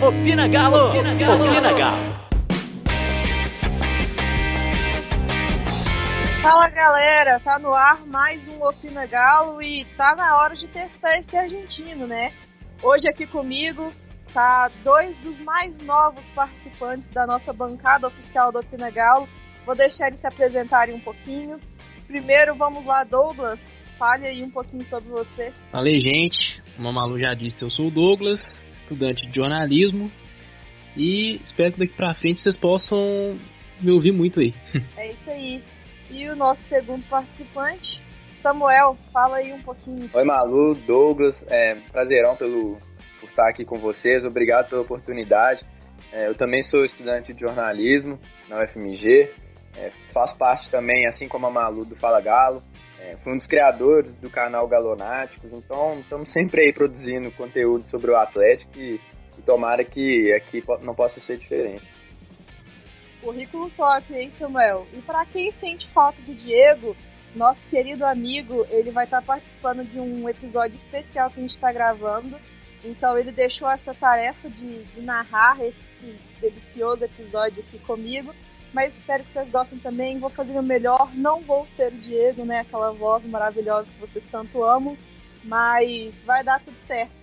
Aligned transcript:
Opina 0.00 0.46
Galo! 0.46 0.90
Opina 0.90 1.14
Galo! 1.14 1.44
Opina 1.46 1.72
Galo! 1.72 2.26
Fala 6.42 6.68
galera, 6.68 7.40
tá 7.40 7.58
no 7.58 7.72
ar 7.72 8.06
mais 8.06 8.46
um 8.46 8.62
Opina 8.62 9.06
Galo 9.06 9.62
e 9.62 9.86
tá 9.96 10.14
na 10.14 10.36
hora 10.36 10.54
de 10.54 10.68
testar 10.68 11.18
esse 11.18 11.34
argentino, 11.34 12.06
né? 12.06 12.30
Hoje 12.82 13.08
aqui 13.08 13.26
comigo 13.26 13.90
tá 14.34 14.70
dois 14.84 15.16
dos 15.16 15.40
mais 15.40 15.74
novos 15.80 16.26
participantes 16.34 17.10
da 17.12 17.26
nossa 17.26 17.50
bancada 17.54 18.08
oficial 18.08 18.52
do 18.52 18.58
Opina 18.58 18.90
Galo. 18.90 19.26
Vou 19.64 19.74
deixar 19.74 20.08
eles 20.08 20.20
se 20.20 20.26
apresentarem 20.26 20.94
um 20.94 21.00
pouquinho. 21.00 21.58
Primeiro, 22.06 22.54
vamos 22.54 22.84
lá, 22.84 23.02
Douglas. 23.02 23.58
Fale 23.98 24.26
aí 24.26 24.42
um 24.42 24.50
pouquinho 24.50 24.84
sobre 24.84 25.08
você. 25.08 25.54
Falei, 25.72 25.98
gente. 25.98 26.62
Como 26.76 26.88
a 26.88 26.92
Malu 26.92 27.18
já 27.18 27.32
disse, 27.32 27.64
eu 27.64 27.70
sou 27.70 27.86
o 27.86 27.90
Douglas, 27.90 28.42
estudante 28.86 29.26
de 29.26 29.34
jornalismo. 29.34 30.10
E 30.96 31.40
espero 31.44 31.72
que 31.72 31.80
daqui 31.80 31.94
pra 31.94 32.14
frente 32.14 32.42
vocês 32.42 32.54
possam 32.54 32.98
me 33.80 33.90
ouvir 33.90 34.12
muito 34.12 34.40
aí. 34.40 34.54
É 34.96 35.12
isso 35.12 35.30
aí. 35.30 35.62
E 36.10 36.28
o 36.28 36.36
nosso 36.36 36.62
segundo 36.68 37.04
participante, 37.08 38.00
Samuel, 38.40 38.94
fala 39.12 39.38
aí 39.38 39.52
um 39.52 39.60
pouquinho. 39.60 40.08
Oi, 40.14 40.24
Malu, 40.24 40.74
Douglas, 40.86 41.44
é 41.48 41.74
prazerão 41.92 42.36
pelo, 42.36 42.78
por 43.20 43.28
estar 43.28 43.48
aqui 43.48 43.64
com 43.64 43.76
vocês, 43.76 44.24
obrigado 44.24 44.70
pela 44.70 44.82
oportunidade. 44.82 45.66
É, 46.12 46.28
eu 46.28 46.34
também 46.34 46.62
sou 46.62 46.84
estudante 46.84 47.34
de 47.34 47.40
jornalismo 47.40 48.18
na 48.48 48.62
UFMG, 48.62 49.28
é, 49.76 49.90
faço 50.12 50.38
parte 50.38 50.70
também, 50.70 51.06
assim 51.08 51.26
como 51.26 51.46
a 51.48 51.50
Malu, 51.50 51.84
do 51.84 51.96
Fala 51.96 52.20
Galo, 52.20 52.62
é, 53.06 53.16
fui 53.18 53.32
um 53.32 53.36
dos 53.36 53.46
criadores 53.46 54.14
do 54.14 54.28
canal 54.28 54.66
Galonáticos, 54.66 55.52
então 55.52 56.00
estamos 56.00 56.32
sempre 56.32 56.62
aí 56.62 56.72
produzindo 56.72 57.30
conteúdo 57.30 57.84
sobre 57.88 58.10
o 58.10 58.16
Atlético 58.16 58.76
e, 58.76 59.00
e 59.38 59.42
tomara 59.42 59.84
que 59.84 60.32
aqui 60.32 60.62
não 60.82 60.94
possa 60.94 61.20
ser 61.20 61.38
diferente. 61.38 61.84
Currículo 63.22 63.70
top, 63.70 64.12
hein, 64.12 64.32
Samuel? 64.38 64.86
E 64.92 65.00
para 65.02 65.24
quem 65.26 65.52
sente 65.52 65.88
falta 65.92 66.20
do 66.22 66.34
Diego, 66.34 66.96
nosso 67.34 67.60
querido 67.70 68.04
amigo, 68.04 68.66
ele 68.70 68.90
vai 68.90 69.04
estar 69.04 69.20
tá 69.20 69.26
participando 69.26 69.84
de 69.84 70.00
um 70.00 70.28
episódio 70.28 70.76
especial 70.76 71.30
que 71.30 71.38
a 71.38 71.42
gente 71.42 71.50
está 71.50 71.72
gravando. 71.72 72.36
Então 72.84 73.16
ele 73.18 73.32
deixou 73.32 73.70
essa 73.70 73.94
tarefa 73.94 74.48
de, 74.48 74.84
de 74.84 75.00
narrar 75.00 75.60
esse 75.60 75.76
delicioso 76.40 77.04
episódio 77.04 77.64
aqui 77.66 77.78
comigo 77.80 78.32
mas 78.76 78.94
espero 78.94 79.24
que 79.24 79.32
vocês 79.32 79.50
gostem 79.50 79.78
também. 79.78 80.18
Vou 80.18 80.28
fazer 80.28 80.52
o 80.58 80.62
melhor. 80.62 81.10
Não 81.14 81.40
vou 81.40 81.66
ser 81.68 81.90
o 81.90 81.96
Diego, 81.96 82.44
né? 82.44 82.60
Aquela 82.60 82.92
voz 82.92 83.24
maravilhosa 83.24 83.88
que 83.88 84.00
vocês 84.00 84.22
tanto 84.30 84.62
amam, 84.62 84.94
mas 85.44 86.14
vai 86.26 86.44
dar 86.44 86.60
tudo 86.60 86.76
certo. 86.86 87.14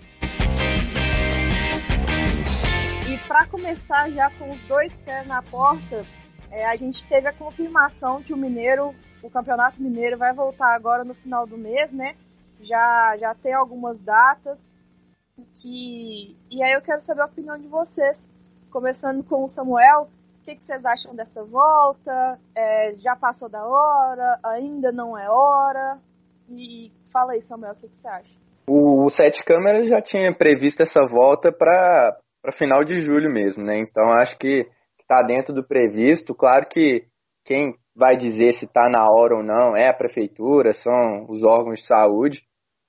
E 3.08 3.18
para 3.28 3.46
começar 3.46 4.10
já 4.10 4.32
com 4.32 4.50
os 4.50 4.60
dois 4.62 4.98
pés 5.02 5.28
na 5.28 5.44
porta, 5.44 6.04
é, 6.50 6.66
a 6.66 6.76
gente 6.76 7.08
teve 7.08 7.28
a 7.28 7.34
confirmação 7.34 8.24
que 8.24 8.34
o 8.34 8.38
Mineiro, 8.38 8.96
o 9.22 9.30
Campeonato 9.30 9.80
Mineiro 9.80 10.18
vai 10.18 10.34
voltar 10.34 10.74
agora 10.74 11.04
no 11.04 11.14
final 11.14 11.46
do 11.46 11.56
mês, 11.56 11.92
né? 11.92 12.16
Já, 12.62 13.16
já 13.18 13.36
tem 13.36 13.54
algumas 13.54 14.02
datas. 14.02 14.58
Que... 15.62 16.36
E 16.50 16.64
aí 16.64 16.74
eu 16.74 16.82
quero 16.82 17.04
saber 17.04 17.22
a 17.22 17.26
opinião 17.26 17.60
de 17.60 17.68
vocês. 17.68 18.18
Começando 18.72 19.24
com 19.24 19.44
o 19.46 19.50
Samuel, 19.50 20.10
o 20.44 20.46
que, 20.46 20.56
que 20.58 20.66
vocês 20.66 20.86
acham 20.86 21.16
dessa 21.16 21.42
volta? 21.42 22.38
É, 22.54 22.96
já 22.98 23.16
passou 23.16 23.50
da 23.50 23.66
hora? 23.66 24.38
Ainda 24.44 24.92
não 24.92 25.18
é 25.18 25.30
hora? 25.30 25.98
E 26.50 26.92
fala 27.14 27.32
aí, 27.32 27.42
Samuel, 27.44 27.72
o 27.72 27.76
que, 27.78 27.88
que 27.88 27.96
você 28.02 28.08
acha? 28.10 28.30
O, 28.68 29.06
o 29.06 29.10
Sete 29.10 29.42
Câmeras 29.46 29.88
já 29.88 30.02
tinha 30.02 30.36
previsto 30.36 30.84
essa 30.84 31.06
volta 31.06 31.50
para 31.50 32.18
final 32.58 32.84
de 32.84 33.02
julho 33.02 33.32
mesmo, 33.32 33.64
né? 33.64 33.80
Então 33.80 34.12
acho 34.20 34.38
que 34.38 34.68
está 35.00 35.22
dentro 35.22 35.54
do 35.54 35.66
previsto. 35.66 36.36
Claro 36.36 36.68
que 36.70 37.06
quem 37.46 37.76
vai 37.96 38.18
dizer 38.18 38.54
se 38.56 38.66
está 38.66 38.90
na 38.90 39.06
hora 39.10 39.38
ou 39.38 39.44
não 39.44 39.78
é 39.78 39.88
a 39.88 39.94
prefeitura, 39.94 40.74
são 40.74 41.26
os 41.30 41.42
órgãos 41.42 41.80
de 41.80 41.88
saúde. 41.88 42.42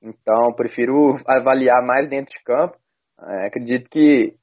Então 0.02 0.52
prefiro 0.56 1.14
avaliar 1.24 1.86
mais 1.86 2.08
dentro 2.08 2.36
de 2.36 2.42
campo. 2.42 2.76
É, 3.20 3.46
acredito 3.46 3.88
que 3.88 4.34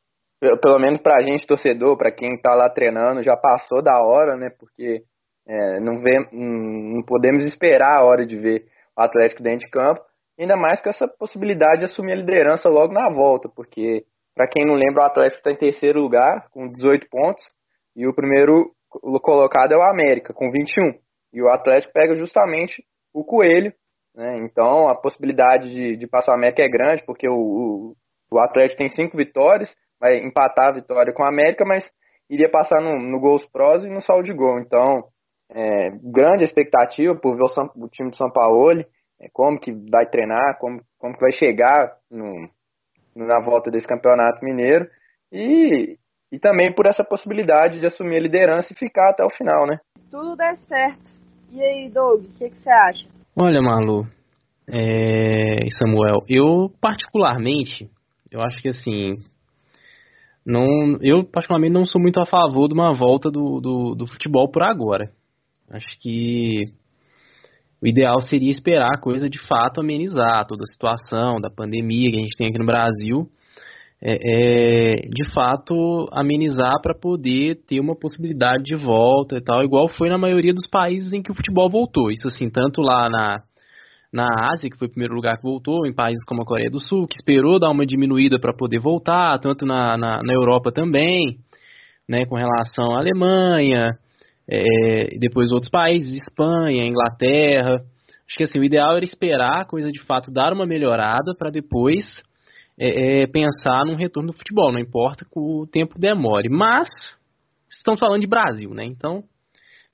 pelo 0.62 0.79
menos 0.79 1.00
para 1.00 1.18
a 1.18 1.24
gente 1.24 1.46
torcedor, 1.46 1.96
para 1.97 2.12
quem 2.12 2.34
está 2.34 2.56
lá 2.56 2.68
treinando, 2.69 3.22
já 3.22 3.38
passou 3.38 3.81
da 3.81 4.02
hora, 4.02 4.35
né? 4.35 4.50
Porque 4.50 5.03
é, 5.47 5.79
não, 5.79 6.02
vê, 6.02 6.18
não 6.31 7.03
podemos 7.03 7.44
esperar 7.46 8.00
a 8.00 8.03
hora 8.03 8.25
de 8.25 8.35
ver 8.35 8.66
o 8.97 9.02
Atlético 9.02 9.44
dentro 9.44 9.66
de 9.66 9.72
campo, 9.72 10.02
ainda 10.40 10.56
mais 10.57 10.81
com 10.81 10.90
essa 10.90 11.07
possibilidade 11.07 11.79
de 11.79 11.85
assumir 11.85 12.13
a 12.13 12.16
liderança 12.16 12.69
logo 12.69 12.91
na 12.91 13.09
volta, 13.09 13.47
porque 13.56 14.03
para 14.35 14.47
quem 14.47 14.66
não 14.66 14.74
lembra, 14.74 15.03
o 15.03 15.06
Atlético 15.06 15.38
está 15.38 15.52
em 15.52 15.57
terceiro 15.57 16.00
lugar 16.00 16.47
com 16.52 16.68
18 16.68 17.08
pontos 17.09 17.44
e 17.96 18.08
o 18.08 18.13
primeiro 18.13 18.72
colocado 19.22 19.73
é 19.73 19.78
o 19.78 19.84
América 19.84 20.34
com 20.34 20.50
21 20.50 21.00
e 21.34 21.41
o 21.41 21.50
Atlético 21.50 21.94
pega 21.94 22.16
justamente 22.16 22.84
o 23.13 23.23
Coelho, 23.23 23.73
né? 24.16 24.40
Então 24.40 24.90
a 24.90 24.96
possibilidade 24.96 25.72
de, 25.72 25.97
de 25.97 26.08
passar 26.08 26.31
o 26.31 26.35
América 26.35 26.63
é 26.63 26.69
grande 26.69 27.03
porque 27.06 27.29
o, 27.29 27.35
o, 27.35 27.96
o 28.31 28.40
Atlético 28.40 28.79
tem 28.79 28.90
cinco 28.90 29.16
vitórias 29.16 29.69
vai 30.01 30.17
empatar 30.17 30.69
a 30.69 30.73
vitória 30.73 31.13
com 31.13 31.23
a 31.23 31.29
América, 31.29 31.63
mas 31.63 31.88
iria 32.28 32.50
passar 32.50 32.81
no, 32.81 32.97
no 32.97 33.19
gols 33.19 33.45
prós 33.53 33.85
e 33.85 33.89
no 33.89 34.01
saldo 34.01 34.23
de 34.23 34.34
gol. 34.34 34.59
Então, 34.59 35.03
é, 35.51 35.91
grande 36.03 36.44
expectativa 36.44 37.16
por 37.16 37.35
ver 37.38 37.44
o, 37.44 37.47
São, 37.50 37.69
o 37.75 37.88
time 37.88 38.09
do 38.09 38.16
São 38.16 38.31
Paulo, 38.31 38.79
é, 39.22 39.28
como 39.31 39.59
que 39.59 39.72
vai 39.91 40.07
treinar, 40.07 40.57
como, 40.59 40.81
como 40.97 41.13
que 41.13 41.22
vai 41.22 41.31
chegar 41.31 41.97
no, 42.09 42.50
no, 43.16 43.28
na 43.28 43.40
volta 43.40 43.69
desse 43.69 43.88
campeonato 43.88 44.44
mineiro 44.44 44.88
e, 45.31 45.97
e 46.31 46.40
também 46.40 46.73
por 46.73 46.88
essa 46.88 47.03
possibilidade 47.03 47.79
de 47.79 47.85
assumir 47.85 48.17
a 48.17 48.22
liderança 48.22 48.73
e 48.73 48.78
ficar 48.78 49.11
até 49.11 49.23
o 49.23 49.29
final, 49.29 49.67
né? 49.67 49.78
Tudo 50.09 50.35
der 50.35 50.57
certo. 50.67 51.22
E 51.51 51.61
aí, 51.61 51.90
Doug, 51.90 52.23
o 52.23 52.38
que, 52.38 52.50
que 52.50 52.57
você 52.57 52.69
acha? 52.69 53.07
Olha, 53.38 53.61
Malu 53.61 54.07
é, 54.67 55.66
e 55.66 55.72
Samuel, 55.78 56.23
eu 56.29 56.72
particularmente, 56.79 57.90
eu 58.31 58.41
acho 58.41 58.61
que 58.61 58.69
assim, 58.69 59.17
não, 60.46 60.97
eu 61.02 61.24
particularmente 61.24 61.74
não 61.74 61.85
sou 61.85 62.02
muito 62.02 62.19
a 62.19 62.25
favor 62.25 62.68
de 62.68 62.74
uma 62.74 62.94
volta 62.94 63.29
do, 63.29 63.59
do, 63.59 63.96
do 63.96 64.07
futebol 64.07 64.50
por 64.50 64.63
agora. 64.63 65.12
Acho 65.69 66.00
que 66.00 66.66
o 67.81 67.88
ideal 67.88 68.22
seria 68.22 68.52
esperar 68.52 68.90
a 68.96 69.00
coisa 69.00 69.29
de 69.29 69.40
fato 69.47 69.79
amenizar 69.79 70.46
toda 70.47 70.63
a 70.63 70.72
situação 70.72 71.40
da 71.40 71.50
pandemia 71.50 72.12
que 72.12 72.18
a 72.18 72.22
gente 72.22 72.38
tem 72.38 72.47
aqui 72.47 72.59
no 72.59 72.66
Brasil. 72.66 73.28
É, 74.03 74.16
é, 74.16 74.96
de 75.07 75.31
fato 75.31 76.09
amenizar 76.12 76.81
para 76.81 76.97
poder 77.00 77.62
ter 77.68 77.79
uma 77.79 77.96
possibilidade 77.96 78.63
de 78.63 78.75
volta 78.75 79.38
e 79.38 79.41
tal, 79.41 79.63
igual 79.63 79.88
foi 79.88 80.09
na 80.09 80.18
maioria 80.18 80.56
dos 80.56 80.68
países 80.68 81.13
em 81.13 81.22
que 81.22 81.31
o 81.31 81.35
futebol 81.35 81.69
voltou. 81.69 82.12
Isso 82.12 82.28
assim, 82.28 82.50
tanto 82.50 82.81
lá 82.81 83.08
na, 83.08 83.44
na 84.11 84.51
Ásia, 84.51 84.69
que 84.69 84.77
foi 84.77 84.88
o 84.88 84.91
primeiro 84.91 85.16
lugar 85.16 85.38
que 85.38 85.44
voltou, 85.44 85.88
em 85.88 85.94
países 85.94 86.23
como 86.25 86.41
a 86.41 86.45
Coreia 86.45 86.69
do 86.69 86.79
Sul, 86.79 87.07
que 87.07 87.16
esperou 87.16 87.59
dar 87.59 87.69
uma 87.69 87.85
diminuída 87.85 88.38
para 88.39 88.53
poder 88.53 88.79
voltar, 88.79 89.39
tanto 89.39 89.66
na, 89.66 89.97
na, 89.97 90.22
na, 90.22 90.33
Europa 90.33 90.72
também, 90.72 91.39
né, 92.07 92.25
com 92.25 92.35
relação 92.35 92.94
à 92.94 92.99
Alemanha, 92.99 93.91
é, 94.49 95.17
depois 95.17 95.51
outros 95.51 95.72
países, 95.72 96.17
Espanha, 96.17 96.85
Inglaterra. 96.85 97.81
Acho 98.27 98.38
que 98.38 98.44
assim, 98.44 98.59
o 98.59 98.63
ideal 98.63 98.95
era 98.95 99.05
esperar 99.05 99.61
a 99.61 99.66
coisa 99.66 99.89
de 99.89 100.03
fato 100.03 100.31
dar 100.31 100.51
uma 100.51 100.66
melhorada 100.66 101.33
para 101.38 101.49
depois 101.49 102.22
é, 102.78 103.22
é, 103.22 103.28
pensar 103.28 103.85
num 103.85 103.95
retorno 103.95 104.31
do 104.31 104.38
futebol, 104.38 104.72
não 104.72 104.79
importa 104.79 105.23
que 105.23 105.39
o 105.39 105.66
tempo 105.72 105.97
demore. 105.97 106.49
Mas 106.49 106.89
estamos 107.69 107.99
falando 107.99 108.22
de 108.22 108.28
Brasil, 108.28 108.73
né? 108.73 108.83
Então, 108.83 109.23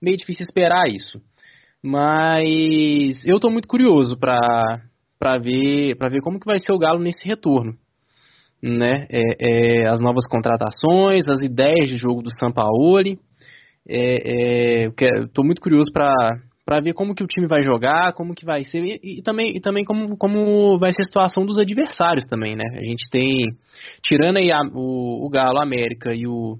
meio 0.01 0.17
difícil 0.17 0.45
esperar 0.45 0.87
isso. 0.87 1.21
Mas 1.83 3.25
eu 3.25 3.35
estou 3.35 3.51
muito 3.51 3.67
curioso 3.67 4.17
para 4.17 4.81
para 5.19 5.37
ver 5.37 5.95
para 5.95 6.09
ver 6.09 6.21
como 6.21 6.39
que 6.39 6.45
vai 6.45 6.59
ser 6.59 6.71
o 6.73 6.77
Galo 6.77 6.99
nesse 6.99 7.27
retorno, 7.27 7.73
né? 8.61 9.07
É, 9.09 9.81
é, 9.81 9.87
as 9.87 9.99
novas 9.99 10.27
contratações, 10.27 11.27
as 11.27 11.41
ideias 11.41 11.89
de 11.89 11.97
jogo 11.97 12.21
do 12.21 12.29
Sampaoli. 12.31 13.19
É, 13.89 14.87
estou 14.87 15.43
é, 15.43 15.45
muito 15.45 15.61
curioso 15.61 15.91
para 15.93 16.11
para 16.67 16.81
ver 16.81 16.93
como 16.93 17.15
que 17.15 17.23
o 17.23 17.27
time 17.27 17.47
vai 17.47 17.61
jogar, 17.61 18.11
como 18.11 18.35
que 18.35 18.43
vai 18.43 18.65
ser 18.65 18.83
e, 18.83 19.19
e, 19.19 19.21
também 19.21 19.55
e 19.55 19.61
também 19.61 19.85
como, 19.85 20.17
como 20.17 20.77
vai 20.77 20.91
ser 20.91 21.03
a 21.03 21.07
situação 21.07 21.45
dos 21.45 21.57
adversários 21.57 22.25
também, 22.25 22.57
né? 22.57 22.65
A 22.73 22.83
gente 22.83 23.09
tem 23.09 23.45
tirando 24.03 24.35
aí 24.35 24.51
a, 24.51 24.59
o, 24.73 25.25
o 25.25 25.29
Galo, 25.29 25.59
a 25.59 25.63
América 25.63 26.13
e 26.13 26.27
o 26.27 26.57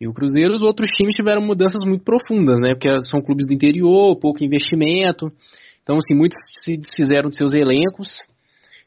e 0.00 0.06
o 0.06 0.12
Cruzeiro, 0.12 0.54
os 0.54 0.62
outros 0.62 0.90
times 0.90 1.14
tiveram 1.14 1.40
mudanças 1.40 1.82
muito 1.86 2.04
profundas, 2.04 2.58
né? 2.60 2.74
Porque 2.74 3.02
são 3.04 3.22
clubes 3.22 3.46
do 3.46 3.54
interior, 3.54 4.18
pouco 4.20 4.44
investimento. 4.44 5.32
Então, 5.82 5.96
assim, 5.96 6.14
muitos 6.14 6.38
se 6.62 6.76
desfizeram 6.76 7.30
de 7.30 7.36
seus 7.36 7.54
elencos. 7.54 8.08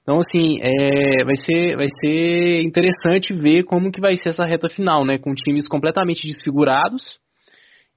Então, 0.03 0.19
assim, 0.19 0.59
é, 0.61 1.23
vai, 1.23 1.35
ser, 1.35 1.75
vai 1.75 1.87
ser 1.99 2.61
interessante 2.61 3.33
ver 3.33 3.63
como 3.63 3.91
que 3.91 3.99
vai 3.99 4.15
ser 4.17 4.29
essa 4.29 4.45
reta 4.45 4.69
final, 4.69 5.03
né? 5.03 5.17
Com 5.17 5.33
times 5.33 5.67
completamente 5.67 6.27
desfigurados 6.27 7.17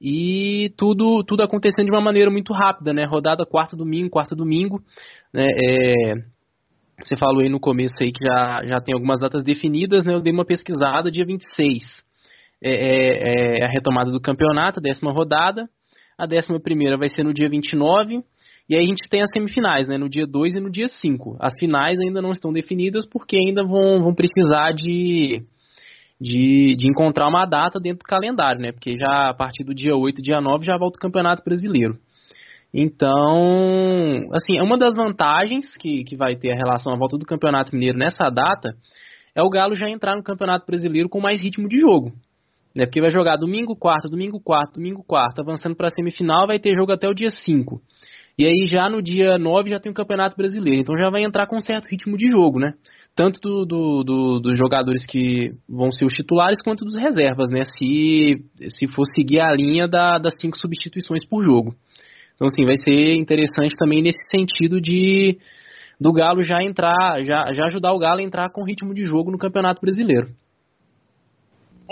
e 0.01 0.73
tudo, 0.79 1.23
tudo 1.23 1.43
acontecendo 1.43 1.87
de 1.87 1.93
uma 1.93 2.01
maneira 2.01 2.31
muito 2.31 2.55
rápida, 2.55 2.95
né? 2.95 3.05
Rodada 3.05 3.45
quarta 3.45 3.77
domingo, 3.77 4.09
quarta 4.09 4.35
domingo, 4.35 4.81
né? 5.35 5.47
É, 5.47 6.15
você 7.05 7.15
falou 7.15 7.41
aí 7.41 7.51
no 7.51 7.61
começo 7.61 7.97
aí 8.01 8.11
que 8.11 8.25
já, 8.25 8.63
já 8.65 8.81
tem 8.81 8.95
algumas 8.95 9.21
datas 9.21 9.45
definidas, 9.45 10.07
né? 10.07 10.15
Eu 10.15 10.23
dei 10.23 10.33
uma 10.33 10.47
pesquisada, 10.47 11.11
dia 11.11 11.27
26 11.27 11.83
é, 12.63 12.73
é, 12.73 13.59
é 13.61 13.65
a 13.65 13.69
retomada 13.69 14.11
do 14.11 14.21
campeonato, 14.21 14.81
a 14.81 14.83
décima 14.83 15.13
rodada. 15.13 15.69
A 16.19 16.27
décima 16.27 16.61
primeira 16.61 16.97
vai 16.97 17.09
ser 17.09 17.25
no 17.25 17.33
dia 17.33 17.49
29. 17.49 18.23
E 18.69 18.77
aí 18.77 18.85
a 18.85 18.87
gente 18.87 19.09
tem 19.11 19.23
as 19.23 19.31
semifinais, 19.33 19.89
né? 19.89 19.99
No 19.99 20.09
dia 20.09 20.27
2 20.27 20.55
e 20.55 20.61
no 20.61 20.71
dia 20.71 20.89
5. 20.89 21.37
As 21.41 21.53
finais 21.59 21.99
ainda 22.01 22.23
não 22.23 22.31
estão 22.31 22.53
definidas 22.53 23.07
porque 23.07 23.37
ainda 23.37 23.65
vão, 23.65 24.03
vão 24.03 24.15
precisar 24.15 24.73
de, 24.73 25.43
de, 26.21 26.77
de 26.77 26.89
encontrar 26.89 27.29
uma 27.29 27.45
data 27.45 27.81
dentro 27.81 27.99
do 27.99 28.09
calendário, 28.09 28.61
né? 28.61 28.71
Porque 28.73 28.97
já 28.97 29.31
a 29.31 29.35
partir 29.35 29.65
do 29.65 29.75
dia 29.75 29.97
8 29.97 30.23
dia 30.23 30.41
9 30.41 30.65
já 30.65 30.79
volta 30.79 30.97
o 30.97 31.03
Campeonato 31.03 31.43
Brasileiro. 31.45 31.99
Então, 32.73 34.31
assim, 34.33 34.59
uma 34.61 34.79
das 34.79 34.95
vantagens 34.95 35.77
que, 35.77 36.05
que 36.05 36.17
vai 36.17 36.37
ter 36.37 36.53
a 36.53 36.57
relação 36.57 36.95
à 36.95 36.97
volta 36.97 37.19
do 37.19 37.27
Campeonato 37.27 37.75
Mineiro 37.75 37.99
nessa 37.99 38.31
data 38.31 38.75
é 39.35 39.43
o 39.43 39.51
Galo 39.51 39.75
já 39.75 39.91
entrar 39.91 40.17
no 40.17 40.23
Campeonato 40.23 40.65
Brasileiro 40.67 41.09
com 41.09 41.21
mais 41.21 41.43
ritmo 41.43 41.69
de 41.69 41.79
jogo. 41.79 42.13
Né? 42.75 42.87
Porque 42.87 43.01
vai 43.01 43.11
jogar 43.11 43.37
domingo, 43.37 43.77
quarta, 43.77 44.09
domingo, 44.09 44.41
quarta, 44.41 44.75
domingo, 44.75 45.05
quarta, 45.05 45.43
avançando 45.43 45.77
para 45.77 45.89
a 45.89 45.91
semifinal, 45.91 46.47
vai 46.47 46.59
ter 46.59 46.75
jogo 46.75 46.93
até 46.93 47.09
o 47.09 47.15
dia 47.15 47.31
5. 47.31 47.81
E 48.39 48.47
aí 48.47 48.67
já 48.67 48.89
no 48.89 49.03
dia 49.03 49.37
9 49.37 49.71
já 49.71 49.79
tem 49.79 49.93
o 49.93 49.95
Campeonato 49.95 50.37
Brasileiro. 50.37 50.81
Então 50.81 50.97
já 50.99 51.11
vai 51.11 51.23
entrar 51.23 51.47
com 51.47 51.57
um 51.57 51.61
certo 51.61 51.87
ritmo 51.87 52.17
de 52.17 52.31
jogo, 52.31 52.59
né? 52.59 52.73
Tanto 53.15 53.39
do, 53.41 53.67
do, 53.67 54.05
do, 54.05 54.41
dos 54.41 54.59
jogadores 54.59 55.05
que 55.07 55.53
vão 55.69 55.93
ser 55.93 56.07
os 56.07 56.15
titulares 56.15 56.63
quanto 56.63 56.85
dos 56.85 56.97
reservas, 56.97 57.51
né? 57.51 57.63
Se, 57.65 58.43
se 58.71 58.89
for 58.89 59.05
seguir 59.15 59.41
a 59.41 59.53
linha 59.53 59.87
da, 59.87 60.19
das 60.19 60.33
cinco 60.41 60.57
substituições 60.59 61.27
por 61.27 61.43
jogo. 61.43 61.75
Então, 62.35 62.47
assim, 62.47 62.65
vai 62.65 62.77
ser 62.79 63.15
interessante 63.15 63.77
também 63.77 64.03
nesse 64.03 64.19
sentido 64.31 64.81
de 64.81 65.39
do 66.01 66.13
Galo 66.13 66.43
já 66.43 66.61
entrar, 66.63 67.23
já, 67.25 67.53
já 67.53 67.67
ajudar 67.67 67.93
o 67.93 67.99
Galo 67.99 68.21
a 68.21 68.25
entrar 68.25 68.51
com 68.51 68.65
ritmo 68.65 68.93
de 68.93 69.05
jogo 69.05 69.31
no 69.31 69.39
Campeonato 69.39 69.81
Brasileiro. 69.81 70.29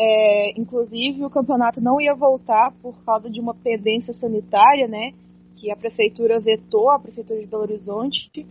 É, 0.02 0.58
inclusive, 0.58 1.22
o 1.22 1.28
campeonato 1.28 1.78
não 1.78 2.00
ia 2.00 2.14
voltar 2.14 2.72
por 2.80 2.94
causa 3.04 3.28
de 3.28 3.38
uma 3.38 3.52
pendência 3.52 4.14
sanitária, 4.14 4.88
né? 4.88 5.12
Que 5.56 5.70
a 5.70 5.76
prefeitura 5.76 6.40
vetou, 6.40 6.90
a 6.90 6.98
prefeitura 6.98 7.38
de 7.38 7.46
Belo 7.46 7.64
Horizonte, 7.64 8.46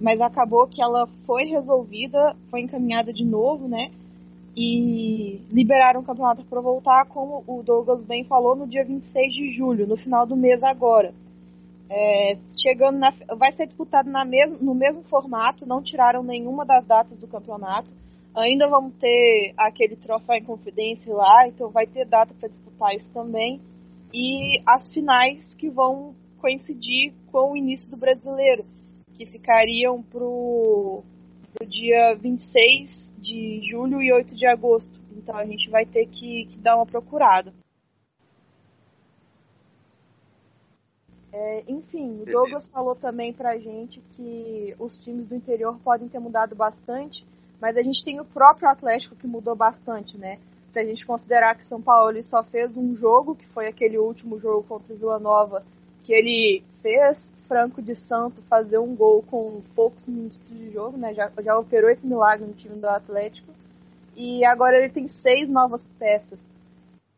mas 0.00 0.20
acabou 0.20 0.68
que 0.68 0.80
ela 0.80 1.08
foi 1.26 1.46
resolvida, 1.46 2.36
foi 2.48 2.60
encaminhada 2.60 3.12
de 3.12 3.24
novo, 3.24 3.66
né? 3.66 3.90
E 4.56 5.40
liberaram 5.50 6.02
o 6.02 6.04
campeonato 6.04 6.44
para 6.44 6.60
voltar, 6.60 7.04
como 7.06 7.42
o 7.48 7.64
Douglas 7.64 8.04
bem 8.04 8.22
falou, 8.22 8.54
no 8.54 8.68
dia 8.68 8.84
26 8.84 9.34
de 9.34 9.56
julho, 9.56 9.88
no 9.88 9.96
final 9.96 10.24
do 10.24 10.36
mês 10.36 10.62
agora. 10.62 11.12
É, 11.90 12.38
chegando 12.62 12.98
na, 12.98 13.12
vai 13.36 13.50
ser 13.52 13.66
disputado 13.66 14.08
na 14.08 14.24
mes, 14.24 14.62
no 14.62 14.72
mesmo 14.72 15.02
formato, 15.02 15.66
não 15.66 15.82
tiraram 15.82 16.22
nenhuma 16.22 16.64
das 16.64 16.86
datas 16.86 17.18
do 17.18 17.26
campeonato. 17.26 17.90
Ainda 18.34 18.66
vamos 18.66 18.94
ter 18.94 19.52
aquele 19.56 19.96
troféu 19.96 20.36
em 20.36 20.44
confidência 20.44 21.12
lá, 21.14 21.46
então 21.48 21.70
vai 21.70 21.86
ter 21.86 22.06
data 22.06 22.32
para 22.34 22.48
disputar 22.48 22.94
isso 22.94 23.10
também. 23.12 23.60
E 24.12 24.62
as 24.66 24.92
finais 24.92 25.54
que 25.54 25.68
vão 25.68 26.14
coincidir 26.38 27.12
com 27.30 27.52
o 27.52 27.56
início 27.56 27.88
do 27.90 27.96
brasileiro, 27.96 28.64
que 29.14 29.26
ficariam 29.26 30.02
pro, 30.02 31.02
pro 31.52 31.66
dia 31.66 32.14
26 32.14 33.12
de 33.18 33.60
julho 33.68 34.02
e 34.02 34.12
8 34.12 34.34
de 34.34 34.46
agosto. 34.46 34.98
Então 35.16 35.36
a 35.36 35.44
gente 35.44 35.70
vai 35.70 35.86
ter 35.86 36.06
que, 36.06 36.46
que 36.46 36.58
dar 36.58 36.76
uma 36.76 36.86
procurada. 36.86 37.52
É, 41.32 41.64
enfim, 41.66 42.20
o 42.20 42.26
Douglas 42.26 42.68
falou 42.70 42.94
também 42.94 43.32
pra 43.32 43.56
gente 43.56 44.00
que 44.14 44.74
os 44.78 44.98
times 44.98 45.28
do 45.28 45.34
interior 45.34 45.78
podem 45.82 46.06
ter 46.08 46.18
mudado 46.18 46.54
bastante, 46.54 47.24
mas 47.62 47.76
a 47.76 47.82
gente 47.82 48.04
tem 48.04 48.18
o 48.20 48.24
próprio 48.24 48.68
Atlético 48.68 49.14
que 49.14 49.24
mudou 49.24 49.54
bastante, 49.54 50.18
né? 50.18 50.40
Se 50.72 50.80
a 50.80 50.84
gente 50.84 51.06
considerar 51.06 51.54
que 51.54 51.68
São 51.68 51.80
Paulo 51.80 52.20
só 52.24 52.42
fez 52.42 52.76
um 52.76 52.96
jogo, 52.96 53.36
que 53.36 53.46
foi 53.50 53.68
aquele 53.68 53.98
último 53.98 54.40
jogo 54.40 54.64
contra 54.64 54.92
o 54.92 54.96
Vila 54.96 55.20
Nova, 55.20 55.62
que 56.02 56.12
ele 56.12 56.64
fez 56.82 57.16
Franco 57.46 57.80
de 57.80 57.94
Santo 57.94 58.42
fazer 58.50 58.78
um 58.78 58.96
gol 58.96 59.22
com 59.30 59.62
poucos 59.76 60.04
minutos 60.08 60.40
de 60.48 60.72
jogo, 60.72 60.98
né? 60.98 61.14
Já, 61.14 61.30
já 61.40 61.56
operou 61.56 61.88
esse 61.88 62.04
milagre 62.04 62.44
no 62.44 62.54
time 62.54 62.80
do 62.80 62.88
Atlético. 62.88 63.52
E 64.16 64.44
agora 64.44 64.78
ele 64.78 64.92
tem 64.92 65.06
seis 65.06 65.48
novas 65.48 65.86
peças 66.00 66.40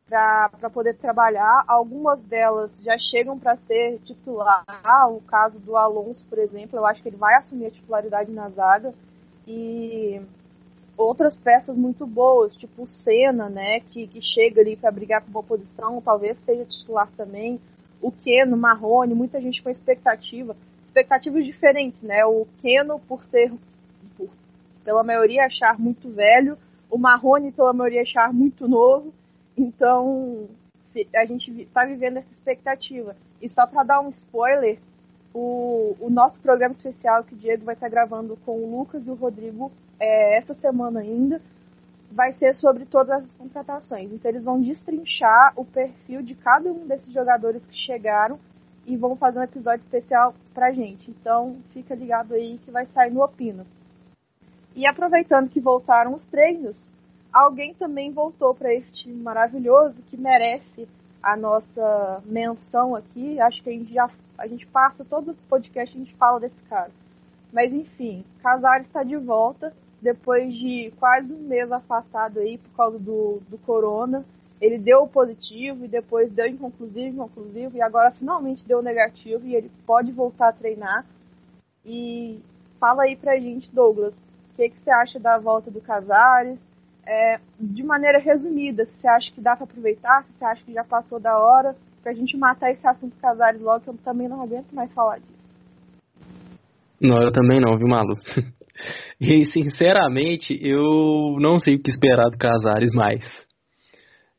para 0.06 0.69
poder 0.70 0.94
trabalhar. 0.99 1.64
Algumas 1.67 2.20
delas 2.25 2.70
já 2.82 2.99
chegam 2.99 3.38
para 3.38 3.56
ser 3.67 3.99
titular. 4.00 4.62
O 5.08 5.23
caso 5.23 5.58
do 5.58 5.75
Alonso, 5.75 6.23
por 6.29 6.38
exemplo, 6.38 6.79
eu 6.79 6.85
acho 6.85 7.02
que 7.02 7.08
ele 7.08 7.17
vai 7.17 7.35
assumir 7.37 7.67
a 7.67 7.70
titularidade 7.70 8.31
na 8.31 8.50
zaga. 8.50 8.93
E 9.46 10.20
outras 10.96 11.37
peças 11.38 11.76
muito 11.76 12.06
boas, 12.06 12.56
tipo 12.56 12.82
o 12.82 12.87
Senna, 12.87 13.49
né, 13.49 13.81
que, 13.81 14.06
que 14.06 14.20
chega 14.20 14.61
ali 14.61 14.76
para 14.76 14.91
brigar 14.91 15.23
com 15.23 15.31
boa 15.31 15.44
posição, 15.44 16.00
talvez 16.00 16.38
seja 16.44 16.64
titular 16.64 17.11
também. 17.17 17.61
O 18.00 18.12
Keno, 18.12 18.56
Marrone, 18.56 19.14
muita 19.14 19.41
gente 19.41 19.62
com 19.62 19.70
expectativa, 19.70 20.56
expectativas 20.87 21.44
diferentes, 21.44 22.00
né? 22.02 22.25
O 22.26 22.46
Keno 22.61 23.00
por 23.00 23.25
ser, 23.25 23.52
por, 24.17 24.29
pela 24.85 25.02
maioria 25.02 25.44
achar 25.47 25.79
muito 25.79 26.11
velho, 26.11 26.58
o 26.90 26.99
Marrone 26.99 27.50
pela 27.50 27.73
maioria 27.73 28.02
achar 28.02 28.32
muito 28.32 28.69
novo 28.69 29.12
então, 29.56 30.49
a 31.14 31.25
gente 31.25 31.50
está 31.62 31.85
vivendo 31.85 32.19
essa 32.19 32.31
expectativa. 32.32 33.17
E 33.40 33.49
só 33.49 33.67
para 33.67 33.85
dar 33.85 34.00
um 34.00 34.11
spoiler, 34.11 34.79
o, 35.35 35.97
o, 36.01 36.09
nosso 36.09 36.41
programa 36.41 36.75
especial 36.75 37.25
que 37.25 37.35
o 37.35 37.37
Diego 37.37 37.65
vai 37.65 37.75
estar 37.75 37.89
gravando 37.89 38.39
com 38.47 38.57
o 38.57 38.79
Lucas 38.79 39.05
e 39.05 39.11
o 39.11 39.15
Rodrigo 39.15 39.73
é, 39.99 40.39
essa 40.39 40.55
semana 40.55 41.01
ainda 41.01 41.43
vai 42.13 42.33
ser 42.35 42.55
sobre 42.55 42.87
todas 42.87 43.25
as 43.25 43.35
contratações. 43.35 44.13
Então 44.13 44.31
eles 44.31 44.45
vão 44.45 44.61
destrinchar 44.61 45.53
o 45.57 45.65
perfil 45.65 46.23
de 46.23 46.37
cada 46.37 46.71
um 46.71 46.87
desses 46.87 47.13
jogadores 47.13 47.63
que 47.67 47.75
chegaram 47.75 48.39
e 48.87 48.97
vão 48.97 49.17
fazer 49.17 49.41
um 49.41 49.43
episódio 49.43 49.83
especial 49.85 50.33
pra 50.55 50.71
gente. 50.71 51.11
Então 51.11 51.57
fica 51.73 51.95
ligado 51.95 52.35
aí 52.35 52.59
que 52.59 52.71
vai 52.71 52.87
sair 52.87 53.13
no 53.13 53.25
Opina. 53.25 53.67
E 54.77 54.87
aproveitando 54.87 55.51
que 55.51 55.61
voltaram 55.61 56.15
os 56.15 56.25
treinos, 56.27 56.77
alguém 57.33 57.75
também 57.75 58.13
voltou 58.13 58.55
para 58.55 58.73
esse 58.73 58.93
time 58.95 59.21
maravilhoso 59.21 59.97
que 60.09 60.17
merece 60.17 60.89
a 61.21 61.37
nossa 61.37 62.23
menção 62.25 62.95
aqui. 62.95 63.41
Acho 63.41 63.63
que 63.63 63.71
a 63.71 63.73
gente 63.73 63.93
já 63.93 64.09
a 64.39 64.47
gente 64.47 64.67
passa 64.67 65.05
todo 65.05 65.33
o 65.33 65.37
podcast 65.49 65.95
a 65.95 65.99
gente 65.99 66.15
fala 66.15 66.41
desse 66.41 66.61
caso. 66.69 66.93
Mas 67.53 67.73
enfim, 67.73 68.25
Casares 68.43 68.87
está 68.87 69.03
de 69.03 69.17
volta 69.17 69.73
depois 70.01 70.53
de 70.55 70.93
quase 70.99 71.33
um 71.33 71.41
mês 71.41 71.71
afastado 71.71 72.41
aí 72.41 72.59
por 72.59 72.71
causa 72.77 72.99
do, 72.99 73.41
do 73.49 73.59
corona. 73.59 74.25
Ele 74.61 74.79
deu 74.79 75.07
positivo 75.07 75.85
e 75.85 75.88
depois 75.88 76.33
deu 76.33 76.47
inconclusivo, 76.47 77.17
inconclusivo 77.17 77.76
e 77.76 77.83
agora 77.83 78.11
finalmente 78.12 78.67
deu 78.67 78.83
negativo 78.83 79.47
e 79.47 79.55
ele 79.55 79.71
pode 79.87 80.12
voltar 80.12 80.49
a 80.49 80.53
treinar. 80.53 81.05
E 81.85 82.41
fala 82.81 83.05
aí 83.05 83.17
pra 83.17 83.38
gente, 83.38 83.71
Douglas, 83.75 84.14
o 84.14 84.57
que, 84.57 84.71
que 84.71 84.81
você 84.81 84.91
acha 84.91 85.19
da 85.19 85.38
volta 85.38 85.71
do 85.71 85.81
Casares? 85.81 86.59
é, 87.07 87.38
de 87.61 87.83
maneira 87.83 88.19
resumida, 88.19 88.87
se 88.87 88.93
você 89.00 89.09
acha 89.09 89.33
que 89.33 89.41
dá 89.41 89.55
para 89.57 89.64
aproveitar, 89.64 90.25
se 90.25 90.33
você 90.33 90.45
acha 90.45 90.64
que 90.64 90.73
já 90.73 90.85
passou 90.85 91.21
da 91.21 91.38
hora, 91.38 91.76
pra 92.04 92.12
gente 92.12 92.37
matar 92.37 92.70
esse 92.70 92.87
assunto 92.87 93.16
Casares 93.16 93.61
logo, 93.62 93.80
que 93.80 93.88
eu 93.88 93.96
também 94.04 94.28
não 94.28 94.42
aguento 94.42 94.70
mais 94.73 94.92
falar 94.92 95.18
disso. 95.18 95.32
Não, 97.00 97.16
eu 97.23 97.32
também 97.32 97.58
não, 97.58 97.76
viu, 97.78 97.88
Malu? 97.88 98.16
e, 99.18 99.44
sinceramente, 99.46 100.56
eu 100.61 101.37
não 101.40 101.58
sei 101.58 101.76
o 101.76 101.82
que 101.82 101.90
esperar 101.90 102.28
do 102.28 102.38
Casares 102.38 102.92
mais. 102.94 103.25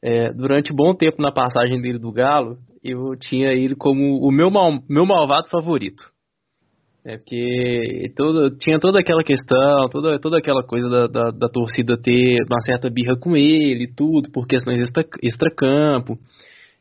É, 0.02 0.32
durante 0.32 0.74
bom 0.74 0.94
tempo 0.94 1.22
na 1.22 1.32
passagem 1.32 1.82
dele 1.82 1.98
do 1.98 2.12
Galo, 2.12 2.58
eu 2.84 3.16
tinha 3.20 3.50
ele 3.50 3.76
como 3.76 4.20
o 4.20 4.32
meu, 4.32 4.52
mal, 4.52 4.72
meu 4.88 5.06
malvado 5.06 5.50
favorito. 5.50 6.04
É 7.04 7.18
porque 7.18 8.12
todo, 8.16 8.58
tinha 8.58 8.80
toda 8.80 9.00
aquela 9.00 9.24
questão, 9.24 9.90
toda, 9.92 10.20
toda 10.20 10.38
aquela 10.38 10.64
coisa 10.64 10.90
da, 10.90 11.08
da, 11.08 11.32
da 11.32 11.50
torcida 11.50 12.00
ter 12.02 12.44
uma 12.50 12.62
certa 12.64 12.90
birra 12.90 13.16
com 13.16 13.36
ele 13.36 13.86
e 13.86 13.94
tudo, 13.94 14.32
por 14.32 14.48
questões 14.48 14.80
extra, 14.80 15.04
extra-campo 15.22 16.18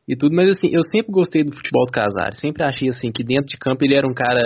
e 0.08 0.16
tudo, 0.16 0.34
mas 0.34 0.50
assim, 0.50 0.68
eu 0.73 0.82
sempre 0.92 1.11
gostei 1.11 1.44
do 1.44 1.54
futebol 1.54 1.87
do 1.87 1.92
Casares, 1.92 2.40
sempre 2.40 2.62
achei 2.62 2.88
assim 2.88 3.11
que 3.11 3.25
dentro 3.25 3.46
de 3.46 3.58
campo 3.58 3.84
ele 3.84 3.96
era 3.96 4.06
um 4.06 4.14
cara 4.14 4.42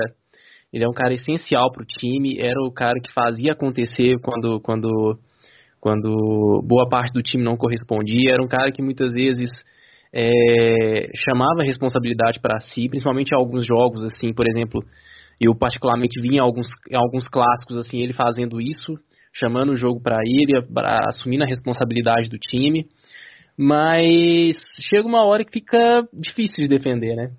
ele 0.73 0.85
é 0.85 0.89
um 0.89 0.93
cara 0.93 1.15
essencial 1.15 1.71
para 1.73 1.83
o 1.83 1.87
time, 1.87 2.39
era 2.39 2.61
o 2.63 2.73
cara 2.73 3.01
que 3.03 3.13
fazia 3.13 3.53
acontecer 3.53 4.19
quando, 4.23 4.61
quando, 4.61 5.19
quando 5.81 6.63
boa 6.67 6.87
parte 6.89 7.13
do 7.13 7.23
time 7.23 7.43
não 7.43 7.57
correspondia, 7.57 8.33
era 8.33 8.43
um 8.43 8.49
cara 8.49 8.71
que 8.71 8.83
muitas 8.83 9.13
vezes 9.13 9.49
é, 10.13 11.09
chamava 11.15 11.63
responsabilidade 11.63 12.39
para 12.41 12.61
si, 12.61 12.89
principalmente 12.89 13.31
em 13.31 13.37
alguns 13.37 13.67
jogos, 13.67 14.05
assim, 14.05 14.33
por 14.35 14.47
exemplo, 14.47 14.83
eu 15.41 15.55
particularmente 15.57 16.21
vi 16.21 16.37
em 16.37 16.39
alguns, 16.39 16.69
em 16.91 16.97
alguns 16.97 17.29
clássicos 17.29 17.79
assim 17.79 17.99
ele 17.99 18.13
fazendo 18.13 18.61
isso, 18.61 18.93
chamando 19.33 19.73
o 19.73 19.77
jogo 19.77 20.03
para 20.03 20.19
ele, 20.25 20.61
para 20.63 21.07
assumir 21.09 21.41
a 21.43 21.47
responsabilidade 21.47 22.29
do 22.29 22.37
time. 22.39 22.87
Mas 23.59 24.57
chega 24.89 25.09
uma 25.09 25.25
hora 25.25 25.45
que 25.45 25.51
fica 25.51 26.07
difícil 26.13 26.63
de 26.63 26.69
defender, 26.69 27.17
né? 27.17 27.33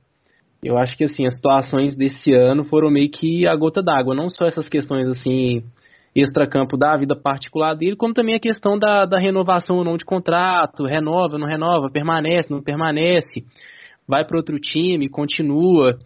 Eu 0.61 0.77
acho 0.77 0.97
que 0.97 1.05
assim 1.05 1.25
as 1.25 1.35
situações 1.35 1.95
desse 1.95 2.33
ano 2.33 2.65
foram 2.65 2.91
meio 2.91 3.09
que 3.09 3.47
a 3.47 3.55
gota 3.55 3.81
d'água, 3.81 4.13
não 4.13 4.27
só 4.27 4.45
essas 4.45 4.67
questões 4.67 5.07
assim 5.07 5.63
extracampo 6.13 6.75
da 6.75 6.97
vida 6.97 7.15
particular 7.15 7.75
dele, 7.75 7.95
como 7.95 8.13
também 8.13 8.35
a 8.35 8.39
questão 8.39 8.77
da, 8.77 9.05
da 9.05 9.17
renovação 9.17 9.77
ou 9.77 9.85
não 9.85 9.95
de 9.95 10.03
contrato, 10.03 10.83
renova, 10.83 11.37
não 11.37 11.47
renova, 11.47 11.89
permanece, 11.89 12.51
não 12.51 12.61
permanece, 12.61 13.45
vai 14.05 14.25
para 14.25 14.37
outro 14.37 14.59
time, 14.59 15.07
continua. 15.07 15.97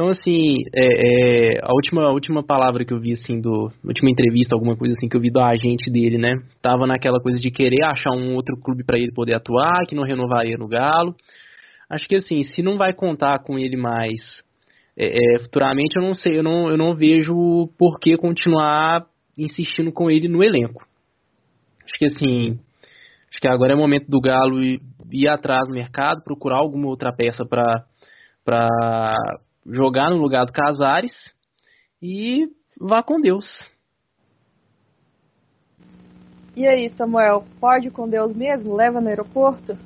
Então, 0.00 0.08
assim, 0.08 0.54
é, 0.74 0.86
é, 0.86 1.60
a, 1.62 1.74
última, 1.74 2.04
a 2.04 2.10
última 2.10 2.42
palavra 2.42 2.86
que 2.86 2.94
eu 2.94 2.98
vi, 2.98 3.12
assim, 3.12 3.38
do. 3.38 3.70
Última 3.84 4.10
entrevista, 4.10 4.54
alguma 4.54 4.74
coisa 4.74 4.94
assim 4.96 5.10
que 5.10 5.14
eu 5.14 5.20
vi 5.20 5.30
do 5.30 5.42
agente 5.42 5.90
dele, 5.92 6.16
né? 6.16 6.32
Tava 6.62 6.86
naquela 6.86 7.20
coisa 7.20 7.38
de 7.38 7.50
querer 7.50 7.84
achar 7.84 8.16
um 8.16 8.34
outro 8.34 8.56
clube 8.56 8.82
para 8.82 8.98
ele 8.98 9.12
poder 9.12 9.34
atuar, 9.36 9.82
que 9.86 9.94
não 9.94 10.02
renovaria 10.02 10.56
no 10.56 10.66
Galo. 10.66 11.14
Acho 11.90 12.08
que, 12.08 12.16
assim, 12.16 12.42
se 12.44 12.62
não 12.62 12.78
vai 12.78 12.94
contar 12.94 13.40
com 13.44 13.58
ele 13.58 13.76
mais 13.76 14.42
é, 14.96 15.08
é, 15.08 15.38
futuramente, 15.40 15.98
eu 15.98 16.02
não 16.02 16.14
sei, 16.14 16.38
eu 16.38 16.42
não, 16.42 16.70
eu 16.70 16.78
não 16.78 16.96
vejo 16.96 17.68
por 17.78 18.00
que 18.00 18.16
continuar 18.16 19.04
insistindo 19.36 19.92
com 19.92 20.10
ele 20.10 20.28
no 20.28 20.42
elenco. 20.42 20.82
Acho 21.84 21.98
que, 21.98 22.06
assim. 22.06 22.58
Acho 23.30 23.38
que 23.38 23.48
agora 23.48 23.74
é 23.74 23.76
o 23.76 23.78
momento 23.78 24.06
do 24.08 24.18
Galo 24.18 24.62
ir, 24.62 24.80
ir 25.12 25.28
atrás 25.28 25.68
no 25.68 25.74
mercado, 25.74 26.24
procurar 26.24 26.56
alguma 26.56 26.88
outra 26.88 27.12
peça 27.12 27.44
para 27.44 27.84
jogar 29.66 30.10
no 30.10 30.16
lugar 30.16 30.44
do 30.46 30.52
Casares 30.52 31.12
e 32.02 32.48
vá 32.80 33.02
com 33.02 33.20
Deus. 33.20 33.46
E 36.56 36.66
aí, 36.66 36.90
Samuel, 36.90 37.44
pode 37.60 37.90
com 37.90 38.08
Deus 38.08 38.34
mesmo? 38.34 38.74
Leva 38.74 39.00
no 39.00 39.08
aeroporto? 39.08 39.78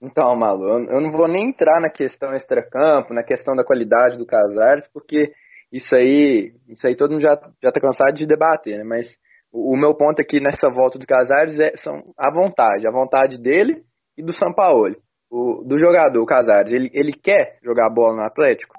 Então, 0.00 0.34
Malu, 0.36 0.88
eu 0.88 1.00
não 1.00 1.10
vou 1.10 1.26
nem 1.26 1.48
entrar 1.48 1.80
na 1.80 1.90
questão 1.90 2.34
extracampo, 2.34 3.12
na 3.12 3.22
questão 3.22 3.54
da 3.56 3.64
qualidade 3.64 4.16
do 4.16 4.26
Casares, 4.26 4.86
porque 4.92 5.32
isso 5.72 5.94
aí, 5.94 6.52
isso 6.68 6.86
aí 6.86 6.96
todo 6.96 7.10
mundo 7.10 7.22
já, 7.22 7.34
já 7.62 7.72
tá 7.72 7.80
cansado 7.80 8.14
de 8.14 8.26
debater, 8.26 8.78
né? 8.78 8.84
Mas 8.84 9.08
o, 9.52 9.74
o 9.74 9.76
meu 9.76 9.94
ponto 9.94 10.20
aqui 10.20 10.40
nessa 10.40 10.70
volta 10.70 10.98
do 10.98 11.06
Casares 11.06 11.58
é 11.58 11.76
são 11.76 12.14
a 12.16 12.32
vontade, 12.32 12.86
a 12.86 12.92
vontade 12.92 13.40
dele 13.40 13.82
e 14.16 14.22
do 14.22 14.32
Sampaoli 14.32 14.96
o, 15.30 15.62
do 15.64 15.78
jogador, 15.78 16.20
o 16.20 16.26
Casares, 16.26 16.72
ele, 16.72 16.90
ele 16.92 17.12
quer 17.12 17.58
jogar 17.62 17.90
bola 17.90 18.16
no 18.16 18.22
Atlético? 18.22 18.74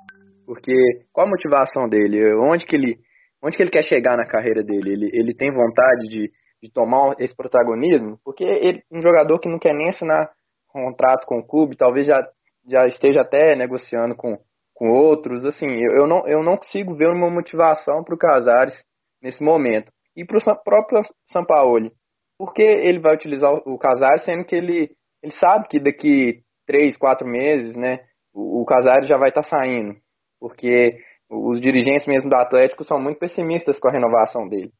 Porque 0.45 0.73
qual 1.13 1.27
a 1.27 1.29
motivação 1.29 1.87
dele? 1.87 2.33
Onde 2.35 2.65
que 2.65 2.75
ele, 2.75 2.97
onde 3.43 3.55
que 3.55 3.63
ele 3.63 3.69
quer 3.69 3.83
chegar 3.83 4.17
na 4.17 4.25
carreira 4.25 4.63
dele? 4.63 4.91
Ele, 4.91 5.09
ele 5.13 5.35
tem 5.35 5.51
vontade 5.51 6.07
de, 6.07 6.31
de 6.61 6.71
tomar 6.73 7.15
esse 7.19 7.35
protagonismo? 7.35 8.17
Porque 8.23 8.43
ele 8.43 8.81
um 8.91 9.01
jogador 9.01 9.39
que 9.39 9.49
não 9.49 9.59
quer 9.59 9.73
nem 9.73 9.89
assinar 9.89 10.29
contrato 10.69 11.25
com 11.25 11.39
o 11.39 11.45
clube, 11.45 11.75
talvez 11.75 12.07
já, 12.07 12.27
já 12.67 12.85
esteja 12.85 13.21
até 13.21 13.55
negociando 13.55 14.15
com, 14.15 14.37
com 14.73 14.89
outros. 14.89 15.45
Assim, 15.45 15.67
eu, 15.67 16.01
eu, 16.01 16.07
não, 16.07 16.27
eu 16.27 16.43
não 16.43 16.57
consigo 16.57 16.95
ver 16.95 17.09
uma 17.09 17.29
motivação 17.29 18.03
para 18.03 18.15
o 18.15 18.17
Casares 18.17 18.73
nesse 19.21 19.43
momento. 19.43 19.91
E 20.15 20.25
para 20.25 20.37
o 20.37 20.63
próprio 20.63 21.01
Sampaoli. 21.31 21.91
Por 22.37 22.53
que 22.53 22.63
ele 22.63 22.99
vai 22.99 23.13
utilizar 23.13 23.51
o 23.53 23.77
Casares, 23.77 24.23
sendo 24.23 24.45
que 24.45 24.55
ele 24.55 24.89
ele 25.21 25.33
sabe 25.33 25.67
que 25.67 25.79
daqui 25.79 26.41
três, 26.65 26.97
quatro 26.97 27.27
meses, 27.27 27.75
né, 27.75 27.99
o, 28.33 28.61
o 28.61 28.65
Casares 28.65 29.07
já 29.07 29.17
vai 29.17 29.29
estar 29.29 29.41
tá 29.41 29.49
saindo, 29.49 29.95
porque 30.39 30.97
os 31.29 31.59
dirigentes 31.59 32.07
mesmo 32.07 32.29
do 32.29 32.35
Atlético 32.35 32.83
são 32.83 32.99
muito 32.99 33.19
pessimistas 33.19 33.79
com 33.79 33.87
a 33.87 33.91
renovação 33.91 34.47
dele. 34.47 34.71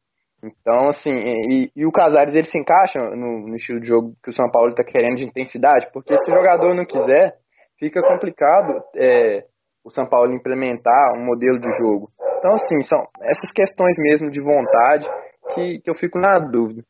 Então, 0.42 0.88
assim, 0.88 1.10
e, 1.10 1.70
e 1.76 1.86
o 1.86 1.92
Casares 1.92 2.34
ele 2.34 2.46
se 2.46 2.58
encaixa 2.58 2.98
no, 2.98 3.46
no, 3.46 3.56
estilo 3.56 3.78
de 3.78 3.86
jogo 3.86 4.14
que 4.22 4.30
o 4.30 4.32
São 4.32 4.50
Paulo 4.50 4.70
está 4.70 4.82
querendo 4.82 5.16
de 5.16 5.24
intensidade, 5.24 5.88
porque 5.92 6.16
se 6.16 6.30
o 6.30 6.34
jogador 6.34 6.74
não 6.74 6.86
quiser, 6.86 7.34
fica 7.78 8.00
complicado 8.02 8.82
é, 8.96 9.44
o 9.84 9.90
São 9.90 10.06
Paulo 10.08 10.32
implementar 10.32 11.14
um 11.14 11.26
modelo 11.26 11.58
de 11.58 11.70
jogo. 11.76 12.10
Então, 12.38 12.54
assim, 12.54 12.80
são 12.88 12.98
essas 13.20 13.50
questões 13.54 13.96
mesmo 13.98 14.30
de 14.30 14.40
vontade 14.40 15.06
que, 15.54 15.80
que 15.80 15.90
eu 15.90 15.94
fico 15.94 16.18
na 16.18 16.38
dúvida. 16.38 16.82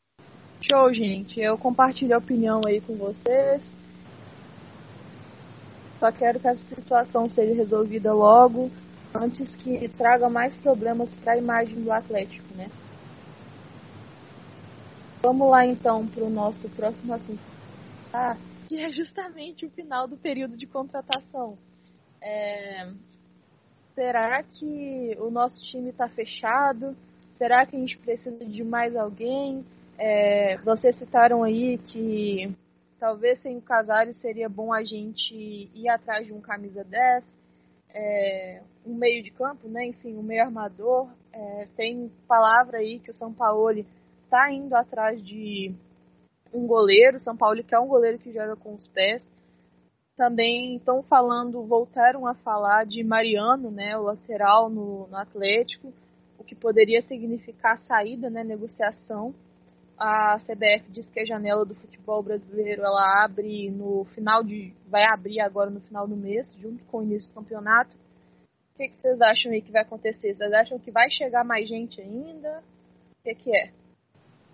Show, 0.61 0.93
gente. 0.93 1.40
Eu 1.40 1.57
compartilho 1.57 2.14
a 2.14 2.19
opinião 2.19 2.61
aí 2.67 2.81
com 2.81 2.95
vocês. 2.97 3.62
Só 5.99 6.11
quero 6.12 6.40
que 6.40 6.49
essa 6.49 6.64
situação 6.75 7.29
seja 7.29 7.55
resolvida 7.55 8.12
logo, 8.12 8.71
antes 9.14 9.55
que 9.57 9.88
traga 9.88 10.31
mais 10.31 10.57
problemas 10.57 11.11
para 11.17 11.35
a 11.35 11.38
imagem 11.38 11.83
do 11.83 11.93
Atlético, 11.93 12.55
né? 12.55 12.71
Vamos 15.23 15.50
lá 15.50 15.67
então 15.67 16.07
para 16.07 16.25
o 16.25 16.31
nosso 16.31 16.69
próximo 16.71 17.12
assunto. 17.12 17.43
Ah, 18.12 18.37
que 18.67 18.79
é 18.79 18.90
justamente 18.90 19.67
o 19.67 19.71
final 19.71 20.09
do 20.09 20.17
período 20.17 20.57
de 20.57 20.67
contratação. 20.67 21.59
É... 22.23 22.90
Será 23.95 24.43
que 24.43 25.17
o 25.19 25.31
nosso 25.31 25.62
time 25.64 25.90
está 25.90 26.09
fechado? 26.09 26.97
Será 27.37 27.67
que 27.67 27.76
a 27.76 27.79
gente 27.79 27.99
precisa 27.99 28.45
de 28.45 28.64
mais 28.64 28.97
alguém? 28.97 29.64
É, 30.02 30.57
vocês 30.64 30.97
citaram 30.97 31.42
aí 31.42 31.76
que 31.76 32.57
talvez 32.99 33.38
sem 33.42 33.59
o 33.59 33.61
Casares 33.61 34.16
seria 34.16 34.49
bom 34.49 34.73
a 34.73 34.83
gente 34.83 35.35
ir 35.75 35.90
atrás 35.90 36.25
de 36.25 36.33
um 36.33 36.40
camisa 36.40 36.83
10, 36.83 37.23
é, 37.92 38.62
um 38.87 38.95
meio 38.95 39.23
de 39.23 39.30
campo, 39.30 39.69
né? 39.69 39.88
enfim, 39.88 40.16
um 40.16 40.23
meio 40.23 40.42
armador. 40.42 41.07
É, 41.30 41.69
tem 41.76 42.11
palavra 42.26 42.78
aí 42.78 42.99
que 42.99 43.11
o 43.11 43.14
São 43.14 43.30
Paulo 43.30 43.85
está 44.25 44.50
indo 44.50 44.75
atrás 44.75 45.23
de 45.23 45.75
um 46.50 46.66
goleiro. 46.66 47.21
São 47.21 47.37
Paulo 47.37 47.62
quer 47.62 47.78
um 47.78 47.87
goleiro 47.87 48.19
que 48.19 48.33
joga 48.33 48.57
com 48.57 48.73
os 48.73 48.87
pés. 48.87 49.23
Também 50.16 50.76
estão 50.76 51.02
falando, 51.02 51.62
voltaram 51.66 52.26
a 52.26 52.35
falar 52.37 52.87
de 52.87 53.04
Mariano, 53.04 53.71
né, 53.71 53.99
o 53.99 54.02
lateral 54.04 54.71
no, 54.71 55.07
no 55.09 55.16
Atlético, 55.16 55.92
o 56.38 56.45
que 56.45 56.54
poderia 56.54 57.02
significar 57.02 57.78
saída, 57.80 58.30
né, 58.30 58.42
negociação 58.42 59.35
a 60.00 60.38
CBF 60.38 60.90
diz 60.90 61.07
que 61.11 61.21
a 61.21 61.26
janela 61.26 61.64
do 61.66 61.75
futebol 61.75 62.23
brasileiro 62.23 62.83
ela 62.83 63.23
abre 63.23 63.71
no 63.71 64.07
final 64.14 64.42
de. 64.42 64.73
vai 64.88 65.04
abrir 65.04 65.40
agora 65.40 65.69
no 65.69 65.80
final 65.83 66.09
do 66.09 66.16
mês, 66.16 66.50
junto 66.59 66.83
com 66.87 66.99
o 66.99 67.02
início 67.02 67.30
do 67.30 67.35
campeonato. 67.35 67.95
O 68.75 68.78
que, 68.78 68.88
que 68.88 69.00
vocês 69.02 69.21
acham 69.21 69.52
aí 69.52 69.61
que 69.61 69.71
vai 69.71 69.83
acontecer? 69.83 70.35
Vocês 70.35 70.52
acham 70.52 70.78
que 70.78 70.90
vai 70.90 71.11
chegar 71.11 71.45
mais 71.45 71.69
gente 71.69 72.00
ainda? 72.00 72.62
O 73.11 73.23
que, 73.23 73.35
que 73.35 73.54
é? 73.54 73.71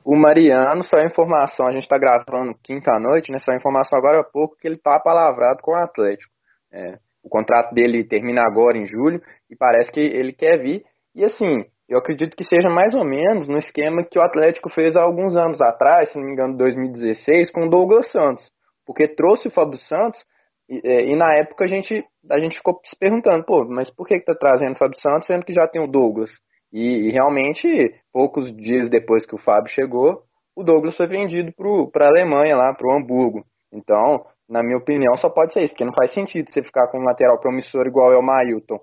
O 0.05 0.17
Mariano, 0.17 0.83
só 0.83 1.01
informação, 1.01 1.67
a 1.67 1.73
gente 1.73 1.83
está 1.83 1.97
gravando 1.97 2.57
quinta 2.63 2.99
noite, 2.99 3.31
né? 3.31 3.39
Só 3.39 3.53
informação 3.53 3.97
agora 3.97 4.21
há 4.21 4.25
pouco 4.25 4.57
que 4.57 4.67
ele 4.67 4.77
está 4.77 4.99
palavrado 4.99 5.63
com 5.63 5.73
o 5.73 5.77
Atlético. 5.77 6.33
É, 6.73 6.99
o 7.23 7.29
contrato 7.29 7.73
dele 7.73 8.05
termina 8.05 8.43
agora 8.43 8.77
em 8.77 8.87
julho 8.87 9.23
e 9.49 9.55
parece 9.55 9.93
que 9.93 10.01
ele 10.01 10.33
quer 10.33 10.59
vir. 10.61 10.85
E 11.15 11.25
assim, 11.25 11.65
eu 11.89 11.99
acredito 11.99 12.37
que 12.37 12.45
seja 12.45 12.69
mais 12.69 12.95
ou 12.95 13.05
menos 13.05 13.49
no 13.49 13.59
esquema 13.59 14.05
que 14.05 14.19
o 14.19 14.23
Atlético 14.23 14.69
fez 14.69 14.97
há 14.97 15.03
alguns 15.03 15.37
anos 15.37 15.61
atrás, 15.61 16.11
se 16.11 16.19
não 16.19 16.25
me 16.25 16.33
engano, 16.33 16.57
2016, 16.57 17.53
com 17.53 17.67
o 17.67 17.71
Douglas 17.71 18.11
Santos. 18.11 18.51
Porque 18.85 19.07
trouxe 19.09 19.49
o 19.49 19.51
Fábio 19.51 19.79
Santos 19.79 20.21
e, 20.69 20.81
é, 20.85 21.07
e, 21.07 21.17
na 21.17 21.33
época 21.35 21.65
a 21.65 21.69
gente, 21.69 22.05
a 22.31 22.39
gente 22.39 22.57
ficou 22.57 22.81
se 22.85 22.97
perguntando, 22.99 23.45
pô, 23.45 23.65
mas 23.69 23.89
por 23.91 24.07
que 24.07 24.15
está 24.15 24.35
trazendo 24.35 24.73
o 24.73 24.79
Fábio 24.79 25.01
Santos 25.01 25.27
sendo 25.27 25.45
que 25.45 25.53
já 25.53 25.67
tem 25.69 25.83
o 25.83 25.87
Douglas? 25.87 26.31
E, 26.73 27.09
e, 27.09 27.11
realmente, 27.11 27.95
poucos 28.13 28.53
dias 28.55 28.89
depois 28.91 29.25
que 29.25 29.35
o 29.35 29.39
Fábio 29.39 29.71
chegou, 29.71 30.23
o 30.57 30.65
Douglas 30.65 30.97
foi 30.97 31.07
vendido 31.07 31.53
para 31.93 32.07
a 32.07 32.09
Alemanha, 32.09 32.57
lá 32.57 32.75
para 32.75 32.89
o 32.89 32.97
Hamburgo. 32.97 33.45
Então, 33.73 34.25
na 34.49 34.63
minha 34.63 34.79
opinião, 34.79 35.17
só 35.17 35.29
pode 35.29 35.53
ser 35.53 35.63
isso, 35.63 35.73
porque 35.73 35.85
não 35.85 35.95
faz 35.95 36.13
sentido 36.13 36.51
você 36.51 36.63
ficar 36.63 36.89
com 36.89 36.99
um 36.99 37.05
lateral 37.05 37.39
promissor 37.39 37.87
igual 37.87 38.13
é 38.13 38.17
o 38.17 38.23
Mailton, 38.23 38.81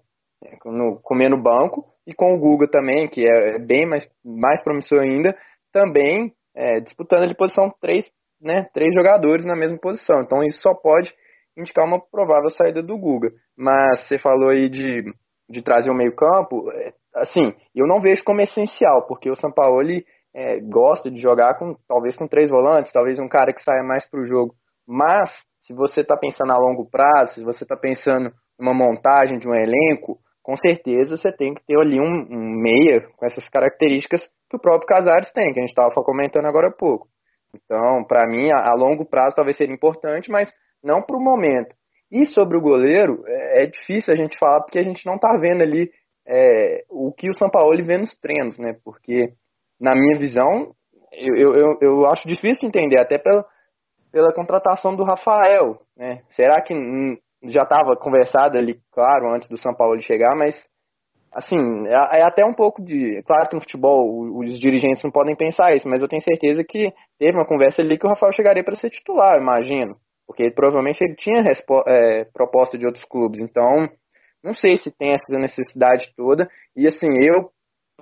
no, 0.65 1.00
comer 1.01 1.29
no 1.29 1.41
banco, 1.41 1.85
e 2.05 2.13
com 2.13 2.33
o 2.33 2.39
Guga 2.39 2.67
também, 2.67 3.07
que 3.07 3.25
é 3.25 3.59
bem 3.59 3.85
mais, 3.85 4.09
mais 4.23 4.62
promissor 4.63 5.00
ainda, 5.00 5.35
também 5.71 6.33
é, 6.55 6.79
disputando 6.79 7.23
ali 7.23 7.35
posição 7.35 7.73
três, 7.81 8.05
né, 8.41 8.67
três 8.73 8.93
jogadores 8.93 9.45
na 9.45 9.55
mesma 9.55 9.77
posição. 9.77 10.21
Então 10.21 10.43
isso 10.43 10.62
só 10.62 10.73
pode 10.73 11.13
indicar 11.57 11.85
uma 11.85 12.00
provável 12.00 12.50
saída 12.50 12.81
do 12.81 12.97
Guga. 12.97 13.31
Mas 13.57 14.07
você 14.07 14.17
falou 14.17 14.50
aí 14.50 14.69
de, 14.69 15.03
de 15.50 15.62
trazer 15.62 15.89
o 15.89 15.95
meio 15.95 16.15
campo, 16.15 16.69
é, 16.71 16.93
assim, 17.15 17.53
eu 17.75 17.88
não 17.88 18.01
vejo 18.01 18.23
como 18.23 18.41
essencial, 18.41 19.05
porque 19.07 19.29
o 19.29 19.35
Sampaoli 19.35 20.05
é, 20.35 20.59
gosta 20.59 21.09
de 21.09 21.21
jogar 21.21 21.57
com 21.57 21.75
talvez 21.88 22.17
com 22.17 22.27
três 22.27 22.50
volantes, 22.50 22.91
talvez 22.91 23.19
um 23.19 23.27
cara 23.27 23.53
que 23.53 23.63
saia 23.63 23.83
mais 23.83 24.05
para 24.09 24.19
o 24.19 24.25
jogo. 24.25 24.55
Mas 24.88 25.29
se 25.62 25.73
você 25.73 26.01
está 26.01 26.17
pensando 26.17 26.51
a 26.51 26.57
longo 26.57 26.89
prazo, 26.89 27.35
se 27.35 27.43
você 27.43 27.63
está 27.63 27.77
pensando 27.77 28.31
numa 28.59 28.73
montagem 28.73 29.38
de 29.38 29.47
um 29.47 29.53
elenco, 29.53 30.19
com 30.43 30.57
certeza 30.57 31.15
você 31.15 31.31
tem 31.31 31.53
que 31.53 31.65
ter 31.65 31.79
ali 31.79 32.00
um, 32.00 32.27
um 32.29 32.62
meia 32.62 33.07
com 33.15 33.25
essas 33.25 33.47
características 33.50 34.21
que 34.50 34.57
o 34.57 34.59
próprio 34.59 34.88
Casares 34.88 35.31
tem, 35.31 35.53
que 35.53 35.59
a 35.59 35.63
gente 35.63 35.69
estava 35.69 35.89
comentando 36.03 36.45
agora 36.45 36.67
há 36.67 36.71
pouco. 36.71 37.07
Então, 37.55 38.03
para 38.03 38.27
mim, 38.27 38.50
a, 38.53 38.71
a, 38.71 38.75
longo 38.75 39.05
prazo 39.05 39.35
talvez 39.35 39.55
seria 39.55 39.73
importante, 39.73 40.29
mas 40.29 40.51
não 40.83 41.01
para 41.01 41.17
o 41.17 41.23
momento. 41.23 41.73
E 42.12 42.25
sobre 42.25 42.57
o 42.57 42.62
goleiro, 42.62 43.23
é, 43.25 43.63
é, 43.63 43.65
difícil 43.67 44.13
a 44.13 44.17
gente 44.17 44.38
falar 44.38 44.62
porque 44.62 44.79
a 44.79 44.83
gente 44.83 45.05
não 45.05 45.15
está 45.15 45.35
vendo 45.38 45.62
ali 45.62 45.89
é, 46.27 46.83
o 46.89 47.12
que 47.12 47.29
o 47.29 47.38
Sampaoli 47.38 47.81
vê 47.81 47.97
nos 47.97 48.15
treinos, 48.17 48.59
né? 48.59 48.75
Porque, 48.83 49.33
na 49.79 49.95
minha 49.95 50.17
visão, 50.17 50.73
eu, 51.12 51.55
eu, 51.55 51.77
eu 51.81 52.05
acho 52.07 52.27
difícil 52.27 52.67
entender, 52.67 53.00
até 53.00 53.17
pela, 53.17 53.45
pela 54.12 54.33
contratação 54.33 54.95
do 54.95 55.03
Rafael, 55.03 55.79
né? 55.95 56.21
Será 56.31 56.62
que 56.62 56.73
já 57.45 57.63
estava 57.63 57.95
conversado 57.95 58.57
ali, 58.57 58.79
claro, 58.91 59.33
antes 59.33 59.50
do 59.50 59.57
São 59.57 59.73
Paulo 59.73 60.00
chegar, 60.01 60.35
mas 60.35 60.55
assim, 61.33 61.57
é, 61.88 62.19
é, 62.19 62.23
até 62.23 62.45
um 62.45 62.53
pouco 62.53 62.83
de. 62.83 63.21
Claro 63.23 63.50
que 63.50 63.55
no 63.55 63.62
futebol 63.62 64.38
os 64.38 64.59
dirigentes 64.59 65.03
não 65.03 65.12
podem 65.12 65.35
pensar 65.35 65.75
isso, 65.75 65.88
mas 65.88 66.01
eu 66.01 66.07
tenho 66.07 66.21
certeza 66.21 66.63
que 66.63 66.93
teve 67.17 67.38
uma 67.38 67.47
conversa 67.47 67.81
ali 67.81 67.97
que 67.97 68.05
o 68.05 68.09
Rafael 68.09 68.31
chegaria 68.31 68.63
para 68.63 68.75
ser 68.75 68.89
titular, 68.89 69.38
imagino. 69.39 69.95
Porque 70.25 70.50
provavelmente 70.51 71.03
ele 71.03 71.15
tinha 71.15 71.43
é, 71.88 72.25
proposta 72.33 72.77
de 72.77 72.85
outros 72.85 73.03
clubes. 73.03 73.39
Então, 73.39 73.89
não 74.43 74.53
sei 74.53 74.77
se 74.77 74.91
tem 74.91 75.13
essa 75.13 75.38
necessidade 75.38 76.13
toda. 76.15 76.47
E 76.75 76.88
assim, 76.88 77.09
eu, 77.19 77.50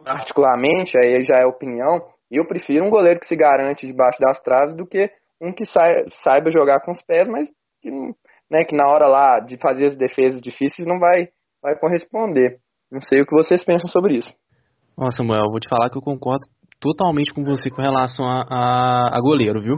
particularmente, 0.03 0.98
aí 0.98 1.24
já 1.24 1.38
é 1.38 1.45
opinião, 1.45 2.01
eu 2.29 2.45
prefiro 2.48 2.86
um 2.86 2.89
goleiro 2.89 3.19
que 3.19 3.27
se 3.27 3.36
garante 3.36 3.88
debaixo 3.88 4.19
das 4.19 4.39
traves 4.41 4.75
do 4.75 4.86
que 4.86 5.10
um 5.41 5.51
que 5.51 5.63
saiba 5.65 6.51
jogar 6.51 6.81
com 6.81 6.91
os 6.91 7.01
pés, 7.01 7.27
mas 7.27 7.50
que, 7.81 7.89
né, 8.51 8.65
que 8.65 8.75
na 8.75 8.86
hora 8.88 9.08
lá 9.08 9.39
de 9.39 9.58
fazer 9.58 9.86
as 9.86 9.98
defesas 9.98 10.41
difíceis 10.41 10.86
não 10.86 11.00
vai, 11.00 11.29
vai 11.63 11.79
corresponder. 11.79 12.58
Não 12.91 13.00
sei 13.01 13.22
o 13.22 13.25
que 13.25 13.34
vocês 13.34 13.63
pensam 13.63 13.89
sobre 13.89 14.17
isso. 14.17 14.29
Ó, 14.98 15.10
Samuel, 15.12 15.50
vou 15.50 15.60
te 15.62 15.70
falar 15.70 15.89
que 15.89 15.98
eu 15.98 16.01
concordo 16.01 16.46
totalmente 16.79 17.34
com 17.34 17.46
você 17.46 17.70
com 17.70 17.81
relação 17.81 18.25
a, 18.27 18.43
a, 18.50 19.17
a 19.17 19.22
goleiro, 19.22 19.62
viu? 19.62 19.77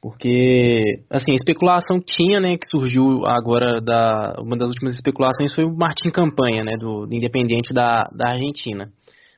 Porque, 0.00 1.02
assim, 1.10 1.32
a 1.32 1.34
especulação 1.34 2.00
tinha, 2.00 2.40
né, 2.40 2.56
que 2.56 2.66
surgiu 2.70 3.26
agora 3.26 3.80
da. 3.82 4.34
Uma 4.38 4.56
das 4.56 4.68
últimas 4.70 4.94
especulações 4.94 5.54
foi 5.54 5.64
o 5.64 5.76
Martin 5.76 6.10
Campanha, 6.10 6.64
né, 6.64 6.76
do, 6.78 7.06
do 7.06 7.14
Independiente 7.14 7.74
da, 7.74 8.08
da 8.14 8.30
Argentina. 8.30 8.90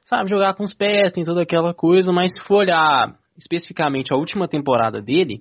Sabe, 0.04 0.30
jogar 0.30 0.54
com 0.54 0.62
os 0.62 0.74
pés, 0.74 1.12
tem 1.12 1.24
toda 1.24 1.42
aquela 1.42 1.74
coisa, 1.74 2.12
mas 2.12 2.30
se 2.30 2.46
for 2.46 2.58
olhar 2.58 3.12
especificamente 3.36 4.12
a 4.12 4.16
última 4.16 4.46
temporada 4.46 5.00
dele, 5.00 5.40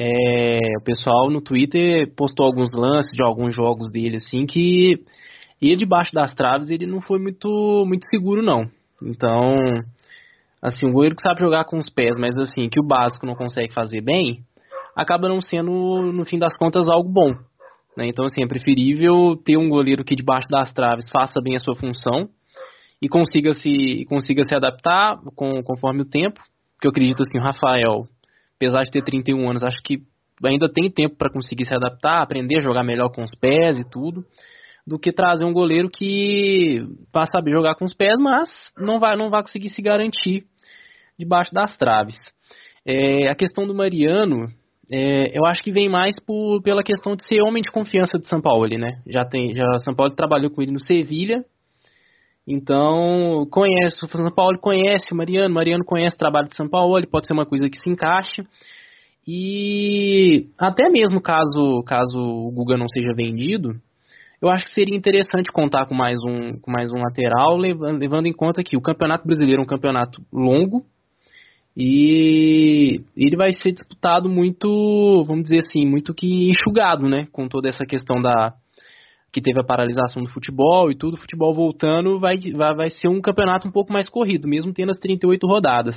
é, 0.00 0.78
o 0.80 0.84
pessoal 0.84 1.28
no 1.28 1.40
Twitter 1.40 2.14
postou 2.14 2.46
alguns 2.46 2.70
lances 2.72 3.10
de 3.16 3.20
alguns 3.20 3.52
jogos 3.52 3.90
dele, 3.90 4.18
assim, 4.18 4.46
que 4.46 5.02
e 5.60 5.74
debaixo 5.74 6.14
das 6.14 6.32
traves 6.36 6.70
ele 6.70 6.86
não 6.86 7.00
foi 7.00 7.18
muito, 7.18 7.84
muito 7.84 8.06
seguro, 8.06 8.40
não. 8.40 8.70
Então, 9.02 9.56
assim, 10.62 10.86
um 10.86 10.92
goleiro 10.92 11.16
que 11.16 11.22
sabe 11.22 11.40
jogar 11.40 11.64
com 11.64 11.78
os 11.78 11.90
pés, 11.90 12.16
mas 12.16 12.38
assim, 12.38 12.68
que 12.68 12.78
o 12.78 12.86
básico 12.86 13.26
não 13.26 13.34
consegue 13.34 13.74
fazer 13.74 14.00
bem, 14.00 14.44
acaba 14.94 15.28
não 15.28 15.40
sendo, 15.40 16.12
no 16.12 16.24
fim 16.24 16.38
das 16.38 16.56
contas, 16.56 16.88
algo 16.88 17.10
bom. 17.10 17.32
Né? 17.96 18.06
Então, 18.06 18.24
assim, 18.24 18.44
é 18.44 18.46
preferível 18.46 19.34
ter 19.44 19.56
um 19.56 19.68
goleiro 19.68 20.04
que 20.04 20.14
debaixo 20.14 20.46
das 20.48 20.72
traves 20.72 21.10
faça 21.10 21.40
bem 21.42 21.56
a 21.56 21.58
sua 21.58 21.74
função 21.74 22.28
e 23.02 23.08
consiga 23.08 23.52
se, 23.52 24.04
consiga 24.08 24.44
se 24.44 24.54
adaptar 24.54 25.18
com, 25.34 25.60
conforme 25.64 26.02
o 26.02 26.08
tempo. 26.08 26.40
Porque 26.74 26.86
eu 26.86 26.90
acredito 26.90 27.22
assim, 27.22 27.38
o 27.38 27.42
Rafael, 27.42 28.06
apesar 28.58 28.82
de 28.82 28.90
ter 28.90 29.02
31 29.02 29.48
anos, 29.48 29.62
acho 29.62 29.78
que 29.82 30.02
ainda 30.44 30.68
tem 30.68 30.90
tempo 30.90 31.16
para 31.16 31.32
conseguir 31.32 31.64
se 31.64 31.74
adaptar, 31.74 32.22
aprender 32.22 32.58
a 32.58 32.60
jogar 32.60 32.82
melhor 32.82 33.08
com 33.10 33.22
os 33.22 33.34
pés 33.34 33.78
e 33.78 33.88
tudo 33.88 34.24
do 34.86 34.98
que 34.98 35.12
trazer 35.12 35.44
um 35.44 35.52
goleiro 35.52 35.90
que 35.90 36.82
vai 37.12 37.26
saber 37.30 37.52
jogar 37.52 37.74
com 37.74 37.84
os 37.84 37.94
pés, 37.94 38.14
mas 38.18 38.48
não 38.76 38.98
vai, 38.98 39.16
não 39.16 39.28
vai 39.28 39.42
conseguir 39.42 39.68
se 39.68 39.82
garantir 39.82 40.44
debaixo 41.18 41.52
das 41.52 41.76
traves. 41.76 42.16
É, 42.86 43.28
a 43.28 43.34
questão 43.34 43.66
do 43.66 43.74
Mariano, 43.74 44.46
é, 44.90 45.38
eu 45.38 45.44
acho 45.44 45.60
que 45.60 45.70
vem 45.70 45.90
mais 45.90 46.14
por, 46.24 46.62
pela 46.62 46.82
questão 46.82 47.14
de 47.14 47.26
ser 47.26 47.42
homem 47.42 47.62
de 47.62 47.70
confiança 47.70 48.18
de 48.18 48.26
São 48.28 48.40
Paulo, 48.40 48.66
né? 48.66 49.02
Já 49.06 49.26
tem, 49.26 49.52
já 49.52 49.66
São 49.84 49.94
Paulo 49.94 50.14
trabalhou 50.14 50.50
com 50.50 50.62
ele 50.62 50.72
no 50.72 50.80
Sevilha, 50.80 51.44
então 52.50 53.46
conhece 53.50 54.02
o 54.02 54.08
São 54.08 54.30
Paulo 54.30 54.58
conhece 54.58 55.12
o 55.12 55.16
Mariano, 55.16 55.54
Mariano 55.54 55.84
conhece 55.84 56.16
o 56.16 56.18
trabalho 56.18 56.48
de 56.48 56.56
São 56.56 56.66
Paulo, 56.66 56.98
pode 57.06 57.26
ser 57.26 57.34
uma 57.34 57.44
coisa 57.44 57.68
que 57.68 57.78
se 57.78 57.90
encaixe. 57.90 58.42
E 59.26 60.46
até 60.58 60.88
mesmo 60.88 61.20
caso 61.20 61.82
caso 61.84 62.18
o 62.18 62.50
Guga 62.50 62.78
não 62.78 62.88
seja 62.88 63.12
vendido, 63.14 63.74
eu 64.40 64.48
acho 64.48 64.64
que 64.64 64.72
seria 64.72 64.96
interessante 64.96 65.52
contar 65.52 65.84
com 65.84 65.94
mais 65.94 66.18
um, 66.24 66.58
com 66.58 66.70
mais 66.70 66.90
um 66.90 66.98
lateral, 66.98 67.54
levando, 67.58 67.98
levando 67.98 68.26
em 68.26 68.32
conta 68.32 68.64
que 68.64 68.78
o 68.78 68.80
Campeonato 68.80 69.26
Brasileiro 69.26 69.60
é 69.60 69.64
um 69.64 69.68
campeonato 69.68 70.22
longo 70.32 70.86
e 71.76 73.02
ele 73.14 73.36
vai 73.36 73.52
ser 73.52 73.72
disputado 73.72 74.28
muito, 74.28 75.22
vamos 75.26 75.44
dizer 75.44 75.58
assim, 75.58 75.86
muito 75.86 76.14
que 76.14 76.48
enxugado, 76.48 77.06
né? 77.08 77.28
Com 77.30 77.46
toda 77.46 77.68
essa 77.68 77.84
questão 77.84 78.22
da 78.22 78.54
que 79.32 79.40
teve 79.40 79.60
a 79.60 79.64
paralisação 79.64 80.22
do 80.22 80.30
futebol 80.30 80.90
e 80.90 80.96
tudo, 80.96 81.14
o 81.14 81.20
futebol 81.20 81.52
voltando 81.52 82.18
vai, 82.18 82.38
vai, 82.54 82.74
vai 82.74 82.88
ser 82.88 83.08
um 83.08 83.20
campeonato 83.20 83.68
um 83.68 83.70
pouco 83.70 83.92
mais 83.92 84.08
corrido, 84.08 84.48
mesmo 84.48 84.72
tendo 84.72 84.90
as 84.90 84.98
38 84.98 85.46
rodadas. 85.46 85.96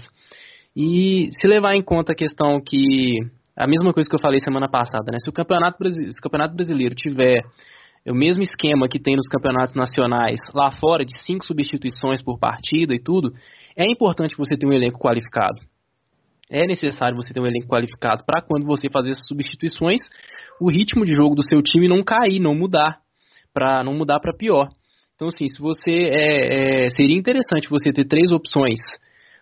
E 0.76 1.30
se 1.40 1.48
levar 1.48 1.76
em 1.76 1.82
conta 1.82 2.14
a 2.14 2.16
questão 2.16 2.62
que 2.62 3.16
a 3.56 3.68
mesma 3.68 3.94
coisa 3.94 4.10
que 4.10 4.16
eu 4.16 4.20
falei 4.20 4.40
semana 4.40 4.70
passada, 4.70 5.12
né? 5.12 5.18
Se 5.24 5.30
o 5.30 5.34
campeonato, 5.34 5.78
se 5.92 6.20
o 6.20 6.24
campeonato 6.24 6.56
brasileiro 6.56 6.96
tiver 6.96 7.40
o 8.08 8.16
mesmo 8.16 8.42
esquema 8.42 8.88
que 8.88 9.00
tem 9.00 9.16
nos 9.16 9.28
campeonatos 9.28 9.76
nacionais 9.76 10.40
lá 10.56 10.72
fora, 10.72 11.06
de 11.06 11.18
cinco 11.20 11.46
substituições 11.46 12.24
por 12.24 12.40
partida 12.40 12.94
e 12.94 13.00
tudo, 13.00 13.32
é 13.78 13.90
importante 13.90 14.36
você 14.36 14.58
ter 14.58 14.66
um 14.66 14.74
elenco 14.74 15.00
qualificado. 15.00 15.62
É 16.50 16.66
necessário 16.66 17.16
você 17.16 17.34
ter 17.34 17.40
um 17.40 17.46
elenco 17.46 17.68
qualificado 17.68 18.24
para 18.26 18.42
quando 18.42 18.66
você 18.66 18.90
fazer 18.90 19.12
essas 19.12 19.28
substituições, 19.28 20.00
o 20.60 20.70
ritmo 20.70 21.06
de 21.06 21.14
jogo 21.14 21.36
do 21.36 21.44
seu 21.44 21.62
time 21.62 21.88
não 21.88 22.04
cair, 22.04 22.40
não 22.40 22.56
mudar, 22.56 23.01
para 23.54 23.84
não 23.84 23.94
mudar 23.94 24.20
para 24.20 24.36
pior. 24.36 24.70
Então, 25.16 25.28
assim, 25.28 25.48
se 25.48 25.62
você 25.62 25.92
é, 25.92 26.86
é, 26.86 26.90
seria 26.90 27.18
interessante 27.18 27.70
você 27.70 27.92
ter 27.92 28.06
três 28.06 28.32
opções 28.32 28.80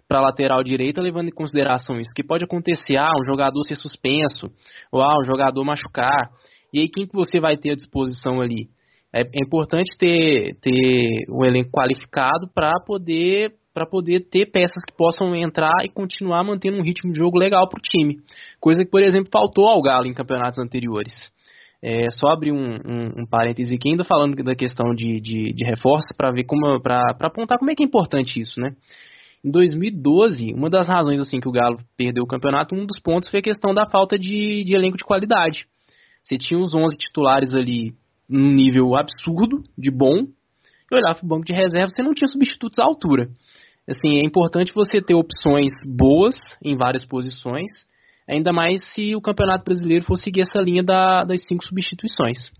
para 0.07 0.21
lateral 0.21 0.63
direita, 0.63 1.01
levando 1.01 1.29
em 1.29 1.33
consideração 1.33 1.99
isso, 1.99 2.11
que 2.13 2.23
pode 2.23 2.43
acontecer, 2.43 2.97
ah, 2.97 3.11
um 3.21 3.25
jogador 3.25 3.61
ser 3.63 3.75
suspenso, 3.75 4.47
ou 4.91 5.01
ah, 5.01 5.19
um 5.21 5.23
jogador 5.23 5.63
machucar, 5.63 6.31
e 6.73 6.81
aí 6.81 6.89
quem 6.89 7.07
que 7.07 7.15
você 7.15 7.39
vai 7.39 7.55
ter 7.55 7.71
à 7.71 7.75
disposição 7.75 8.41
ali? 8.41 8.67
É, 9.13 9.21
é 9.21 9.45
importante 9.45 9.97
ter, 9.97 10.55
ter 10.61 11.25
um 11.29 11.45
elenco 11.45 11.71
qualificado 11.71 12.49
para 12.53 12.73
poder 12.85 13.53
para 13.71 13.85
poder 13.85 14.27
ter 14.29 14.47
peças 14.47 14.83
que 14.85 14.97
possam 14.97 15.33
entrar 15.33 15.85
e 15.85 15.89
continuar 15.89 16.43
mantendo 16.43 16.77
um 16.77 16.83
ritmo 16.83 17.13
de 17.13 17.19
jogo 17.19 17.37
legal 17.37 17.69
para 17.69 17.77
o 17.77 17.81
time. 17.81 18.17
Coisa 18.59 18.83
que, 18.83 18.89
por 18.89 19.01
exemplo, 19.01 19.29
faltou 19.31 19.69
ao 19.69 19.81
Galo 19.81 20.05
em 20.05 20.13
campeonatos 20.13 20.59
anteriores. 20.59 21.13
É, 21.81 22.09
só 22.11 22.27
abrir 22.27 22.51
um, 22.51 22.73
um, 22.75 23.21
um 23.21 23.25
parêntese 23.25 23.75
aqui, 23.75 23.89
ainda 23.89 24.03
falando 24.03 24.35
da 24.43 24.55
questão 24.55 24.93
de, 24.93 25.21
de, 25.21 25.53
de 25.53 25.65
reforços, 25.65 26.11
para 26.17 26.31
ver 26.31 26.43
como 26.43 26.81
para 26.81 27.15
apontar 27.21 27.57
como 27.57 27.71
é 27.71 27.75
que 27.75 27.83
é 27.83 27.85
importante 27.85 28.39
isso, 28.39 28.59
né? 28.59 28.75
Em 29.43 29.49
2012, 29.49 30.53
uma 30.53 30.69
das 30.69 30.87
razões 30.87 31.19
assim 31.19 31.39
que 31.39 31.47
o 31.47 31.51
Galo 31.51 31.77
perdeu 31.95 32.23
o 32.23 32.27
campeonato, 32.27 32.75
um 32.75 32.85
dos 32.85 32.99
pontos 32.99 33.29
foi 33.29 33.39
a 33.39 33.43
questão 33.43 33.73
da 33.73 33.85
falta 33.85 34.19
de, 34.19 34.63
de 34.65 34.75
elenco 34.75 34.97
de 34.97 35.05
qualidade. 35.05 35.65
Você 36.21 36.37
tinha 36.37 36.59
os 36.59 36.75
11 36.75 36.97
titulares 36.97 37.55
ali 37.55 37.93
num 38.27 38.51
nível 38.53 38.95
absurdo, 38.95 39.63
de 39.77 39.89
bom, 39.89 40.27
e 40.91 40.95
olhava 40.95 41.15
para 41.15 41.25
o 41.25 41.29
banco 41.29 41.45
de 41.45 41.53
reserva, 41.53 41.89
você 41.89 42.03
não 42.03 42.13
tinha 42.13 42.27
substitutos 42.27 42.77
à 42.79 42.83
altura. 42.83 43.29
Assim, 43.87 44.17
é 44.17 44.25
importante 44.25 44.73
você 44.73 45.01
ter 45.01 45.15
opções 45.15 45.71
boas 45.87 46.35
em 46.63 46.77
várias 46.77 47.05
posições, 47.05 47.69
ainda 48.29 48.53
mais 48.53 48.79
se 48.93 49.15
o 49.15 49.21
Campeonato 49.21 49.65
Brasileiro 49.65 50.05
for 50.05 50.15
seguir 50.15 50.41
essa 50.41 50.59
linha 50.61 50.83
da, 50.83 51.23
das 51.23 51.39
cinco 51.47 51.63
substituições. 51.65 52.51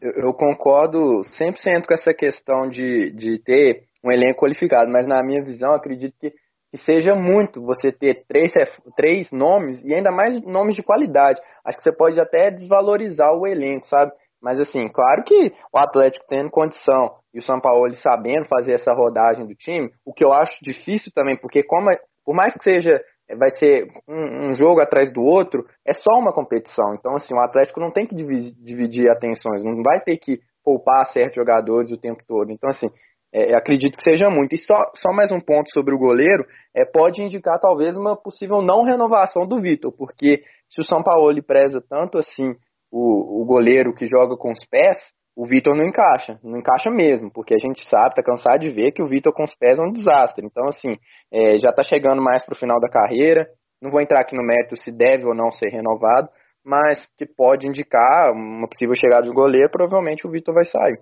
Eu, 0.00 0.12
eu 0.12 0.34
concordo 0.34 1.22
100% 1.38 1.86
com 1.86 1.94
essa 1.94 2.12
questão 2.14 2.68
de, 2.68 3.10
de 3.12 3.38
ter 3.38 3.84
um 4.04 4.10
elenco 4.10 4.40
qualificado, 4.40 4.90
mas 4.90 5.06
na 5.06 5.22
minha 5.22 5.42
visão, 5.42 5.72
acredito 5.72 6.14
que 6.18 6.32
que 6.70 6.78
seja 6.78 7.14
muito 7.14 7.62
você 7.62 7.90
ter 7.90 8.24
três, 8.28 8.52
três 8.96 9.30
nomes 9.30 9.82
e 9.82 9.94
ainda 9.94 10.10
mais 10.10 10.40
nomes 10.42 10.76
de 10.76 10.82
qualidade. 10.82 11.40
Acho 11.64 11.78
que 11.78 11.84
você 11.84 11.92
pode 11.92 12.20
até 12.20 12.50
desvalorizar 12.50 13.32
o 13.32 13.46
elenco, 13.46 13.86
sabe? 13.86 14.12
Mas 14.42 14.60
assim, 14.60 14.88
claro 14.88 15.24
que 15.24 15.52
o 15.72 15.78
Atlético 15.78 16.26
tendo 16.28 16.50
condição 16.50 17.14
e 17.32 17.38
o 17.38 17.42
São 17.42 17.60
Paulo 17.60 17.92
sabendo 17.96 18.46
fazer 18.46 18.74
essa 18.74 18.92
rodagem 18.92 19.46
do 19.46 19.54
time, 19.54 19.90
o 20.04 20.12
que 20.12 20.24
eu 20.24 20.32
acho 20.32 20.56
difícil 20.62 21.10
também, 21.14 21.36
porque 21.36 21.62
como 21.62 21.90
é, 21.90 21.98
por 22.24 22.34
mais 22.34 22.52
que 22.54 22.62
seja 22.62 23.00
vai 23.34 23.50
ser 23.56 23.88
um, 24.08 24.50
um, 24.50 24.54
jogo 24.54 24.80
atrás 24.80 25.12
do 25.12 25.22
outro, 25.22 25.66
é 25.84 25.92
só 25.92 26.18
uma 26.18 26.32
competição. 26.32 26.94
Então 26.94 27.14
assim, 27.16 27.34
o 27.34 27.40
Atlético 27.40 27.80
não 27.80 27.90
tem 27.90 28.06
que 28.06 28.14
dividir, 28.14 29.10
atenções, 29.10 29.64
não 29.64 29.82
vai 29.82 30.00
ter 30.00 30.16
que 30.16 30.40
poupar 30.64 31.06
certos 31.06 31.36
jogadores 31.36 31.90
o 31.90 31.98
tempo 31.98 32.22
todo. 32.26 32.50
Então 32.52 32.70
assim, 32.70 32.88
é, 33.32 33.54
acredito 33.54 33.96
que 33.96 34.04
seja 34.04 34.30
muito. 34.30 34.54
E 34.54 34.62
só, 34.62 34.78
só 34.94 35.12
mais 35.12 35.32
um 35.32 35.40
ponto 35.40 35.72
sobre 35.72 35.94
o 35.94 35.98
goleiro, 35.98 36.44
é, 36.74 36.84
pode 36.84 37.22
indicar 37.22 37.58
talvez 37.60 37.96
uma 37.96 38.16
possível 38.16 38.62
não 38.62 38.84
renovação 38.84 39.46
do 39.46 39.60
Vitor, 39.60 39.92
porque 39.92 40.42
se 40.68 40.80
o 40.80 40.84
São 40.84 41.02
Paulo 41.02 41.42
preza 41.42 41.82
tanto 41.88 42.18
assim 42.18 42.54
o, 42.90 43.42
o 43.42 43.44
goleiro 43.44 43.94
que 43.94 44.06
joga 44.06 44.36
com 44.36 44.50
os 44.52 44.64
pés, 44.70 44.96
o 45.36 45.46
Vitor 45.46 45.76
não 45.76 45.84
encaixa, 45.84 46.40
não 46.42 46.58
encaixa 46.58 46.90
mesmo, 46.90 47.30
porque 47.30 47.54
a 47.54 47.58
gente 47.58 47.86
sabe, 47.90 48.14
tá 48.14 48.22
cansado 48.22 48.60
de 48.60 48.70
ver 48.70 48.92
que 48.92 49.02
o 49.02 49.06
Vitor 49.06 49.32
com 49.34 49.44
os 49.44 49.54
pés 49.54 49.78
é 49.78 49.82
um 49.82 49.92
desastre. 49.92 50.46
Então, 50.46 50.66
assim, 50.68 50.96
é, 51.30 51.58
já 51.58 51.70
tá 51.72 51.82
chegando 51.82 52.22
mais 52.22 52.42
pro 52.44 52.56
final 52.56 52.80
da 52.80 52.88
carreira, 52.88 53.46
não 53.80 53.90
vou 53.90 54.00
entrar 54.00 54.20
aqui 54.20 54.34
no 54.34 54.42
mérito 54.42 54.80
se 54.82 54.90
deve 54.90 55.26
ou 55.26 55.34
não 55.34 55.50
ser 55.50 55.68
renovado, 55.68 56.30
mas 56.64 57.06
que 57.18 57.26
pode 57.26 57.68
indicar 57.68 58.32
uma 58.32 58.66
possível 58.66 58.94
chegada 58.94 59.26
de 59.26 59.32
goleiro, 59.32 59.70
provavelmente 59.70 60.26
o 60.26 60.30
Vitor 60.30 60.54
vai 60.54 60.64
sair. 60.64 60.98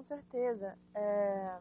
com 0.00 0.02
certeza. 0.04 0.74
É... 0.94 1.58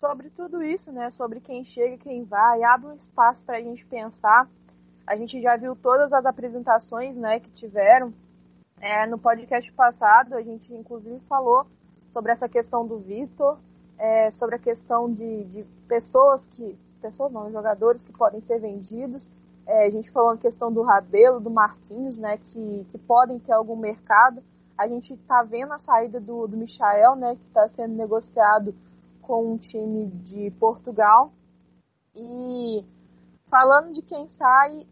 Sobre 0.00 0.30
tudo 0.30 0.62
isso, 0.62 0.90
né? 0.90 1.10
Sobre 1.12 1.40
quem 1.40 1.64
chega 1.64 1.98
quem 1.98 2.24
vai, 2.24 2.62
abre 2.64 2.88
um 2.88 2.94
espaço 2.94 3.44
para 3.44 3.58
a 3.58 3.60
gente 3.60 3.84
pensar. 3.86 4.48
A 5.06 5.16
gente 5.16 5.40
já 5.40 5.56
viu 5.56 5.74
todas 5.76 6.12
as 6.12 6.24
apresentações, 6.24 7.16
né, 7.16 7.40
que 7.40 7.50
tiveram 7.50 8.12
É, 8.80 9.06
no 9.06 9.16
podcast 9.16 9.70
passado, 9.74 10.34
a 10.34 10.42
gente 10.42 10.74
inclusive 10.74 11.20
falou 11.28 11.64
sobre 12.12 12.32
essa 12.32 12.48
questão 12.48 12.84
do 12.84 12.98
Vitor, 12.98 13.56
é, 13.96 14.30
sobre 14.32 14.56
a 14.56 14.58
questão 14.58 15.12
de, 15.12 15.44
de, 15.44 15.64
pessoas 15.86 16.44
que. 16.46 16.76
Pessoas 17.00 17.32
não, 17.32 17.50
jogadores 17.50 18.02
que 18.02 18.12
podem 18.12 18.40
ser 18.42 18.60
vendidos. 18.60 19.28
É, 19.66 19.86
a 19.86 19.90
gente 19.90 20.10
falou 20.10 20.30
a 20.30 20.36
questão 20.36 20.72
do 20.72 20.82
Rabelo, 20.82 21.40
do 21.40 21.50
Marquinhos, 21.50 22.14
né, 22.16 22.38
que, 22.38 22.86
que 22.90 22.98
podem 22.98 23.38
ter 23.38 23.52
algum 23.52 23.76
mercado. 23.76 24.42
A 24.76 24.88
gente 24.88 25.12
está 25.14 25.42
vendo 25.44 25.72
a 25.72 25.78
saída 25.78 26.20
do, 26.20 26.48
do 26.48 26.56
Michael, 26.56 27.16
né, 27.16 27.36
que 27.36 27.46
está 27.46 27.68
sendo 27.76 27.94
negociado 27.94 28.74
com 29.20 29.52
um 29.52 29.58
time 29.58 30.06
de 30.24 30.50
Portugal. 30.58 31.32
E 32.14 32.84
falando 33.52 33.92
de 33.92 34.00
quem 34.00 34.26
sai, 34.38 34.86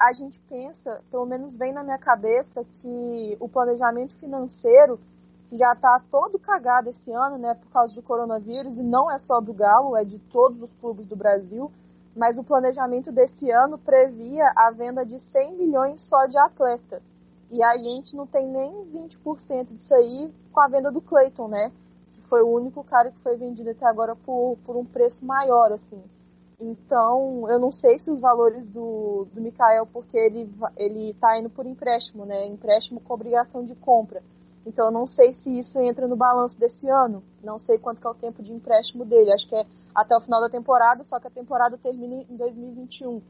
a 0.00 0.10
gente 0.14 0.40
pensa, 0.48 1.02
pelo 1.10 1.26
menos 1.26 1.58
vem 1.58 1.70
na 1.70 1.84
minha 1.84 1.98
cabeça, 1.98 2.64
que 2.80 3.36
o 3.38 3.46
planejamento 3.46 4.18
financeiro 4.18 4.98
já 5.52 5.74
está 5.74 6.00
todo 6.10 6.38
cagado 6.38 6.88
esse 6.88 7.12
ano, 7.12 7.36
né, 7.36 7.52
por 7.52 7.70
causa 7.70 7.94
do 7.94 8.02
coronavírus, 8.02 8.78
e 8.78 8.82
não 8.82 9.10
é 9.10 9.18
só 9.18 9.38
do 9.38 9.52
Galo, 9.52 9.94
é 9.98 10.02
de 10.02 10.18
todos 10.18 10.62
os 10.62 10.72
clubes 10.80 11.06
do 11.06 11.14
Brasil, 11.14 11.70
mas 12.16 12.38
o 12.38 12.42
planejamento 12.42 13.12
desse 13.12 13.50
ano 13.50 13.76
previa 13.76 14.50
a 14.56 14.70
venda 14.70 15.04
de 15.04 15.18
100 15.18 15.52
milhões 15.52 16.00
só 16.08 16.24
de 16.24 16.38
atleta. 16.38 17.02
E 17.50 17.62
a 17.62 17.76
gente 17.76 18.16
não 18.16 18.26
tem 18.26 18.46
nem 18.46 18.72
20% 18.92 19.66
disso 19.66 19.94
aí 19.94 20.32
com 20.50 20.60
a 20.60 20.68
venda 20.68 20.90
do 20.90 21.02
Clayton, 21.02 21.48
né? 21.48 21.70
Que 22.12 22.22
foi 22.22 22.40
o 22.40 22.48
único 22.48 22.82
cara 22.82 23.10
que 23.10 23.18
foi 23.18 23.36
vendido 23.36 23.70
até 23.70 23.84
agora 23.84 24.16
por, 24.16 24.56
por 24.64 24.74
um 24.74 24.84
preço 24.86 25.22
maior, 25.24 25.70
assim. 25.70 26.02
Então, 26.66 27.46
eu 27.50 27.58
não 27.58 27.70
sei 27.70 27.98
se 27.98 28.10
os 28.10 28.20
valores 28.20 28.70
do, 28.70 29.26
do 29.34 29.40
Mikael, 29.40 29.86
porque 29.86 30.16
ele, 30.16 30.50
ele 30.78 31.12
tá 31.20 31.38
indo 31.38 31.50
por 31.50 31.66
empréstimo, 31.66 32.24
né? 32.24 32.46
Empréstimo 32.46 33.00
com 33.00 33.12
obrigação 33.12 33.66
de 33.66 33.74
compra. 33.74 34.22
Então, 34.64 34.86
eu 34.86 34.90
não 34.90 35.06
sei 35.06 35.34
se 35.34 35.58
isso 35.58 35.78
entra 35.78 36.08
no 36.08 36.16
balanço 36.16 36.58
desse 36.58 36.88
ano. 36.88 37.22
Não 37.42 37.58
sei 37.58 37.76
quanto 37.78 38.08
é 38.08 38.10
o 38.10 38.14
tempo 38.14 38.42
de 38.42 38.50
empréstimo 38.50 39.04
dele. 39.04 39.30
Acho 39.30 39.46
que 39.46 39.54
é 39.54 39.66
até 39.94 40.16
o 40.16 40.22
final 40.22 40.40
da 40.40 40.48
temporada, 40.48 41.04
só 41.04 41.20
que 41.20 41.26
a 41.26 41.30
temporada 41.30 41.76
termina 41.76 42.24
em 42.30 42.36
2021. 42.36 43.20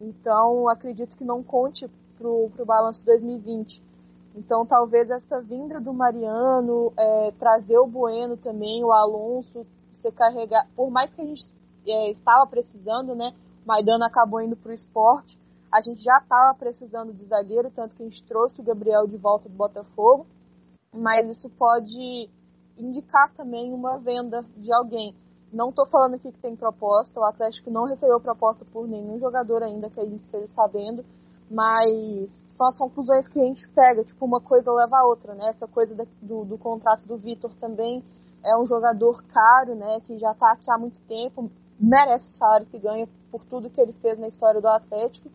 Então, 0.00 0.68
acredito 0.68 1.16
que 1.16 1.24
não 1.24 1.42
conte 1.42 1.90
pro, 2.16 2.48
pro 2.54 2.64
balanço 2.64 3.00
de 3.00 3.06
2020. 3.06 3.82
Então, 4.36 4.64
talvez 4.64 5.10
essa 5.10 5.40
vinda 5.40 5.80
do 5.80 5.92
Mariano, 5.92 6.92
é, 6.96 7.32
trazer 7.32 7.78
o 7.78 7.86
Bueno 7.86 8.36
também, 8.36 8.84
o 8.84 8.92
Alonso, 8.92 9.66
você 9.92 10.12
carregar. 10.12 10.68
Por 10.76 10.88
mais 10.88 11.12
que 11.12 11.20
a 11.20 11.24
gente 11.24 11.55
é, 11.90 12.10
estava 12.10 12.46
precisando, 12.46 13.14
né? 13.14 13.32
Maidana 13.64 14.06
acabou 14.06 14.40
indo 14.40 14.56
para 14.56 14.70
o 14.70 14.74
esporte. 14.74 15.38
A 15.72 15.80
gente 15.80 16.02
já 16.02 16.18
estava 16.18 16.56
precisando 16.56 17.12
de 17.12 17.24
zagueiro, 17.26 17.70
tanto 17.70 17.94
que 17.94 18.02
a 18.02 18.06
gente 18.06 18.22
trouxe 18.24 18.60
o 18.60 18.64
Gabriel 18.64 19.06
de 19.06 19.16
volta 19.16 19.48
do 19.48 19.54
Botafogo. 19.54 20.26
Mas 20.92 21.28
isso 21.28 21.50
pode 21.50 22.30
indicar 22.78 23.32
também 23.34 23.72
uma 23.72 23.98
venda 23.98 24.42
de 24.56 24.72
alguém. 24.72 25.14
Não 25.52 25.70
estou 25.70 25.86
falando 25.86 26.14
aqui 26.14 26.30
que 26.32 26.40
tem 26.40 26.56
proposta, 26.56 27.20
o 27.20 27.24
Atlético 27.24 27.70
não 27.70 27.84
recebeu 27.84 28.20
proposta 28.20 28.64
por 28.72 28.86
nenhum 28.86 29.18
jogador 29.18 29.62
ainda 29.62 29.88
que 29.88 30.00
a 30.00 30.04
gente 30.04 30.24
esteja 30.24 30.48
sabendo, 30.54 31.04
mas 31.50 32.28
são 32.56 32.66
as 32.66 32.78
conclusões 32.78 33.28
que 33.28 33.40
a 33.40 33.44
gente 33.44 33.68
pega, 33.68 34.04
tipo, 34.04 34.24
uma 34.24 34.40
coisa 34.40 34.72
leva 34.72 34.98
a 34.98 35.06
outra, 35.06 35.34
né? 35.34 35.50
Essa 35.50 35.66
coisa 35.68 35.94
do, 36.20 36.44
do 36.44 36.58
contrato 36.58 37.06
do 37.06 37.16
Vitor 37.16 37.52
também 37.60 38.02
é 38.44 38.56
um 38.56 38.66
jogador 38.66 39.22
caro, 39.24 39.74
né? 39.74 40.00
Que 40.06 40.18
já 40.18 40.32
está 40.32 40.52
aqui 40.52 40.70
há 40.70 40.78
muito 40.78 41.00
tempo, 41.02 41.50
merece 41.78 42.26
o 42.26 42.38
salário 42.38 42.66
que 42.66 42.78
ganha 42.78 43.08
por 43.30 43.44
tudo 43.44 43.70
que 43.70 43.80
ele 43.80 43.92
fez 43.94 44.18
na 44.18 44.28
história 44.28 44.60
do 44.60 44.68
Atlético, 44.68 45.30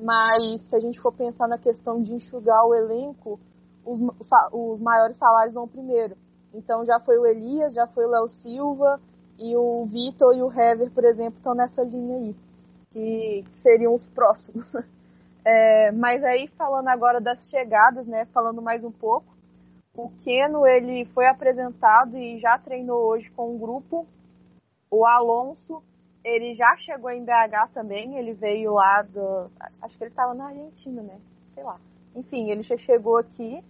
mas 0.00 0.62
se 0.68 0.76
a 0.76 0.80
gente 0.80 1.00
for 1.00 1.12
pensar 1.12 1.46
na 1.46 1.58
questão 1.58 2.02
de 2.02 2.14
enxugar 2.14 2.64
o 2.66 2.74
elenco, 2.74 3.38
os, 3.84 4.00
os 4.52 4.80
maiores 4.80 5.16
salários 5.16 5.54
vão 5.54 5.68
primeiro. 5.68 6.16
Então 6.52 6.84
já 6.84 6.98
foi 7.00 7.18
o 7.18 7.26
Elias, 7.26 7.74
já 7.74 7.86
foi 7.88 8.06
o 8.06 8.10
Léo 8.10 8.28
Silva 8.28 9.00
e 9.38 9.56
o 9.56 9.84
Vitor 9.86 10.34
e 10.34 10.42
o 10.42 10.52
Hever, 10.52 10.90
por 10.92 11.04
exemplo, 11.04 11.36
estão 11.36 11.54
nessa 11.54 11.82
linha 11.82 12.16
aí, 12.16 12.36
que 12.92 13.44
seriam 13.62 13.94
os 13.94 14.06
próximos. 14.08 14.66
É, 15.46 15.92
mas 15.92 16.24
aí 16.24 16.48
falando 16.56 16.88
agora 16.88 17.20
das 17.20 17.46
chegadas, 17.50 18.06
né, 18.06 18.24
falando 18.32 18.62
mais 18.62 18.82
um 18.82 18.90
pouco, 18.90 19.26
o 19.94 20.08
Keno 20.24 20.66
ele 20.66 21.04
foi 21.12 21.26
apresentado 21.26 22.16
e 22.16 22.38
já 22.38 22.58
treinou 22.58 23.10
hoje 23.10 23.30
com 23.32 23.54
um 23.54 23.58
grupo 23.58 24.06
o 24.94 25.04
Alonso, 25.04 25.82
ele 26.24 26.54
já 26.54 26.74
chegou 26.76 27.10
em 27.10 27.24
BH 27.24 27.72
também, 27.74 28.16
ele 28.16 28.32
veio 28.32 28.72
lá 28.72 29.02
do. 29.02 29.50
Acho 29.82 29.98
que 29.98 30.04
ele 30.04 30.10
estava 30.10 30.32
na 30.34 30.46
Argentina, 30.46 31.02
né? 31.02 31.18
Sei 31.54 31.62
lá. 31.62 31.78
Enfim, 32.14 32.50
ele 32.50 32.62
já 32.62 32.76
chegou 32.78 33.18
aqui. 33.18 33.62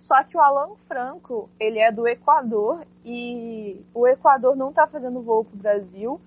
Só 0.00 0.22
que 0.24 0.36
o 0.36 0.40
Alan 0.40 0.74
Franco, 0.88 1.48
ele 1.60 1.78
é 1.78 1.92
do 1.92 2.08
Equador 2.08 2.84
e 3.04 3.80
o 3.94 4.06
Equador 4.08 4.56
não 4.56 4.70
está 4.70 4.86
fazendo 4.86 5.22
voo 5.22 5.44
para 5.44 5.54
o 5.54 5.62
Brasil. 5.62 6.20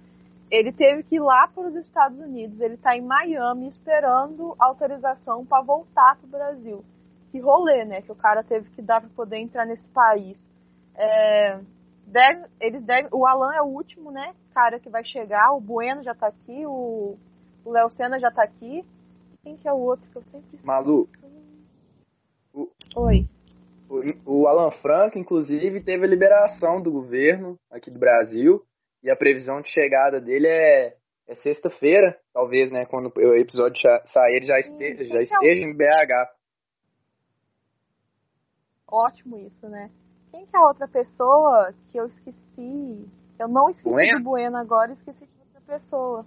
Ele 0.50 0.72
teve 0.72 1.04
que 1.04 1.15
ir 1.15 1.20
lá 1.20 1.48
para 1.54 1.68
os 1.68 1.76
Estados 1.76 2.18
Unidos. 2.18 2.60
Ele 2.62 2.76
está 2.76 2.96
em 2.96 3.02
Miami 3.02 3.68
esperando 3.68 4.56
autorização 4.58 5.46
para 5.46 5.62
voltar 5.62 6.15
para 6.15 6.26
o 6.26 6.30
Brasil. 6.30 6.86
Que 7.32 7.39
rolê, 7.39 7.84
né? 7.84 8.02
Que 8.02 8.12
o 8.12 8.15
cara 8.15 8.44
teve 8.44 8.70
que 8.70 8.82
dar 8.82 9.02
para 9.02 9.10
poder 9.10 9.39
entrar 9.39 9.65
nesse 9.65 9.88
país. 9.89 10.38
É, 10.96 11.60
deve, 12.08 12.46
eles 12.60 12.84
devem, 12.84 13.10
o 13.12 13.26
Alan 13.26 13.54
é 13.54 13.62
o 13.62 13.65
último, 13.65 14.12
né, 14.12 14.34
cara 14.54 14.80
que 14.80 14.89
vai 14.89 15.04
chegar, 15.04 15.54
o 15.54 15.62
Bueno 15.62 16.04
já 16.04 16.15
tá 16.15 16.28
aqui, 16.28 16.65
o 16.65 17.18
Léo 17.72 17.89
Senna 17.89 18.20
já 18.20 18.32
tá 18.32 18.44
aqui. 18.44 18.86
Quem 19.44 19.58
que 19.58 19.68
é 19.68 19.74
o 19.74 19.78
outro 19.78 20.10
que 20.10 20.18
eu 20.18 20.24
sempre 20.32 20.60
Malu. 20.63 21.08
O, 22.54 22.70
Oi. 22.96 23.28
O, 23.89 24.41
o 24.41 24.48
Alan 24.48 24.72
Franco, 24.82 25.20
inclusive, 25.20 25.84
teve 25.84 26.06
a 26.06 26.10
liberação 26.10 26.82
do 26.82 26.91
governo 26.91 27.56
aqui 27.70 27.91
do 27.91 28.00
Brasil 28.00 28.63
e 29.04 29.12
a 29.12 29.15
previsão 29.15 29.62
de 29.62 29.70
chegada 29.70 30.20
dele 30.20 30.48
é, 30.48 30.96
é 31.28 31.36
sexta-feira, 31.36 32.20
talvez, 32.34 32.72
né, 32.72 32.86
quando 32.86 33.12
o 33.15 33.36
episódio 33.36 33.80
sair, 34.06 34.38
ele 34.38 34.46
já 34.46 34.58
esteja, 34.58 35.06
já 35.06 35.22
esteja 35.22 35.65
em 35.65 35.76
BH. 35.76 36.32
Ótimo 38.88 39.38
isso, 39.38 39.68
né? 39.68 39.91
Quem 40.36 40.45
que 40.48 40.58
é 40.58 40.60
a 40.60 40.67
outra 40.67 40.86
pessoa 40.86 41.74
que 41.89 41.98
eu 41.98 42.08
esqueci? 42.08 43.10
Eu 43.39 43.48
não 43.48 43.69
esqueci 43.69 43.89
bueno? 43.89 44.17
do 44.17 44.24
Bueno 44.26 44.58
agora, 44.58 44.91
esqueci 44.91 45.26
de 45.26 45.39
outra 45.39 45.80
pessoa. 45.80 46.26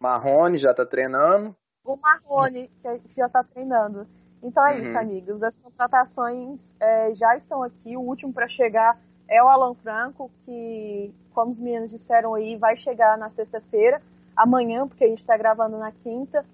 Marrone 0.00 0.58
já 0.58 0.74
tá 0.74 0.84
treinando. 0.84 1.54
O 1.84 1.96
Marrone 1.96 2.68
que 2.82 3.14
já 3.16 3.28
tá 3.28 3.44
treinando. 3.44 4.08
Então 4.42 4.66
é 4.66 4.72
uhum. 4.72 4.88
isso, 4.88 4.98
amigos. 4.98 5.40
As 5.40 5.54
contratações 5.62 6.58
é, 6.80 7.14
já 7.14 7.36
estão 7.36 7.62
aqui. 7.62 7.96
O 7.96 8.00
último 8.00 8.32
para 8.32 8.48
chegar 8.48 8.98
é 9.28 9.40
o 9.40 9.46
Alan 9.46 9.74
Franco, 9.76 10.28
que, 10.44 11.14
como 11.32 11.52
os 11.52 11.60
meninos 11.60 11.92
disseram 11.92 12.34
aí, 12.34 12.56
vai 12.56 12.76
chegar 12.76 13.16
na 13.16 13.30
sexta-feira, 13.30 14.02
amanhã, 14.34 14.88
porque 14.88 15.04
a 15.04 15.08
gente 15.08 15.20
está 15.20 15.36
gravando 15.36 15.78
na 15.78 15.92
quinta. 15.92 16.44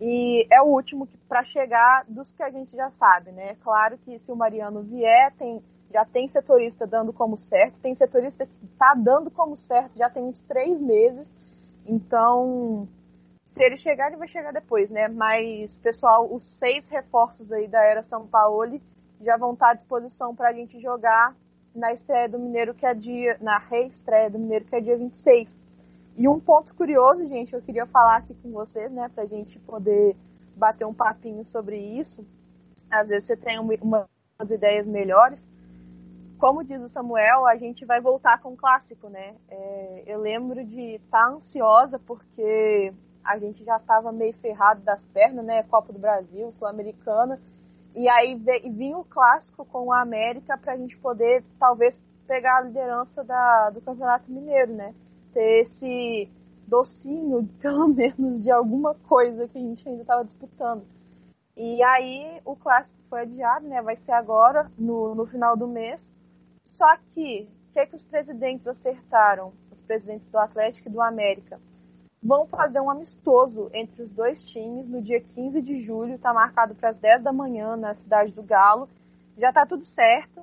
E 0.00 0.46
é 0.50 0.60
o 0.60 0.66
último 0.66 1.08
para 1.28 1.44
chegar 1.44 2.04
dos 2.06 2.30
que 2.32 2.42
a 2.42 2.50
gente 2.50 2.76
já 2.76 2.90
sabe, 2.92 3.32
né? 3.32 3.56
Claro 3.62 3.96
que 3.98 4.18
se 4.18 4.30
o 4.30 4.36
Mariano 4.36 4.82
vier, 4.82 5.32
tem, 5.38 5.62
já 5.92 6.04
tem 6.04 6.28
setorista 6.28 6.86
dando 6.86 7.12
como 7.12 7.36
certo, 7.36 7.78
tem 7.80 7.94
setorista 7.94 8.46
que 8.46 8.66
está 8.66 8.94
dando 8.94 9.30
como 9.30 9.56
certo 9.56 9.96
já 9.96 10.10
tem 10.10 10.24
uns 10.24 10.38
três 10.40 10.78
meses. 10.80 11.26
Então, 11.86 12.86
se 13.54 13.62
ele 13.62 13.76
chegar, 13.78 14.08
ele 14.08 14.16
vai 14.16 14.28
chegar 14.28 14.52
depois, 14.52 14.90
né? 14.90 15.08
Mas, 15.08 15.74
pessoal, 15.78 16.28
os 16.30 16.42
seis 16.58 16.86
reforços 16.88 17.50
aí 17.50 17.66
da 17.66 17.82
Era 17.82 18.02
São 18.02 18.26
Paulo 18.26 18.78
já 19.20 19.36
vão 19.38 19.54
estar 19.54 19.70
à 19.70 19.74
disposição 19.74 20.34
para 20.34 20.50
a 20.50 20.52
gente 20.52 20.78
jogar 20.78 21.34
na 21.74 21.92
estreia 21.92 22.28
do 22.28 22.38
Mineiro, 22.38 22.74
que 22.74 22.84
é 22.84 22.92
dia. 22.92 23.38
na 23.40 23.58
reestreia 23.58 24.28
do 24.28 24.38
Mineiro, 24.38 24.66
que 24.66 24.76
é 24.76 24.80
dia 24.80 24.96
26. 24.96 25.65
E 26.18 26.26
um 26.26 26.40
ponto 26.40 26.74
curioso, 26.74 27.28
gente, 27.28 27.52
eu 27.52 27.60
queria 27.60 27.86
falar 27.86 28.16
aqui 28.16 28.34
com 28.36 28.50
vocês, 28.50 28.90
né, 28.90 29.10
pra 29.14 29.26
gente 29.26 29.58
poder 29.60 30.16
bater 30.56 30.86
um 30.86 30.94
papinho 30.94 31.44
sobre 31.46 31.76
isso. 31.76 32.26
Às 32.90 33.08
vezes 33.08 33.26
você 33.26 33.36
tem 33.36 33.58
uma, 33.58 33.74
umas 34.38 34.50
ideias 34.50 34.86
melhores. 34.86 35.46
Como 36.38 36.64
diz 36.64 36.80
o 36.80 36.88
Samuel, 36.88 37.46
a 37.46 37.56
gente 37.56 37.84
vai 37.84 38.00
voltar 38.00 38.40
com 38.40 38.54
o 38.54 38.56
clássico, 38.56 39.10
né? 39.10 39.34
É, 39.48 40.04
eu 40.06 40.20
lembro 40.20 40.64
de 40.64 40.96
estar 40.96 41.26
tá 41.26 41.34
ansiosa 41.34 41.98
porque 41.98 42.94
a 43.22 43.38
gente 43.38 43.62
já 43.62 43.76
estava 43.76 44.10
meio 44.10 44.32
ferrado 44.34 44.80
das 44.82 45.00
pernas, 45.12 45.44
né? 45.44 45.62
Copa 45.64 45.92
do 45.92 45.98
Brasil, 45.98 46.50
Sul-Americana. 46.52 47.38
E 47.94 48.08
aí 48.08 48.34
vinha 48.70 48.96
o 48.96 49.04
clássico 49.04 49.66
com 49.66 49.92
a 49.92 50.00
América 50.00 50.56
para 50.56 50.74
a 50.74 50.76
gente 50.76 50.96
poder, 50.98 51.44
talvez, 51.58 52.00
pegar 52.26 52.58
a 52.58 52.60
liderança 52.62 53.22
da, 53.24 53.70
do 53.70 53.80
Campeonato 53.80 54.30
Mineiro, 54.30 54.72
né? 54.72 54.94
Ter 55.36 55.66
esse 55.66 56.30
docinho, 56.66 57.46
pelo 57.60 57.88
menos, 57.88 58.42
de 58.42 58.50
alguma 58.50 58.94
coisa 58.94 59.46
que 59.46 59.58
a 59.58 59.60
gente 59.60 59.86
ainda 59.86 60.00
estava 60.00 60.24
disputando. 60.24 60.82
E 61.54 61.82
aí 61.82 62.40
o 62.44 62.56
clássico 62.56 62.98
foi 63.10 63.20
adiado, 63.20 63.68
né? 63.68 63.82
Vai 63.82 63.96
ser 63.96 64.12
agora, 64.12 64.70
no, 64.78 65.14
no 65.14 65.26
final 65.26 65.54
do 65.56 65.68
mês. 65.68 66.00
Só 66.64 66.96
que, 67.12 67.48
o 67.68 67.72
que, 67.72 67.80
é 67.80 67.86
que 67.86 67.96
os 67.96 68.04
presidentes 68.06 68.66
acertaram? 68.66 69.52
Os 69.70 69.82
presidentes 69.82 70.26
do 70.30 70.38
Atlético 70.38 70.88
e 70.88 70.92
do 70.92 71.00
América. 71.00 71.60
vão 72.22 72.46
fazer 72.46 72.80
um 72.80 72.90
amistoso 72.90 73.70
entre 73.72 74.02
os 74.02 74.10
dois 74.10 74.42
times 74.52 74.88
no 74.88 75.00
dia 75.00 75.20
15 75.20 75.62
de 75.62 75.84
julho, 75.84 76.14
está 76.14 76.32
marcado 76.32 76.74
para 76.74 76.90
as 76.90 76.96
10 76.96 77.22
da 77.22 77.32
manhã 77.32 77.76
na 77.76 77.94
cidade 77.94 78.32
do 78.32 78.42
Galo. 78.42 78.88
Já 79.38 79.50
está 79.50 79.66
tudo 79.66 79.84
certo. 79.84 80.42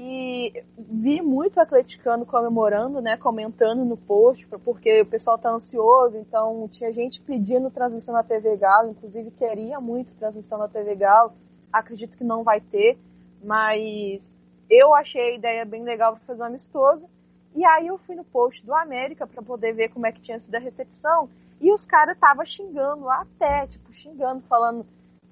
E 0.00 0.62
vi 0.78 1.20
muito 1.20 1.58
atleticano 1.58 2.24
comemorando, 2.24 3.00
né, 3.00 3.16
comentando 3.16 3.84
no 3.84 3.96
post, 3.96 4.46
porque 4.64 5.00
o 5.00 5.06
pessoal 5.06 5.34
está 5.34 5.50
ansioso, 5.50 6.16
então 6.16 6.68
tinha 6.70 6.92
gente 6.92 7.20
pedindo 7.20 7.68
transmissão 7.68 8.14
na 8.14 8.22
TV 8.22 8.56
Galo, 8.56 8.90
inclusive 8.90 9.32
queria 9.32 9.80
muito 9.80 10.14
transmissão 10.14 10.56
na 10.56 10.68
TV 10.68 10.94
Galo. 10.94 11.32
Acredito 11.72 12.16
que 12.16 12.22
não 12.22 12.44
vai 12.44 12.60
ter, 12.60 12.96
mas 13.42 14.22
eu 14.70 14.94
achei 14.94 15.32
a 15.32 15.34
ideia 15.34 15.64
bem 15.64 15.82
legal 15.82 16.12
para 16.12 16.26
fazer 16.26 16.42
um 16.42 16.46
amistoso. 16.46 17.04
E 17.56 17.64
aí 17.64 17.88
eu 17.88 17.98
fui 17.98 18.14
no 18.14 18.22
post 18.22 18.64
do 18.64 18.72
América 18.72 19.26
para 19.26 19.42
poder 19.42 19.72
ver 19.72 19.88
como 19.88 20.06
é 20.06 20.12
que 20.12 20.22
tinha 20.22 20.38
sido 20.38 20.54
a 20.54 20.60
recepção. 20.60 21.28
E 21.60 21.72
os 21.72 21.84
caras 21.84 22.14
estavam 22.14 22.46
xingando 22.46 23.10
até, 23.10 23.66
tipo, 23.66 23.92
xingando, 23.92 24.42
falando 24.42 24.86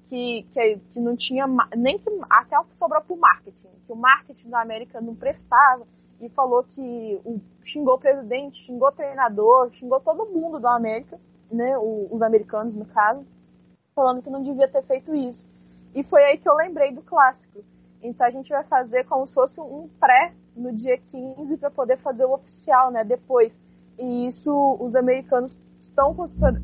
que, 0.09 0.45
que, 0.53 0.77
que 0.93 0.99
não 0.99 1.15
tinha 1.15 1.45
nem 1.75 1.97
que 1.99 2.09
até 2.29 2.57
sobrou 2.77 3.01
pro 3.01 3.17
marketing, 3.17 3.67
que 3.85 3.91
o 3.91 3.95
marketing 3.95 4.49
da 4.49 4.61
América 4.61 5.01
não 5.01 5.15
prestava 5.15 5.85
e 6.19 6.29
falou 6.29 6.63
que 6.63 7.21
o, 7.23 7.39
xingou 7.63 7.95
o 7.95 7.99
presidente, 7.99 8.65
xingou 8.65 8.89
o 8.89 8.91
treinador, 8.91 9.71
xingou 9.73 9.99
todo 9.99 10.25
mundo 10.25 10.59
do 10.59 10.67
América, 10.67 11.19
né, 11.51 11.77
o, 11.77 12.07
os 12.11 12.21
americanos 12.21 12.75
no 12.75 12.85
caso, 12.85 13.25
falando 13.95 14.21
que 14.21 14.29
não 14.29 14.43
devia 14.43 14.67
ter 14.67 14.83
feito 14.83 15.15
isso. 15.15 15.47
E 15.93 16.03
foi 16.03 16.23
aí 16.23 16.37
que 16.37 16.47
eu 16.47 16.55
lembrei 16.55 16.91
do 16.91 17.01
clássico. 17.01 17.63
Então 18.01 18.25
a 18.25 18.29
gente 18.29 18.49
vai 18.49 18.63
fazer 18.63 19.05
como 19.05 19.25
se 19.25 19.33
fosse 19.33 19.59
um 19.59 19.89
pré 19.99 20.33
no 20.55 20.73
dia 20.73 20.97
15 20.97 21.57
para 21.57 21.71
poder 21.71 21.97
fazer 21.97 22.25
o 22.25 22.33
oficial, 22.33 22.91
né, 22.91 23.03
depois. 23.03 23.51
E 23.97 24.27
isso 24.27 24.77
os 24.79 24.95
americanos 24.95 25.57
estão, 25.79 26.15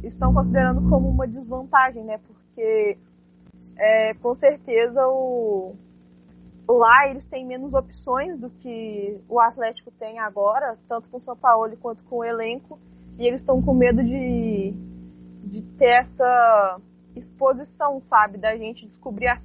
estão 0.03 0.33
considerando 0.33 0.87
como 0.89 1.09
uma 1.09 1.27
desvantagem, 1.27 2.03
né, 2.03 2.19
porque 2.19 2.97
é, 3.77 4.13
com 4.15 4.35
certeza 4.35 5.07
o, 5.07 5.75
lá 6.67 7.09
eles 7.09 7.25
têm 7.25 7.45
menos 7.45 7.73
opções 7.73 8.39
do 8.39 8.49
que 8.49 9.19
o 9.27 9.39
Atlético 9.39 9.91
tem 9.91 10.19
agora, 10.19 10.77
tanto 10.87 11.09
com 11.09 11.17
o 11.17 11.21
São 11.21 11.35
Paulo 11.35 11.75
quanto 11.77 12.03
com 12.05 12.17
o 12.17 12.23
elenco, 12.23 12.79
e 13.17 13.27
eles 13.27 13.41
estão 13.41 13.61
com 13.61 13.73
medo 13.73 14.03
de, 14.03 14.73
de 15.45 15.61
ter 15.77 16.01
essa 16.01 16.81
exposição, 17.15 18.01
sabe, 18.07 18.37
da 18.37 18.55
gente 18.55 18.87
descobrir 18.87 19.27
as 19.27 19.41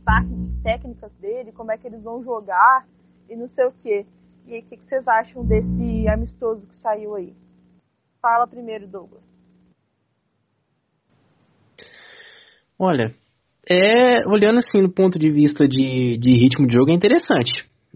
técnicas 0.63 1.13
dele, 1.21 1.53
como 1.53 1.71
é 1.71 1.79
que 1.79 1.87
eles 1.87 2.03
vão 2.03 2.23
jogar 2.23 2.87
e 3.29 3.37
não 3.37 3.49
sei 3.49 3.67
o 3.67 3.73
que. 3.73 4.07
E 4.47 4.55
aí, 4.55 4.61
o 4.61 4.65
que, 4.65 4.79
que 4.79 4.85
vocês 4.85 5.07
acham 5.07 5.45
desse 5.45 6.09
amistoso 6.09 6.67
que 6.67 6.81
saiu 6.81 7.15
aí? 7.15 7.37
Fala 8.23 8.47
primeiro, 8.47 8.87
Douglas. 8.87 9.23
Olha, 12.79 13.15
é, 13.69 14.27
olhando 14.29 14.59
assim 14.59 14.81
do 14.81 14.91
ponto 14.91 15.19
de 15.19 15.31
vista 15.31 15.69
de, 15.69 16.17
de 16.19 16.33
ritmo 16.33 16.67
de 16.67 16.75
jogo, 16.75 16.91
é 16.91 16.95
interessante. 16.95 17.53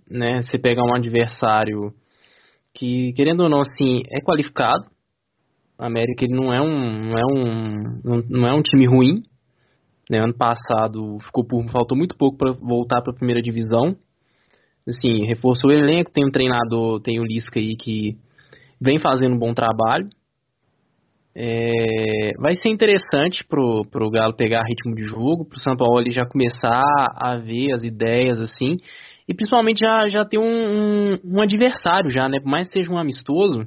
Né? 0.09 0.43
Você 0.43 0.59
pegar 0.59 0.85
um 0.85 0.95
adversário 0.95 1.93
que, 2.75 3.13
querendo 3.15 3.43
ou 3.43 3.49
não, 3.49 3.61
assim, 3.61 4.03
é 4.11 4.21
qualificado. 4.21 4.83
A 5.79 5.87
América 5.87 6.25
ele 6.25 6.35
não 6.35 6.53
é 6.53 6.61
um, 6.61 7.11
não 7.11 7.19
é 7.19 7.25
um, 7.25 8.23
não 8.29 8.49
é 8.49 8.55
um 8.55 8.63
time 8.63 8.87
ruim. 8.87 9.23
Né? 10.11 10.19
Ano 10.19 10.35
passado 10.35 11.19
ficou 11.21 11.47
por, 11.47 11.67
faltou 11.71 11.97
muito 11.97 12.17
pouco 12.17 12.37
para 12.37 12.53
voltar 12.53 13.01
para 13.01 13.13
a 13.13 13.17
primeira 13.17 13.41
divisão. 13.41 13.97
Assim, 14.87 15.25
reforçou 15.27 15.71
o 15.71 15.73
elenco, 15.73 16.11
tem 16.11 16.27
um 16.27 16.31
treinador, 16.31 17.01
tem 17.01 17.21
o 17.21 17.25
Lisca 17.25 17.59
aí 17.59 17.77
que 17.77 18.17
vem 18.81 18.99
fazendo 18.99 19.35
um 19.35 19.39
bom 19.39 19.55
trabalho. 19.55 20.09
É, 21.35 22.33
vai 22.39 22.55
ser 22.55 22.69
interessante 22.69 23.45
pro, 23.49 23.87
pro 23.91 24.11
Galo 24.11 24.37
pegar 24.37 24.65
ritmo 24.65 24.95
de 24.95 25.05
jogo, 25.05 25.49
pro 25.49 25.59
São 25.59 25.75
Paulo 25.77 26.05
já 26.11 26.27
começar 26.27 26.83
a 27.17 27.37
ver 27.37 27.73
as 27.73 27.83
ideias 27.83 28.39
assim, 28.39 28.77
e 29.27 29.33
principalmente 29.33 29.79
já, 29.81 30.07
já 30.09 30.25
ter 30.27 30.39
um, 30.39 30.45
um, 30.45 31.19
um 31.25 31.41
adversário 31.41 32.11
já, 32.11 32.29
né? 32.29 32.39
Por 32.39 32.51
mais 32.51 32.67
que 32.67 32.75
seja 32.75 32.93
um 32.93 32.99
amistoso, 32.99 33.61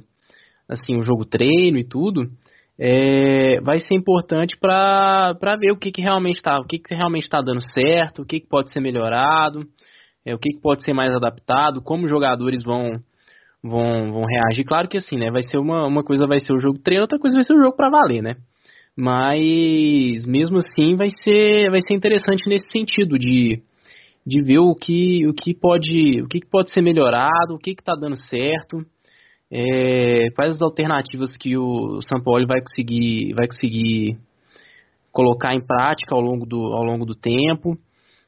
assim, 0.68 0.96
um 0.96 1.02
jogo 1.02 1.24
treino 1.24 1.76
e 1.78 1.84
tudo, 1.84 2.30
é, 2.78 3.60
vai 3.62 3.80
ser 3.80 3.94
importante 3.94 4.56
para 4.60 5.56
ver 5.58 5.72
o 5.72 5.78
que, 5.78 5.90
que 5.90 6.02
realmente 6.02 6.36
está, 6.36 6.60
o 6.60 6.64
que, 6.64 6.78
que 6.78 6.94
realmente 6.94 7.24
está 7.24 7.40
dando 7.40 7.62
certo, 7.72 8.22
o 8.22 8.26
que, 8.26 8.40
que 8.40 8.48
pode 8.48 8.72
ser 8.72 8.80
melhorado, 8.80 9.66
é, 10.24 10.34
o 10.34 10.38
que, 10.38 10.50
que 10.50 10.60
pode 10.60 10.84
ser 10.84 10.92
mais 10.92 11.12
adaptado, 11.12 11.82
como 11.82 12.04
os 12.04 12.10
jogadores 12.10 12.62
vão 12.62 12.92
vão, 13.68 14.12
vão 14.12 14.22
reagir. 14.24 14.64
Claro 14.64 14.88
que 14.88 14.98
assim, 14.98 15.16
né? 15.16 15.30
Vai 15.30 15.42
ser 15.42 15.58
uma, 15.58 15.86
uma 15.86 16.02
coisa 16.02 16.26
vai 16.26 16.40
ser 16.40 16.52
o 16.52 16.60
jogo 16.60 16.78
treino, 16.78 17.02
outra 17.02 17.18
coisa 17.18 17.36
vai 17.36 17.44
ser 17.44 17.54
o 17.54 17.62
jogo 17.62 17.76
para 17.76 17.90
valer, 17.90 18.22
né? 18.22 18.34
Mas 18.96 20.24
mesmo 20.24 20.58
assim 20.58 20.96
vai 20.96 21.10
ser 21.22 21.70
vai 21.70 21.80
ser 21.86 21.94
interessante 21.94 22.48
nesse 22.48 22.66
sentido 22.70 23.18
de, 23.18 23.60
de 24.26 24.42
ver 24.42 24.58
o 24.58 24.74
que 24.74 25.26
o 25.26 25.34
que 25.34 25.54
pode 25.54 26.22
o 26.22 26.28
que 26.28 26.40
pode 26.50 26.72
ser 26.72 26.80
melhorado, 26.80 27.54
o 27.54 27.58
que 27.58 27.72
está 27.72 27.94
dando 27.94 28.16
certo, 28.16 28.78
é, 29.50 30.30
quais 30.34 30.56
as 30.56 30.62
alternativas 30.62 31.36
que 31.36 31.56
o 31.58 32.00
São 32.02 32.22
Paulo 32.22 32.46
vai 32.46 32.60
conseguir 32.60 33.34
vai 33.34 33.46
conseguir 33.46 34.16
colocar 35.12 35.54
em 35.54 35.60
prática 35.60 36.14
ao 36.14 36.20
longo 36.20 36.46
do 36.46 36.58
ao 36.72 36.84
longo 36.84 37.04
do 37.04 37.14
tempo. 37.14 37.76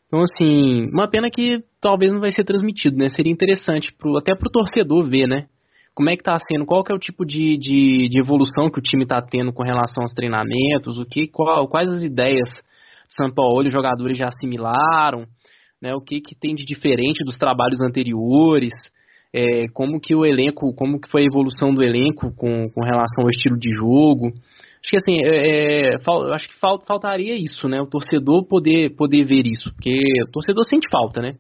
Então, 0.07 0.23
assim, 0.23 0.89
uma 0.91 1.07
pena 1.07 1.31
que 1.31 1.63
talvez 1.81 2.13
não 2.13 2.21
vai 2.21 2.33
ser 2.33 2.45
transmitido, 2.45 2.97
né? 2.97 3.09
Seria 3.09 3.33
interessante 3.33 3.93
pro, 3.97 4.17
até 4.17 4.35
pro 4.35 4.51
torcedor 4.51 5.05
ver, 5.05 5.27
né? 5.27 5.47
Como 5.95 6.11
é 6.11 6.17
que 6.17 6.23
tá 6.23 6.37
sendo, 6.49 6.65
qual 6.65 6.85
que 6.85 6.93
é 6.93 6.95
o 6.95 6.99
tipo 6.99 7.25
de, 7.25 7.59
de, 7.59 8.09
de 8.09 8.21
evolução 8.21 8.71
que 8.71 8.79
o 8.79 8.83
time 8.83 9.05
tá 9.05 9.21
tendo 9.21 9.53
com 9.53 9.65
relação 9.65 10.05
aos 10.05 10.13
treinamentos, 10.13 10.97
o 10.99 11.05
que, 11.05 11.27
qual, 11.27 11.67
quais 11.67 11.89
as 11.89 12.03
ideias 12.03 12.49
São 13.09 13.33
Paulo 13.35 13.67
os 13.67 13.73
jogadores 13.73 14.17
já 14.17 14.29
assimilaram, 14.29 15.27
né? 15.83 15.95
O 15.95 16.01
que, 16.01 16.21
que 16.21 16.35
tem 16.39 16.55
de 16.55 16.65
diferente 16.65 17.25
dos 17.25 17.37
trabalhos 17.37 17.81
anteriores, 17.81 18.73
é, 19.33 19.69
como 19.75 20.01
que 20.01 20.15
o 20.15 20.25
elenco, 20.25 20.75
como 20.75 21.01
que 21.01 21.11
foi 21.11 21.23
a 21.23 21.27
evolução 21.27 21.75
do 21.75 21.83
elenco 21.83 22.33
com, 22.37 22.71
com 22.71 22.85
relação 22.85 23.25
ao 23.25 23.31
estilo 23.31 23.59
de 23.59 23.71
jogo. 23.71 24.29
Acho 24.81 24.91
que 24.91 24.97
assim, 24.97 25.17
é, 25.21 25.95
é 25.95 25.99
fal, 26.01 26.33
acho 26.33 26.49
que 26.49 26.59
fal, 26.61 26.81
faltaria 26.87 27.35
isso, 27.35 27.69
né? 27.69 27.81
O 27.81 27.89
torcedor 27.89 28.47
poder, 28.47 28.95
poder 28.97 29.25
ver 29.25 29.47
isso, 29.47 29.73
porque 29.75 29.99
o 30.23 30.31
torcedor 30.31 30.65
sente 30.65 30.89
falta, 30.91 31.21
né? 31.21 31.35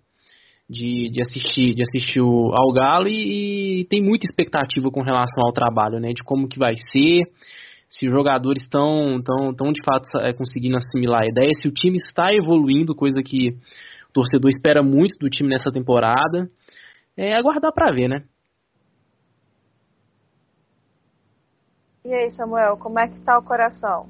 De, 0.68 1.10
de 1.10 1.22
assistir, 1.22 1.74
de 1.74 1.82
assistir 1.82 2.20
o, 2.20 2.52
ao 2.52 2.70
Galo 2.74 3.08
e, 3.08 3.80
e, 3.80 3.84
tem 3.86 4.02
muita 4.02 4.26
expectativa 4.26 4.90
com 4.90 5.00
relação 5.00 5.42
ao 5.42 5.52
trabalho, 5.52 5.98
né? 5.98 6.12
De 6.12 6.22
como 6.22 6.46
que 6.46 6.58
vai 6.58 6.74
ser, 6.92 7.22
se 7.88 8.06
os 8.06 8.12
jogadores 8.12 8.64
estão 8.64 9.18
tão, 9.22 9.54
tão 9.54 9.72
de 9.72 9.82
fato 9.82 10.06
é, 10.18 10.34
conseguindo 10.34 10.76
assimilar 10.76 11.22
a 11.22 11.26
ideia, 11.26 11.48
se 11.54 11.66
o 11.66 11.72
time 11.72 11.96
está 11.96 12.34
evoluindo, 12.34 12.94
coisa 12.94 13.22
que 13.24 13.48
o 14.10 14.12
torcedor 14.12 14.50
espera 14.50 14.82
muito 14.82 15.16
do 15.18 15.30
time 15.30 15.48
nessa 15.48 15.72
temporada. 15.72 16.50
É 17.16 17.34
aguardar 17.34 17.72
para 17.72 17.90
ver, 17.90 18.08
né? 18.08 18.24
E 22.04 22.14
aí, 22.14 22.30
Samuel, 22.30 22.76
como 22.76 22.98
é 22.98 23.08
que 23.08 23.20
tá 23.20 23.38
o 23.38 23.42
coração? 23.42 24.08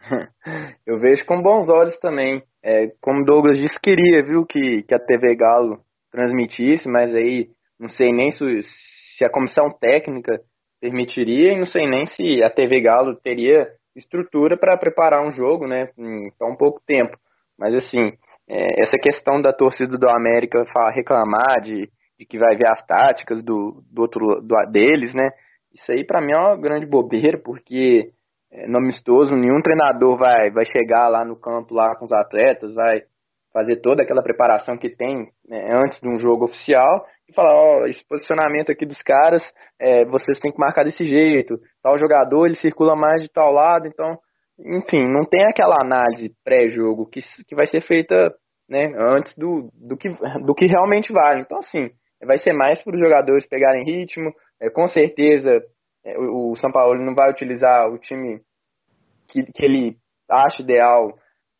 Eu 0.86 0.98
vejo 0.98 1.24
com 1.24 1.40
bons 1.40 1.68
olhos 1.68 1.98
também. 1.98 2.42
É, 2.66 2.88
como 2.98 3.26
Douglas 3.26 3.58
disse, 3.58 3.78
queria, 3.78 4.24
viu, 4.24 4.46
que, 4.46 4.82
que 4.84 4.94
a 4.94 4.98
TV 4.98 5.36
Galo 5.36 5.80
transmitisse, 6.10 6.88
mas 6.88 7.14
aí 7.14 7.50
não 7.78 7.90
sei 7.90 8.10
nem 8.10 8.30
se, 8.30 8.62
se 9.18 9.24
a 9.24 9.28
comissão 9.28 9.70
técnica 9.70 10.40
permitiria 10.80 11.52
e 11.52 11.58
não 11.58 11.66
sei 11.66 11.86
nem 11.86 12.06
se 12.06 12.42
a 12.42 12.48
TV 12.48 12.80
Galo 12.80 13.16
teria 13.16 13.68
estrutura 13.94 14.56
para 14.56 14.78
preparar 14.78 15.26
um 15.26 15.30
jogo, 15.30 15.66
né, 15.66 15.90
em 15.98 16.30
tão 16.38 16.56
pouco 16.56 16.80
tempo. 16.86 17.14
Mas 17.58 17.74
assim, 17.74 18.12
é, 18.48 18.82
essa 18.82 18.96
questão 18.96 19.42
da 19.42 19.52
torcida 19.52 19.98
do 19.98 20.08
América 20.08 20.64
reclamar 20.94 21.60
de, 21.62 21.90
de 22.18 22.24
que 22.24 22.38
vai 22.38 22.56
ver 22.56 22.68
as 22.68 22.84
táticas 22.86 23.44
do, 23.44 23.82
do 23.92 24.00
outro 24.00 24.40
do, 24.40 24.54
deles, 24.72 25.12
né, 25.14 25.28
isso 25.74 25.92
aí 25.92 26.02
para 26.02 26.22
mim 26.22 26.32
é 26.32 26.38
uma 26.38 26.56
grande 26.56 26.86
bobeira, 26.86 27.38
porque 27.38 28.10
no 28.68 28.78
amistoso 28.78 29.34
nenhum 29.34 29.60
treinador 29.60 30.16
vai, 30.16 30.50
vai 30.50 30.64
chegar 30.66 31.08
lá 31.08 31.24
no 31.24 31.36
campo 31.36 31.74
lá 31.74 31.96
com 31.96 32.04
os 32.04 32.12
atletas, 32.12 32.74
vai 32.74 33.02
fazer 33.52 33.76
toda 33.76 34.02
aquela 34.02 34.22
preparação 34.22 34.76
que 34.76 34.90
tem 34.90 35.28
né, 35.48 35.72
antes 35.72 36.00
de 36.00 36.08
um 36.08 36.18
jogo 36.18 36.46
oficial 36.46 37.06
e 37.28 37.32
falar, 37.32 37.54
ó, 37.54 37.80
oh, 37.80 37.86
esse 37.86 38.04
posicionamento 38.06 38.70
aqui 38.70 38.84
dos 38.84 39.00
caras, 39.00 39.42
é, 39.80 40.04
vocês 40.04 40.38
têm 40.40 40.52
que 40.52 40.58
marcar 40.58 40.84
desse 40.84 41.04
jeito, 41.04 41.58
tal 41.82 41.96
jogador 41.96 42.46
ele 42.46 42.56
circula 42.56 42.96
mais 42.96 43.22
de 43.22 43.28
tal 43.28 43.52
lado, 43.52 43.86
então, 43.86 44.18
enfim, 44.58 45.04
não 45.04 45.24
tem 45.24 45.46
aquela 45.46 45.76
análise 45.80 46.32
pré-jogo 46.44 47.06
que, 47.06 47.20
que 47.46 47.54
vai 47.54 47.66
ser 47.66 47.80
feita 47.80 48.34
né, 48.68 48.92
antes 48.98 49.36
do, 49.36 49.70
do, 49.72 49.96
que, 49.96 50.08
do 50.44 50.54
que 50.54 50.66
realmente 50.66 51.12
vale. 51.12 51.40
Então, 51.40 51.58
assim, 51.58 51.90
vai 52.24 52.38
ser 52.38 52.52
mais 52.52 52.82
para 52.82 52.94
os 52.94 53.00
jogadores 53.00 53.46
pegarem 53.46 53.84
ritmo, 53.84 54.32
é, 54.60 54.68
com 54.68 54.86
certeza 54.88 55.50
é, 55.50 55.60
o, 56.04 56.52
o, 56.52 56.56
São 56.56 56.70
Paulo 56.70 57.02
não 57.02 57.14
vai 57.14 57.30
utilizar 57.30 57.88
o 57.90 57.98
time 57.98 58.40
que, 59.28 59.42
que 59.44 59.64
ele 59.64 59.96
acha 60.28 60.62
ideal 60.62 61.16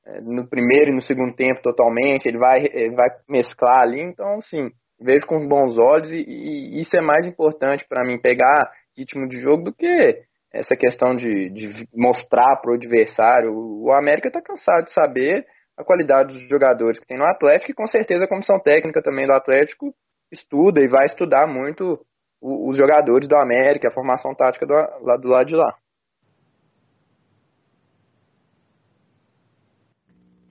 é, 0.06 0.20
no 0.20 0.48
primeiro 0.48 0.90
e 0.90 0.94
no 0.94 1.00
segundo 1.00 1.34
tempo 1.34 1.62
totalmente, 1.62 2.26
ele 2.26 2.38
vai, 2.38 2.66
ele 2.66 2.94
vai 2.94 3.08
mesclar 3.28 3.82
ali, 3.82 4.00
então 4.00 4.34
assim, 4.36 4.70
vejo 5.00 5.26
com 5.26 5.48
bons 5.48 5.78
olhos 5.78 6.12
e, 6.12 6.16
e 6.16 6.80
isso 6.80 6.96
é 6.96 7.00
mais 7.00 7.26
importante 7.26 7.86
para 7.88 8.04
mim, 8.04 8.20
pegar 8.20 8.70
ritmo 8.96 9.28
de 9.28 9.40
jogo 9.40 9.64
do 9.64 9.74
que 9.74 10.22
essa 10.52 10.76
questão 10.76 11.16
de, 11.16 11.50
de 11.50 11.88
mostrar 11.92 12.56
para 12.60 12.70
o 12.70 12.74
adversário. 12.74 13.52
O 13.52 13.92
América 13.92 14.28
está 14.28 14.40
cansado 14.40 14.84
de 14.84 14.92
saber 14.92 15.44
a 15.76 15.82
qualidade 15.82 16.32
dos 16.32 16.48
jogadores 16.48 17.00
que 17.00 17.06
tem 17.06 17.18
no 17.18 17.24
Atlético 17.24 17.72
e 17.72 17.74
com 17.74 17.86
certeza 17.86 18.24
a 18.24 18.28
comissão 18.28 18.60
técnica 18.60 19.02
também 19.02 19.26
do 19.26 19.32
Atlético 19.32 19.92
estuda 20.30 20.80
e 20.80 20.88
vai 20.88 21.06
estudar 21.06 21.46
muito 21.46 21.98
os 22.46 22.76
jogadores 22.76 23.26
do 23.26 23.36
América, 23.36 23.88
a 23.88 23.94
formação 23.94 24.34
tática 24.34 24.66
do, 24.66 24.74
lá 24.74 25.16
do 25.16 25.28
lado 25.28 25.46
de 25.46 25.56
lá. 25.56 25.74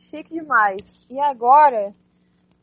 Chique 0.10 0.34
demais. 0.34 0.82
E 1.08 1.20
agora 1.20 1.94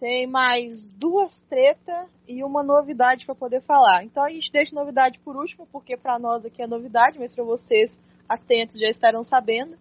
tem 0.00 0.26
mais 0.26 0.90
duas 0.98 1.32
tretas 1.48 2.10
e 2.26 2.42
uma 2.42 2.62
novidade 2.62 3.24
para 3.24 3.34
poder 3.34 3.60
falar. 3.62 4.02
Então 4.04 4.24
a 4.24 4.30
gente 4.30 4.50
deixa 4.50 4.74
novidade 4.74 5.20
por 5.20 5.36
último, 5.36 5.64
porque 5.70 5.96
para 5.96 6.18
nós 6.18 6.44
aqui 6.44 6.60
é 6.60 6.66
novidade, 6.66 7.18
mas 7.18 7.32
para 7.32 7.44
vocês 7.44 7.92
atentos 8.28 8.80
já 8.80 8.88
estarão 8.88 9.22
sabendo. 9.22 9.76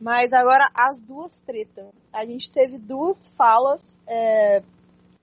Mas 0.00 0.32
agora 0.32 0.68
as 0.72 1.00
duas 1.00 1.32
tretas. 1.46 1.86
A 2.12 2.24
gente 2.24 2.52
teve 2.52 2.78
duas 2.78 3.18
falas 3.36 3.80
é, 4.06 4.62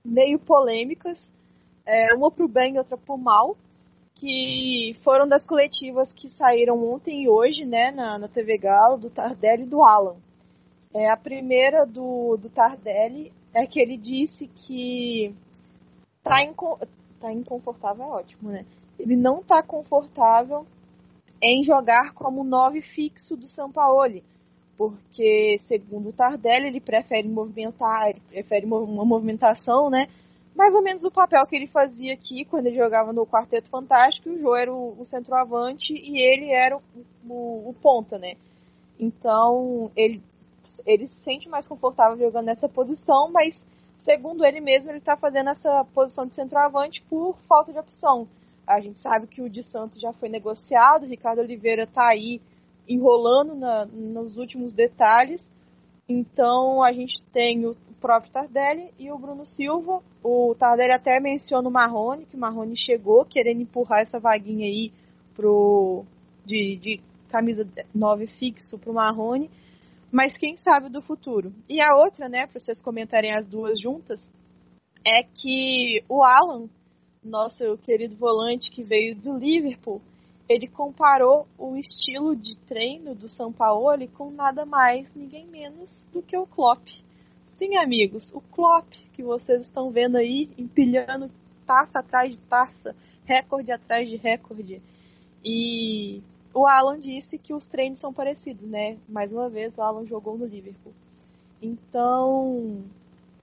meio 0.04 0.38
polêmicas, 0.38 1.18
é, 1.86 2.14
uma 2.14 2.30
pro 2.30 2.48
bem 2.48 2.74
e 2.74 2.78
outra 2.78 2.96
pro 2.96 3.16
mal, 3.16 3.56
que 4.14 4.96
foram 5.02 5.26
das 5.26 5.44
coletivas 5.44 6.12
que 6.12 6.28
saíram 6.28 6.82
ontem 6.84 7.24
e 7.24 7.28
hoje, 7.28 7.64
né, 7.64 7.90
na, 7.90 8.18
na 8.18 8.28
TV 8.28 8.56
Galo, 8.56 8.98
do 8.98 9.10
Tardelli 9.10 9.64
e 9.64 9.68
do 9.68 9.82
Alan. 9.82 10.16
É, 10.94 11.10
a 11.10 11.16
primeira 11.16 11.84
do, 11.84 12.36
do 12.36 12.48
Tardelli 12.50 13.32
é 13.54 13.66
que 13.66 13.80
ele 13.80 13.96
disse 13.96 14.46
que 14.46 15.34
tá, 16.22 16.42
inco 16.44 16.78
tá 17.20 17.32
inconfortável, 17.32 18.04
é 18.04 18.08
ótimo, 18.08 18.50
né? 18.50 18.64
Ele 18.98 19.16
não 19.16 19.42
tá 19.42 19.62
confortável 19.62 20.66
em 21.42 21.64
jogar 21.64 22.12
como 22.14 22.44
nove 22.44 22.80
fixo 22.80 23.36
do 23.36 23.46
Sampaoli, 23.48 24.22
porque 24.76 25.60
segundo 25.66 26.10
o 26.10 26.12
Tardelli 26.12 26.68
ele 26.68 26.80
prefere 26.80 27.28
movimentar, 27.28 28.10
ele 28.10 28.20
prefere 28.28 28.66
uma 28.66 29.04
movimentação, 29.04 29.90
né? 29.90 30.06
Mais 30.62 30.76
ou 30.76 30.80
menos 30.80 31.02
o 31.02 31.10
papel 31.10 31.44
que 31.44 31.56
ele 31.56 31.66
fazia 31.66 32.14
aqui 32.14 32.44
quando 32.44 32.66
ele 32.66 32.76
jogava 32.76 33.12
no 33.12 33.26
Quarteto 33.26 33.68
Fantástico, 33.68 34.30
o 34.30 34.38
Jô 34.38 34.54
era 34.54 34.72
o, 34.72 34.94
o 34.96 35.04
centroavante 35.06 35.92
e 35.92 36.20
ele 36.20 36.52
era 36.52 36.76
o, 36.76 36.82
o, 37.28 37.70
o 37.70 37.74
ponta, 37.82 38.16
né? 38.16 38.36
Então 38.96 39.90
ele 39.96 40.22
ele 40.86 41.08
se 41.08 41.16
sente 41.24 41.48
mais 41.48 41.66
confortável 41.66 42.16
jogando 42.16 42.46
nessa 42.46 42.68
posição, 42.68 43.28
mas 43.32 43.56
segundo 44.04 44.44
ele 44.44 44.60
mesmo, 44.60 44.88
ele 44.88 44.98
está 44.98 45.16
fazendo 45.16 45.50
essa 45.50 45.84
posição 45.92 46.26
de 46.26 46.34
centroavante 46.34 47.02
por 47.10 47.36
falta 47.48 47.72
de 47.72 47.80
opção. 47.80 48.28
A 48.64 48.78
gente 48.78 49.02
sabe 49.02 49.26
que 49.26 49.42
o 49.42 49.50
de 49.50 49.64
Santos 49.64 50.00
já 50.00 50.12
foi 50.12 50.28
negociado, 50.28 51.02
o 51.02 51.08
Ricardo 51.08 51.40
Oliveira 51.40 51.82
está 51.82 52.06
aí 52.06 52.40
enrolando 52.88 53.56
na, 53.56 53.84
nos 53.84 54.36
últimos 54.36 54.72
detalhes. 54.72 55.42
Então 56.08 56.84
a 56.84 56.92
gente 56.92 57.20
tem 57.32 57.66
o 57.66 57.76
próprio 58.02 58.32
Tardelli 58.32 58.92
e 58.98 59.10
o 59.10 59.18
Bruno 59.18 59.46
Silva. 59.46 60.02
O 60.22 60.54
Tardelli 60.58 60.92
até 60.92 61.18
menciona 61.20 61.68
o 61.68 61.72
Marrone, 61.72 62.26
que 62.26 62.36
o 62.36 62.40
Marrone 62.40 62.76
chegou 62.76 63.24
querendo 63.24 63.62
empurrar 63.62 64.00
essa 64.00 64.18
vaguinha 64.18 64.66
aí 64.66 64.92
pro, 65.34 66.04
de, 66.44 66.76
de 66.76 67.00
camisa 67.30 67.66
9 67.94 68.26
fixo 68.26 68.76
para 68.76 68.90
o 68.90 68.94
Marrone 68.94 69.48
mas 70.12 70.36
quem 70.36 70.58
sabe 70.58 70.90
do 70.90 71.00
futuro. 71.00 71.50
E 71.66 71.80
a 71.80 71.96
outra, 71.96 72.28
né, 72.28 72.46
para 72.46 72.60
vocês 72.60 72.82
comentarem 72.82 73.34
as 73.34 73.46
duas 73.46 73.80
juntas, 73.80 74.20
é 75.04 75.22
que 75.22 76.04
o 76.06 76.22
Alan, 76.22 76.68
nosso 77.24 77.78
querido 77.78 78.14
volante 78.16 78.70
que 78.70 78.82
veio 78.82 79.16
do 79.16 79.38
Liverpool, 79.38 80.02
ele 80.46 80.68
comparou 80.68 81.46
o 81.58 81.76
estilo 81.76 82.36
de 82.36 82.56
treino 82.66 83.14
do 83.14 83.26
São 83.26 83.50
Paulo 83.50 84.06
com 84.08 84.30
nada 84.30 84.66
mais, 84.66 85.10
ninguém 85.14 85.46
menos 85.46 85.88
do 86.12 86.22
que 86.22 86.36
o 86.36 86.46
Klopp. 86.46 86.86
Sim, 87.62 87.76
amigos, 87.76 88.28
o 88.34 88.40
Klopp 88.40 88.88
que 89.12 89.22
vocês 89.22 89.60
estão 89.60 89.88
vendo 89.92 90.16
aí 90.16 90.50
empilhando 90.58 91.30
taça 91.64 92.00
atrás 92.00 92.32
de 92.32 92.38
taça, 92.40 92.92
recorde 93.24 93.70
atrás 93.70 94.10
de 94.10 94.16
recorde. 94.16 94.82
E 95.44 96.20
o 96.52 96.66
Alan 96.66 96.98
disse 96.98 97.38
que 97.38 97.54
os 97.54 97.64
treinos 97.66 98.00
são 98.00 98.12
parecidos, 98.12 98.68
né? 98.68 98.98
Mais 99.08 99.30
uma 99.30 99.48
vez, 99.48 99.78
o 99.78 99.80
Alan 99.80 100.04
jogou 100.06 100.36
no 100.36 100.44
Liverpool. 100.44 100.92
Então, 101.62 102.48
o 102.48 102.84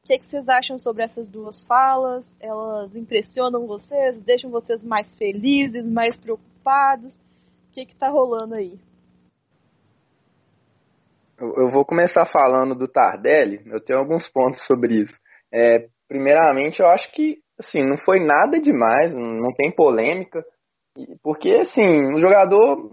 que, 0.03 0.19
que, 0.19 0.25
vocês 0.25 0.49
acham 0.49 0.77
sobre 0.77 1.03
essas 1.03 1.29
duas 1.29 1.63
falas? 1.63 2.25
Elas 2.41 2.93
impressionam 2.97 3.67
vocês? 3.67 4.21
Deixam 4.23 4.51
vocês 4.51 4.83
mais 4.83 5.07
felizes, 5.15 5.85
mais 5.85 6.19
preocupados? 6.19 7.13
O 7.13 7.71
que 7.71 7.83
está 7.83 8.09
rolando 8.09 8.55
aí? 8.55 8.77
Eu, 11.39 11.69
vou 11.69 11.85
começar 11.85 12.25
falando 12.25 12.75
do 12.75 12.87
Tardelli. 12.87 13.61
Eu 13.67 13.79
tenho 13.79 13.99
alguns 13.99 14.29
pontos 14.29 14.65
sobre 14.65 15.01
isso. 15.01 15.17
É, 15.53 15.87
primeiramente, 16.07 16.81
eu 16.81 16.87
acho 16.87 17.11
que 17.11 17.37
assim, 17.59 17.83
não 17.83 17.97
foi 17.97 18.19
nada 18.19 18.59
demais, 18.59 19.13
não 19.13 19.53
tem 19.53 19.71
polêmica. 19.71 20.43
Porque, 21.21 21.51
assim, 21.51 22.13
o 22.13 22.17
jogador, 22.17 22.89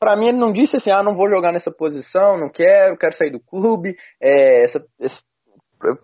para 0.00 0.16
mim, 0.16 0.28
ele 0.28 0.38
não 0.38 0.52
disse 0.52 0.76
assim, 0.76 0.90
ah, 0.90 1.02
não 1.02 1.14
vou 1.14 1.28
jogar 1.28 1.52
nessa 1.52 1.70
posição, 1.70 2.38
não 2.38 2.48
quero, 2.48 2.96
quero 2.96 3.16
sair 3.16 3.30
do 3.30 3.40
clube, 3.40 3.94
é, 4.20 4.64
essa, 4.64 4.84
esse, 5.00 5.20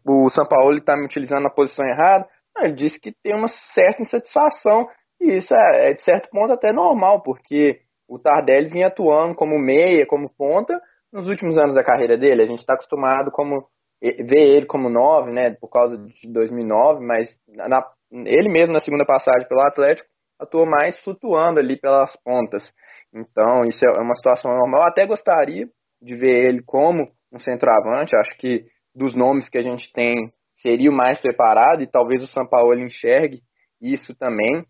o 0.07 0.29
São 0.31 0.47
Paulo 0.47 0.77
está 0.77 0.97
me 0.97 1.05
utilizando 1.05 1.43
na 1.43 1.51
posição 1.51 1.85
errada. 1.87 2.29
Não, 2.55 2.65
ele 2.65 2.75
disse 2.75 3.01
que 3.01 3.13
tem 3.23 3.35
uma 3.35 3.49
certa 3.75 4.03
insatisfação, 4.03 4.87
e 5.21 5.39
isso 5.39 5.55
é, 5.55 5.91
é, 5.91 5.95
de 5.95 6.05
certo 6.05 6.29
ponto 6.31 6.53
até 6.53 6.73
normal, 6.73 7.23
porque 7.23 7.81
o 8.09 8.19
Tardelli 8.19 8.69
vinha 8.69 8.89
atuando 8.89 9.35
como 9.35 9.59
meia, 9.59 10.07
como 10.07 10.31
ponta, 10.37 10.81
nos 11.13 11.29
últimos 11.29 11.59
anos 11.59 11.75
da 11.75 11.85
carreira 11.85 12.17
dele. 12.17 12.43
A 12.43 12.47
gente 12.47 12.61
está 12.61 12.75
acostumado 12.75 13.31
como 13.31 13.67
ver 14.01 14.57
ele 14.57 14.67
como 14.67 14.89
nove, 14.89 15.31
né, 15.31 15.55
por 15.61 15.69
causa 15.69 15.97
de 15.97 16.33
2009, 16.33 17.05
mas 17.05 17.29
na, 17.49 17.87
ele 18.11 18.49
mesmo 18.49 18.73
na 18.73 18.81
segunda 18.81 19.07
passagem 19.07 19.47
pelo 19.49 19.61
Atlético 19.61 20.09
atuou 20.41 20.67
mais 20.67 21.01
flutuando 21.05 21.61
ali 21.61 21.79
pelas 21.79 22.17
pontas. 22.25 22.65
Então, 23.15 23.65
isso 23.65 23.85
é 23.87 24.01
uma 24.01 24.15
situação 24.15 24.51
normal. 24.51 24.81
Eu 24.81 24.89
até 24.89 25.07
gostaria 25.07 25.69
de 26.01 26.17
ver 26.17 26.49
ele 26.49 26.63
como 26.65 27.09
um 27.33 27.39
centroavante. 27.39 28.17
Acho 28.17 28.37
que 28.39 28.65
dos 28.95 29.15
nomes 29.15 29.49
que 29.49 29.59
a 29.59 29.63
gente 29.63 29.93
tem, 29.93 30.33
seria 30.57 30.91
o 30.91 30.95
mais 30.95 31.21
preparado 31.21 31.83
e 31.83 31.87
talvez 31.87 32.23
o 32.23 32.27
São 32.27 32.47
Paulo 32.47 32.79
enxergue 32.79 33.41
isso 33.81 34.15
também. 34.17 34.65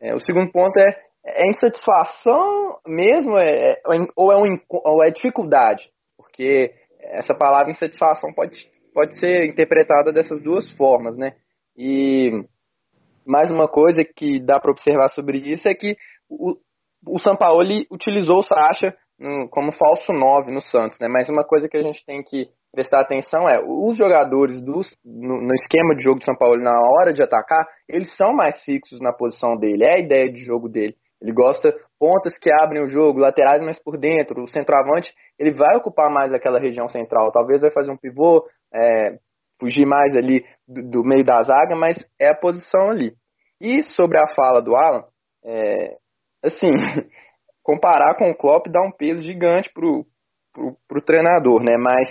É, 0.00 0.14
o 0.14 0.20
segundo 0.20 0.50
ponto 0.50 0.78
é, 0.78 0.86
é 1.24 1.48
insatisfação 1.48 2.78
mesmo 2.86 3.38
é, 3.38 3.72
é, 3.72 3.82
ou, 4.16 4.32
é 4.32 4.36
um, 4.36 4.58
ou 4.68 5.02
é 5.02 5.10
dificuldade, 5.10 5.90
porque 6.16 6.72
essa 7.00 7.34
palavra 7.34 7.70
insatisfação 7.70 8.32
pode, 8.32 8.56
pode 8.94 9.18
ser 9.18 9.46
interpretada 9.46 10.12
dessas 10.12 10.42
duas 10.42 10.70
formas, 10.76 11.16
né? 11.16 11.34
E 11.76 12.30
mais 13.26 13.50
uma 13.50 13.68
coisa 13.68 14.02
que 14.04 14.40
dá 14.40 14.58
para 14.58 14.70
observar 14.70 15.08
sobre 15.10 15.38
isso 15.38 15.68
é 15.68 15.74
que 15.74 15.96
o, 16.28 16.56
o 17.06 17.18
Sampaoli 17.18 17.86
utilizou 17.90 18.38
o 18.38 18.42
Sacha 18.42 18.96
no, 19.18 19.48
como 19.48 19.72
falso 19.72 20.12
9 20.12 20.50
no 20.50 20.60
Santos, 20.60 20.98
né? 21.00 21.08
Mas 21.08 21.28
uma 21.28 21.44
coisa 21.44 21.68
que 21.68 21.76
a 21.76 21.82
gente 21.82 22.04
tem 22.04 22.22
que 22.22 22.48
prestar 22.72 23.00
atenção 23.00 23.48
é 23.48 23.60
os 23.64 23.96
jogadores 23.96 24.62
do, 24.62 24.82
no, 25.04 25.40
no, 25.42 25.54
esquema 25.54 25.94
de 25.96 26.02
jogo 26.02 26.20
do 26.20 26.24
São 26.24 26.36
Paulo 26.36 26.60
na 26.60 26.78
hora 26.80 27.12
de 27.12 27.22
atacar, 27.22 27.66
eles 27.88 28.14
são 28.16 28.32
mais 28.32 28.62
fixos 28.62 29.00
na 29.00 29.12
posição 29.12 29.56
dele, 29.56 29.84
é 29.84 29.94
a 29.94 29.98
ideia 29.98 30.30
de 30.30 30.44
jogo 30.44 30.68
dele. 30.68 30.94
Ele 31.20 31.32
gosta 31.32 31.74
pontas 31.98 32.32
que 32.38 32.50
abrem 32.52 32.82
o 32.82 32.88
jogo, 32.88 33.18
laterais 33.18 33.62
mais 33.62 33.78
por 33.78 33.98
dentro, 33.98 34.42
o 34.42 34.48
centroavante 34.48 35.12
ele 35.38 35.52
vai 35.52 35.76
ocupar 35.76 36.10
mais 36.10 36.32
aquela 36.32 36.60
região 36.60 36.88
central, 36.88 37.32
talvez 37.32 37.60
vai 37.60 37.70
fazer 37.70 37.90
um 37.90 37.96
pivô, 37.96 38.46
é, 38.72 39.18
fugir 39.60 39.86
mais 39.86 40.14
ali 40.16 40.44
do, 40.66 40.90
do, 40.90 41.02
meio 41.04 41.24
da 41.24 41.42
zaga, 41.42 41.74
mas 41.74 41.96
é 42.20 42.28
a 42.28 42.36
posição 42.36 42.90
ali. 42.90 43.12
E 43.60 43.82
sobre 43.82 44.18
a 44.18 44.28
fala 44.36 44.62
do 44.62 44.76
Alan, 44.76 45.04
é, 45.44 45.96
assim, 46.44 46.70
comparar 47.62 48.16
com 48.16 48.30
o 48.30 48.36
Klopp 48.36 48.68
dá 48.68 48.80
um 48.80 48.92
peso 48.92 49.22
gigante 49.22 49.70
pro, 49.72 50.06
pro, 50.52 50.76
pro 50.86 51.02
treinador, 51.02 51.62
né? 51.62 51.76
Mas 51.76 52.08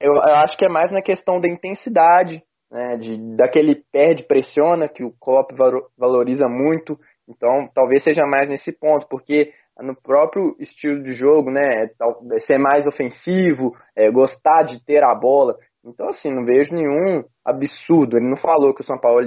eu, 0.00 0.12
eu, 0.12 0.34
acho 0.36 0.56
que 0.58 0.66
é 0.66 0.68
mais 0.68 0.92
na 0.92 1.00
questão 1.00 1.40
da 1.40 1.48
intensidade, 1.48 2.42
né? 2.70 2.96
De, 2.96 3.36
daquele 3.36 3.82
perde 3.92 4.24
pressiona 4.24 4.88
que 4.88 5.04
o 5.04 5.12
Klopp 5.20 5.52
valoriza 5.96 6.48
muito. 6.48 6.98
Então, 7.34 7.68
talvez 7.74 8.02
seja 8.02 8.26
mais 8.26 8.48
nesse 8.48 8.72
ponto, 8.72 9.06
porque 9.08 9.52
no 9.80 9.96
próprio 9.96 10.54
estilo 10.60 11.02
de 11.02 11.14
jogo, 11.14 11.50
né, 11.50 11.84
é 11.84 12.40
ser 12.46 12.58
mais 12.58 12.86
ofensivo, 12.86 13.74
é, 13.96 14.10
gostar 14.10 14.64
de 14.64 14.84
ter 14.84 15.02
a 15.02 15.14
bola. 15.14 15.56
Então, 15.84 16.08
assim, 16.10 16.30
não 16.30 16.44
vejo 16.44 16.74
nenhum 16.74 17.24
absurdo. 17.44 18.16
Ele 18.16 18.28
não 18.28 18.36
falou 18.36 18.74
que 18.74 18.82
o 18.82 18.86
São 18.86 18.98
Paulo 18.98 19.20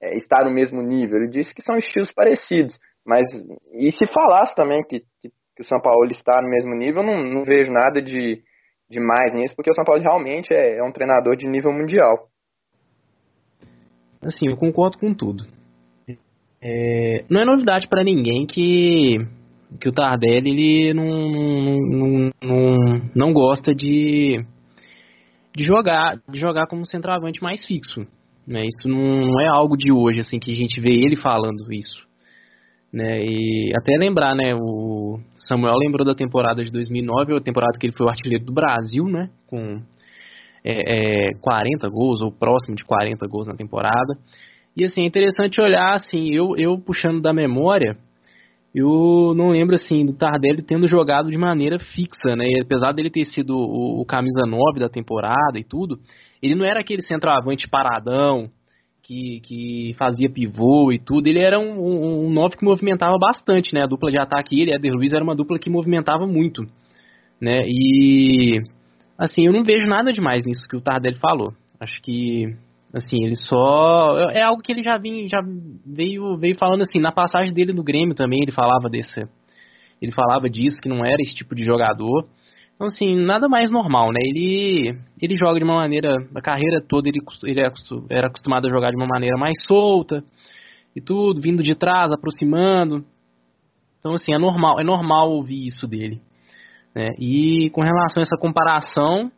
é, 0.00 0.16
está 0.16 0.44
no 0.44 0.50
mesmo 0.50 0.82
nível. 0.82 1.18
Ele 1.18 1.30
disse 1.30 1.54
que 1.54 1.62
são 1.62 1.76
estilos 1.76 2.12
parecidos. 2.12 2.78
Mas, 3.06 3.26
e 3.72 3.90
se 3.90 4.06
falasse 4.12 4.54
também 4.54 4.82
que, 4.82 5.00
que, 5.20 5.30
que 5.56 5.62
o 5.62 5.64
São 5.64 5.80
Paulo 5.80 6.10
está 6.10 6.40
no 6.42 6.48
mesmo 6.48 6.74
nível, 6.74 7.02
não, 7.02 7.22
não 7.22 7.44
vejo 7.44 7.72
nada 7.72 8.02
de, 8.02 8.42
de 8.90 9.00
mais 9.00 9.32
nisso, 9.32 9.54
porque 9.56 9.70
o 9.70 9.74
São 9.74 9.84
Paulo 9.84 10.02
realmente 10.02 10.52
é, 10.52 10.78
é 10.78 10.82
um 10.82 10.92
treinador 10.92 11.36
de 11.36 11.48
nível 11.48 11.72
mundial. 11.72 12.28
Assim, 14.20 14.48
eu 14.48 14.56
concordo 14.56 14.98
com 14.98 15.12
tudo. 15.14 15.44
É, 16.62 17.24
não 17.28 17.40
é 17.40 17.44
novidade 17.44 17.88
para 17.88 18.04
ninguém 18.04 18.46
que, 18.46 19.18
que 19.80 19.88
o 19.88 19.92
Tardelli 19.92 20.50
ele 20.50 20.94
não, 20.94 21.10
não, 21.90 22.30
não, 22.40 23.10
não 23.12 23.32
gosta 23.32 23.74
de, 23.74 24.44
de 25.56 25.64
jogar 25.64 26.18
de 26.28 26.38
jogar 26.38 26.68
como 26.68 26.86
centroavante 26.86 27.42
mais 27.42 27.66
fixo. 27.66 28.06
Né? 28.46 28.60
Isso 28.66 28.88
não, 28.88 29.26
não 29.26 29.40
é 29.40 29.48
algo 29.48 29.76
de 29.76 29.90
hoje 29.90 30.20
assim 30.20 30.38
que 30.38 30.52
a 30.52 30.54
gente 30.54 30.80
vê 30.80 30.92
ele 30.92 31.16
falando 31.16 31.72
isso. 31.72 32.06
Né? 32.92 33.24
E 33.24 33.72
até 33.74 33.96
lembrar, 33.96 34.36
né, 34.36 34.54
o 34.54 35.18
Samuel 35.48 35.76
lembrou 35.78 36.06
da 36.06 36.14
temporada 36.14 36.62
de 36.62 36.70
2009, 36.70 37.36
a 37.36 37.40
temporada 37.40 37.78
que 37.78 37.86
ele 37.86 37.96
foi 37.96 38.06
o 38.06 38.10
artilheiro 38.10 38.44
do 38.44 38.52
Brasil, 38.52 39.04
né, 39.04 39.30
com 39.46 39.80
é, 40.62 41.30
é, 41.30 41.34
40 41.40 41.88
gols 41.88 42.20
ou 42.20 42.30
próximo 42.30 42.76
de 42.76 42.84
40 42.84 43.26
gols 43.26 43.46
na 43.46 43.54
temporada. 43.54 44.14
E 44.76 44.84
assim, 44.84 45.02
é 45.02 45.06
interessante 45.06 45.60
olhar, 45.60 45.94
assim, 45.94 46.30
eu, 46.30 46.56
eu 46.56 46.78
puxando 46.78 47.20
da 47.20 47.32
memória, 47.32 47.96
eu 48.74 49.34
não 49.36 49.50
lembro 49.50 49.74
assim 49.74 50.06
do 50.06 50.16
Tardelli 50.16 50.62
tendo 50.62 50.88
jogado 50.88 51.30
de 51.30 51.36
maneira 51.36 51.78
fixa, 51.78 52.34
né? 52.34 52.44
E 52.46 52.60
apesar 52.60 52.92
dele 52.92 53.10
ter 53.10 53.24
sido 53.26 53.54
o, 53.54 54.00
o 54.00 54.06
camisa 54.06 54.46
9 54.46 54.80
da 54.80 54.88
temporada 54.88 55.58
e 55.58 55.64
tudo, 55.64 55.98
ele 56.42 56.54
não 56.54 56.64
era 56.64 56.80
aquele 56.80 57.02
centroavante 57.02 57.68
paradão 57.68 58.48
que, 59.02 59.40
que 59.42 59.94
fazia 59.98 60.30
pivô 60.30 60.90
e 60.90 60.98
tudo. 60.98 61.26
Ele 61.26 61.38
era 61.38 61.58
um, 61.58 61.78
um, 61.78 62.26
um 62.26 62.30
9 62.30 62.56
que 62.56 62.64
movimentava 62.64 63.18
bastante, 63.18 63.74
né? 63.74 63.82
A 63.82 63.86
dupla 63.86 64.10
de 64.10 64.18
ataque 64.18 64.58
ele 64.58 64.70
e 64.70 64.74
Eder 64.74 64.94
Luiz 64.94 65.12
era 65.12 65.22
uma 65.22 65.36
dupla 65.36 65.58
que 65.58 65.68
movimentava 65.68 66.26
muito, 66.26 66.62
né? 67.38 67.60
E 67.66 68.62
assim, 69.18 69.46
eu 69.46 69.52
não 69.52 69.64
vejo 69.64 69.84
nada 69.84 70.14
demais 70.14 70.46
nisso 70.46 70.66
que 70.66 70.76
o 70.76 70.80
Tardelli 70.80 71.18
falou. 71.18 71.52
Acho 71.78 72.00
que 72.00 72.56
Assim, 72.94 73.24
ele 73.24 73.36
só. 73.36 74.30
É 74.30 74.42
algo 74.42 74.62
que 74.62 74.70
ele 74.70 74.82
já, 74.82 74.98
vinha, 74.98 75.26
já 75.26 75.38
veio, 75.86 76.36
veio 76.36 76.58
falando 76.58 76.82
assim, 76.82 77.00
na 77.00 77.10
passagem 77.10 77.54
dele 77.54 77.72
no 77.72 77.82
Grêmio 77.82 78.14
também, 78.14 78.40
ele 78.42 78.52
falava 78.52 78.88
desse. 78.90 79.22
Ele 80.00 80.12
falava 80.12 80.50
disso, 80.50 80.78
que 80.80 80.88
não 80.88 81.04
era 81.04 81.16
esse 81.20 81.34
tipo 81.34 81.54
de 81.54 81.64
jogador. 81.64 82.26
Então, 82.74 82.88
assim, 82.88 83.14
nada 83.14 83.48
mais 83.48 83.70
normal, 83.70 84.10
né? 84.12 84.20
Ele, 84.20 84.98
ele 85.20 85.36
joga 85.36 85.58
de 85.58 85.64
uma 85.64 85.76
maneira. 85.76 86.16
A 86.34 86.40
carreira 86.42 86.84
toda 86.86 87.08
ele, 87.08 87.20
ele 87.44 87.60
é 87.60 87.72
era 88.10 88.26
acostumado 88.26 88.66
a 88.66 88.70
jogar 88.70 88.90
de 88.90 88.96
uma 88.96 89.06
maneira 89.06 89.38
mais 89.38 89.54
solta 89.66 90.22
e 90.94 91.00
tudo, 91.00 91.40
vindo 91.40 91.62
de 91.62 91.74
trás, 91.74 92.12
aproximando. 92.12 93.04
Então, 93.98 94.14
assim, 94.14 94.34
é 94.34 94.38
normal, 94.38 94.80
é 94.80 94.84
normal 94.84 95.30
ouvir 95.30 95.64
isso 95.64 95.86
dele. 95.86 96.20
Né? 96.94 97.08
E 97.18 97.70
com 97.70 97.80
relação 97.80 98.20
a 98.20 98.22
essa 98.22 98.36
comparação, 98.36 99.30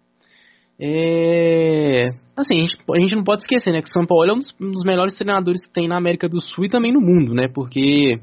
é, 0.80 2.10
assim, 2.36 2.58
a 2.58 2.60
gente, 2.60 2.76
a 2.90 3.00
gente, 3.00 3.16
não 3.16 3.24
pode 3.24 3.42
esquecer, 3.42 3.72
né, 3.72 3.80
que 3.80 3.88
o 3.88 3.92
São 3.92 4.06
Paulo 4.06 4.30
é 4.30 4.32
um 4.32 4.38
dos, 4.38 4.54
um 4.60 4.70
dos, 4.70 4.84
melhores 4.84 5.14
treinadores 5.14 5.64
que 5.64 5.72
tem 5.72 5.88
na 5.88 5.96
América 5.96 6.28
do 6.28 6.40
Sul 6.40 6.64
e 6.64 6.68
também 6.68 6.92
no 6.92 7.00
mundo, 7.00 7.34
né, 7.34 7.48
porque 7.52 8.18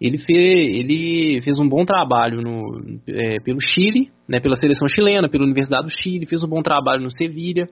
ele 0.00 0.18
fez, 0.18 0.78
ele 0.78 1.40
fez 1.42 1.58
um 1.58 1.68
bom 1.68 1.84
trabalho 1.84 2.40
no, 2.40 3.00
é, 3.08 3.40
pelo 3.40 3.60
Chile, 3.60 4.10
né, 4.28 4.40
pela 4.40 4.56
seleção 4.56 4.88
chilena, 4.88 5.28
pela 5.28 5.44
Universidade 5.44 5.84
do 5.84 6.02
Chile, 6.02 6.26
fez 6.26 6.42
um 6.42 6.48
bom 6.48 6.62
trabalho 6.62 7.02
no 7.02 7.10
Sevilha, 7.10 7.68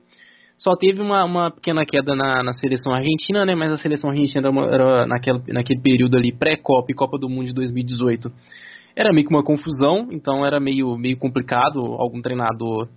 só 0.57 0.77
teve 0.77 1.01
uma, 1.01 1.25
uma 1.25 1.51
pequena 1.51 1.87
queda 1.87 2.15
na, 2.15 2.43
na, 2.43 2.53
seleção 2.53 2.93
argentina, 2.93 3.47
né, 3.47 3.55
mas 3.55 3.73
a 3.73 3.77
seleção 3.77 4.11
argentina 4.11 4.49
era, 4.49 4.51
uma, 4.51 4.67
era 4.67 5.07
naquela, 5.07 5.43
naquele 5.49 5.81
período 5.81 6.17
ali, 6.17 6.33
pré-Copa 6.33 6.91
e 6.91 6.95
Copa 6.95 7.19
do 7.19 7.29
Mundo 7.29 7.47
de 7.47 7.55
2018, 7.55 8.31
era 8.95 9.13
meio 9.13 9.27
que 9.27 9.33
uma 9.33 9.45
confusão, 9.45 10.09
então 10.11 10.45
era 10.45 10.61
meio, 10.61 10.97
meio 10.97 11.17
complicado 11.17 11.81
algum 11.81 12.21
treinador 12.21 12.89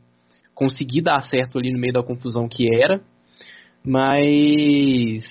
conseguir 0.53 1.01
dar 1.01 1.21
certo 1.21 1.57
ali 1.57 1.71
no 1.71 1.79
meio 1.79 1.93
da 1.93 2.03
confusão 2.03 2.47
que 2.47 2.67
era. 2.73 3.01
Mas 3.85 5.23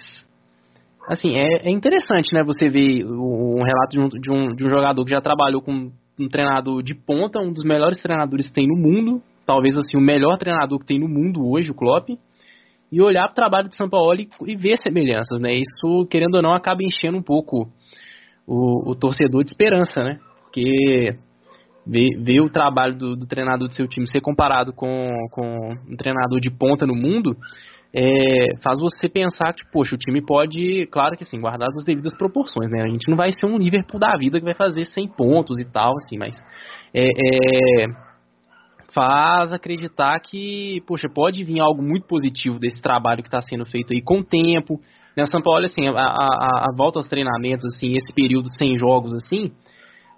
assim, 1.09 1.37
é, 1.37 1.68
é 1.68 1.70
interessante, 1.70 2.33
né, 2.33 2.45
você 2.45 2.68
ver 2.68 3.05
um 3.05 3.62
relato 3.62 3.91
de 3.91 4.01
um, 4.01 4.09
de 4.09 4.31
um, 4.31 4.55
de 4.55 4.66
um 4.66 4.70
jogador 4.70 5.05
que 5.05 5.11
já 5.11 5.20
trabalhou 5.20 5.61
com 5.61 5.91
um 6.18 6.29
treinador 6.29 6.83
de 6.83 6.95
ponta, 6.95 7.41
um 7.41 7.53
dos 7.53 7.64
melhores 7.64 8.01
treinadores 8.01 8.49
que 8.49 8.55
tem 8.55 8.66
no 8.66 8.77
mundo, 8.77 9.23
talvez 9.47 9.77
assim 9.77 9.97
o 9.97 10.01
melhor 10.01 10.39
treinador 10.39 10.79
que 10.79 10.87
tem 10.87 11.01
no 11.01 11.09
mundo 11.09 11.45
hoje, 11.45 11.70
o 11.70 11.75
Klopp, 11.75 12.11
e 12.91 13.01
olhar 13.01 13.25
para 13.25 13.33
o 13.33 13.35
trabalho 13.35 13.68
de 13.68 13.77
São 13.77 13.89
Paulo 13.89 14.14
e, 14.20 14.29
e, 14.47 14.55
ver 14.55 14.77
semelhanças, 14.77 15.41
né? 15.41 15.55
Isso, 15.55 16.07
querendo 16.11 16.35
ou 16.35 16.43
não, 16.43 16.53
acaba 16.53 16.83
enchendo 16.83 17.16
um 17.16 17.23
pouco 17.23 17.66
o, 18.47 18.91
o 18.91 18.95
torcedor 18.95 19.43
de 19.43 19.51
esperança, 19.51 20.03
né? 20.03 20.18
Porque 20.43 21.16
ver, 21.87 22.16
ver 22.18 22.41
o 22.41 22.51
trabalho 22.51 22.97
do, 22.97 23.16
do, 23.16 23.26
treinador 23.26 23.68
do 23.68 23.74
seu 23.74 23.87
time 23.87 24.07
ser 24.07 24.20
comparado 24.20 24.72
com, 24.72 25.09
com 25.30 25.70
um 25.89 25.97
treinador 25.97 26.41
de 26.41 26.51
ponta 26.51 26.87
no 26.87 26.95
mundo, 26.95 27.37
é, 27.95 28.57
faz 28.62 28.80
você 28.80 29.09
pensar 29.09 29.53
que, 29.53 29.70
poxa, 29.70 29.95
o 29.95 29.99
time 29.99 30.24
pode, 30.24 30.87
claro 30.87 31.16
que 31.16 31.24
sim, 31.24 31.41
guardar 31.41 31.68
as 31.68 31.85
devidas 31.85 32.16
proporções, 32.16 32.70
né? 32.70 32.83
A 32.83 32.89
gente 32.89 33.09
não 33.09 33.16
vai 33.16 33.30
ser 33.33 33.47
um 33.47 33.59
Liverpool 33.59 34.01
da 34.01 34.16
vida 34.16 34.39
que 34.39 34.45
vai 34.45 34.55
fazer 34.55 34.87
100 34.87 35.09
pontos 35.09 35.61
e 35.61 35.70
tal, 35.70 35.93
assim, 35.99 36.16
mas 36.16 36.35
é, 36.95 37.05
é, 37.05 37.87
faz 38.95 39.53
acreditar 39.53 40.18
que, 40.20 40.83
poxa, 40.87 41.09
pode 41.09 41.45
vir 41.45 41.61
algo 41.61 41.83
muito 41.83 42.07
positivo 42.07 42.59
desse 42.59 42.80
trabalho 42.80 43.22
que 43.22 43.28
está 43.28 43.43
sendo 43.43 43.66
feito 43.66 43.93
aí 43.93 44.01
com 44.01 44.20
o 44.20 44.24
tempo. 44.24 44.80
Né, 45.14 45.26
São 45.26 45.43
Paulo, 45.43 45.64
assim, 45.64 45.87
a, 45.89 45.93
a, 45.93 46.66
a 46.70 46.76
volta 46.76 46.99
aos 46.99 47.07
treinamentos, 47.07 47.66
assim, 47.74 47.93
esse 47.93 48.14
período 48.14 48.49
sem 48.57 48.78
jogos, 48.78 49.14
assim, 49.14 49.53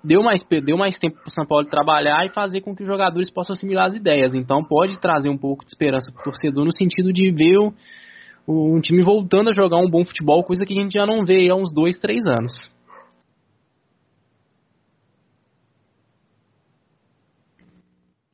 deu 0.04 0.22
mais, 0.22 0.42
deu 0.64 0.76
mais 0.76 0.98
tempo 0.98 1.16
para 1.16 1.28
o 1.28 1.30
São 1.30 1.46
Paulo 1.46 1.66
trabalhar 1.66 2.24
e 2.26 2.30
fazer 2.30 2.60
com 2.60 2.76
que 2.76 2.82
os 2.82 2.88
jogadores 2.88 3.30
possam 3.30 3.54
assimilar 3.54 3.86
as 3.86 3.96
ideias. 3.96 4.34
Então 4.34 4.62
pode 4.62 5.00
trazer 5.00 5.30
um 5.30 5.38
pouco 5.38 5.64
de 5.64 5.70
esperança 5.70 6.12
para 6.12 6.20
o 6.20 6.24
torcedor 6.24 6.64
no 6.64 6.72
sentido 6.72 7.12
de 7.12 7.32
ver 7.32 7.58
o, 7.58 7.72
o, 8.46 8.76
um 8.76 8.80
time 8.80 9.02
voltando 9.02 9.48
a 9.48 9.52
jogar 9.52 9.78
um 9.78 9.88
bom 9.88 10.04
futebol, 10.04 10.44
coisa 10.44 10.66
que 10.66 10.78
a 10.78 10.82
gente 10.82 10.92
já 10.92 11.06
não 11.06 11.24
vê 11.24 11.48
há 11.48 11.56
uns 11.56 11.72
dois, 11.72 11.98
três 11.98 12.24
anos. 12.26 12.52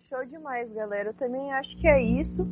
Show 0.09 0.27
demais, 0.27 0.73
galera. 0.75 1.11
Eu 1.11 1.14
também 1.14 1.53
acho 1.53 1.71
que 1.77 1.87
é 1.87 2.03
isso. 2.03 2.45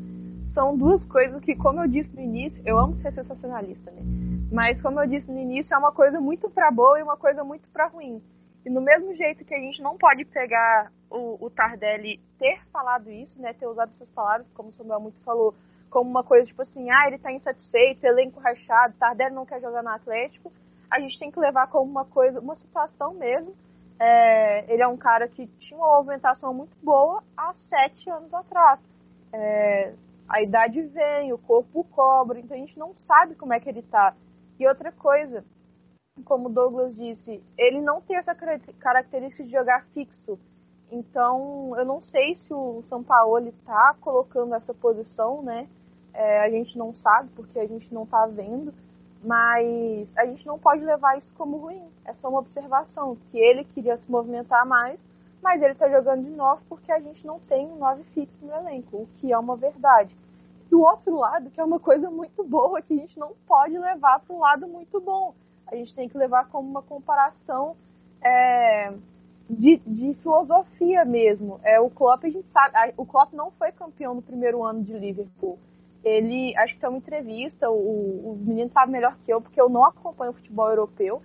São 0.55 0.77
duas 0.77 1.05
coisas 1.07 1.43
que, 1.45 1.57
como 1.57 1.83
eu 1.83 1.89
disse 1.89 2.15
no 2.15 2.23
início, 2.23 2.63
eu 2.65 2.79
amo 2.79 2.97
ser 3.03 3.13
sensacionalista, 3.13 3.91
né? 3.91 4.03
Mas 4.51 4.81
como 4.81 5.01
eu 5.01 5.07
disse 5.07 5.31
no 5.31 5.39
início, 5.39 5.75
é 5.75 5.79
uma 5.79 5.93
coisa 5.93 6.21
muito 6.21 6.49
para 6.49 6.71
boa 6.71 6.99
e 6.99 7.03
uma 7.03 7.17
coisa 7.17 7.45
muito 7.45 7.69
para 7.71 7.89
ruim. 7.89 8.23
E 8.69 8.71
no 8.71 8.83
mesmo 8.83 9.15
jeito 9.15 9.47
que 9.47 9.55
a 9.55 9.59
gente 9.59 9.81
não 9.81 9.97
pode 9.97 10.27
pegar 10.27 10.93
o, 11.11 11.43
o 11.43 11.49
Tardelli 11.49 12.21
ter 12.39 12.61
falado 12.71 13.11
isso, 13.11 13.41
né, 13.41 13.55
ter 13.55 13.67
usado 13.67 13.91
essas 13.95 14.11
palavras, 14.11 14.47
como 14.53 14.69
o 14.69 14.73
Samuel 14.73 15.01
muito 15.01 15.19
falou, 15.21 15.55
como 15.89 16.11
uma 16.11 16.23
coisa 16.23 16.49
tipo 16.49 16.61
assim, 16.61 16.91
ah, 16.91 17.07
ele 17.07 17.17
está 17.17 17.33
insatisfeito, 17.33 18.07
elenco 18.07 18.39
rachado, 18.39 18.93
Tardelli 18.99 19.35
não 19.35 19.47
quer 19.47 19.63
jogar 19.63 19.83
no 19.83 19.89
Atlético, 19.89 20.53
a 20.91 21.01
gente 21.01 21.19
tem 21.19 21.31
que 21.31 21.41
levar 21.41 21.69
como 21.69 21.91
uma 21.91 22.05
coisa, 22.05 22.41
uma 22.41 22.57
situação 22.57 23.15
mesmo. 23.15 23.55
É, 23.99 24.71
ele 24.71 24.83
é 24.83 24.87
um 24.87 24.99
cara 24.99 25.27
que 25.29 25.47
tinha 25.47 25.79
uma 25.79 25.97
movimentação 25.97 26.53
muito 26.53 26.77
boa 26.83 27.23
há 27.35 27.55
sete 27.71 28.11
anos 28.11 28.33
atrás. 28.35 28.81
É, 29.33 29.95
a 30.29 30.43
idade 30.43 30.83
vem, 30.83 31.33
o 31.33 31.39
corpo 31.39 31.85
cobra, 31.85 32.39
então 32.39 32.55
a 32.55 32.61
gente 32.61 32.79
não 32.79 32.95
sabe 32.95 33.35
como 33.35 33.55
é 33.55 33.61
que 33.61 33.69
ele 33.71 33.81
está. 33.81 34.15
E 34.61 34.69
outra 34.69 34.93
coisa, 34.93 35.43
como 36.25 36.49
Douglas 36.49 36.97
disse, 36.97 37.43
ele 37.57 37.81
não 37.81 38.01
tem 38.01 38.17
essa 38.17 38.35
característica 38.35 39.45
de 39.45 39.51
jogar 39.51 39.85
fixo. 39.95 40.39
Então, 40.91 41.75
eu 41.77 41.85
não 41.85 42.01
sei 42.01 42.35
se 42.37 42.53
o 42.53 42.83
São 42.85 43.03
Paulo 43.03 43.47
está 43.49 43.95
colocando 44.01 44.55
essa 44.55 44.73
posição, 44.73 45.43
né? 45.43 45.69
É, 46.15 46.41
a 46.41 46.51
gente 46.51 46.79
não 46.79 46.95
sabe, 46.95 47.29
porque 47.37 47.59
a 47.59 47.67
gente 47.67 47.93
não 47.93 48.05
está 48.05 48.27
vendo. 48.27 48.73
Mas 49.23 50.09
a 50.17 50.25
gente 50.27 50.47
não 50.47 50.59
pode 50.59 50.85
levar 50.85 51.19
isso 51.19 51.31
como 51.37 51.59
ruim. 51.59 51.83
É 52.05 52.15
só 52.15 52.29
uma 52.29 52.39
observação, 52.39 53.17
que 53.31 53.39
ele 53.39 53.65
queria 53.65 53.99
se 53.99 54.11
movimentar 54.11 54.65
mais, 54.65 54.99
mas 55.43 55.61
ele 55.61 55.73
está 55.73 55.89
jogando 55.89 56.25
de 56.25 56.31
novo 56.31 56.63
porque 56.69 56.91
a 56.91 57.01
gente 57.01 57.27
não 57.27 57.41
tem 57.41 57.69
nove 57.77 58.05
fixo 58.15 58.45
no 58.45 58.53
elenco, 58.53 58.97
o 58.97 59.09
que 59.15 59.33
é 59.33 59.39
uma 59.39 59.57
verdade. 59.57 60.17
Do 60.71 60.81
outro 60.81 61.17
lado, 61.17 61.51
que 61.51 61.61
é 61.61 61.65
uma 61.65 61.81
coisa 61.81 62.11
muito 62.11 62.45
boa, 62.45 62.81
que 62.81 62.95
a 62.95 62.97
gente 62.97 63.19
não 63.19 63.33
pode 63.47 63.77
levar 63.77 64.21
para 64.21 64.37
um 64.37 64.39
lado 64.39 64.69
muito 64.69 65.01
bom 65.01 65.35
a 65.71 65.77
gente 65.77 65.95
tem 65.95 66.09
que 66.09 66.17
levar 66.17 66.49
como 66.49 66.69
uma 66.69 66.83
comparação 66.83 67.77
é, 68.23 68.93
de, 69.49 69.81
de, 69.87 70.15
filosofia 70.15 71.05
mesmo. 71.05 71.61
É, 71.63 71.81
o 71.81 71.91
Klopp, 71.91 72.25
a 72.25 72.31
gente 72.31 72.47
sabe, 72.53 72.77
a, 72.77 72.93
o 72.97 73.07
Klopp 73.07 73.33
não 73.33 73.51
foi 73.53 73.73
campeão 73.73 74.15
no 74.15 74.23
primeiro 74.23 74.65
ano 74.65 74.83
de 74.83 74.93
Liverpool. 74.93 75.59
Ele, 76.05 76.57
acho 76.57 76.75
que 76.75 76.81
tem 76.81 76.89
uma 76.89 76.99
entrevista, 76.99 77.71
o, 77.71 78.33
os 78.33 78.41
meninos 78.41 78.73
sabem 78.73 78.93
melhor 78.93 79.17
que 79.25 79.33
eu, 79.33 79.41
porque 79.41 79.61
eu 79.61 79.69
não 79.69 79.85
acompanho 79.85 80.31
o 80.31 80.35
futebol 80.35 80.69
europeu, 80.69 81.23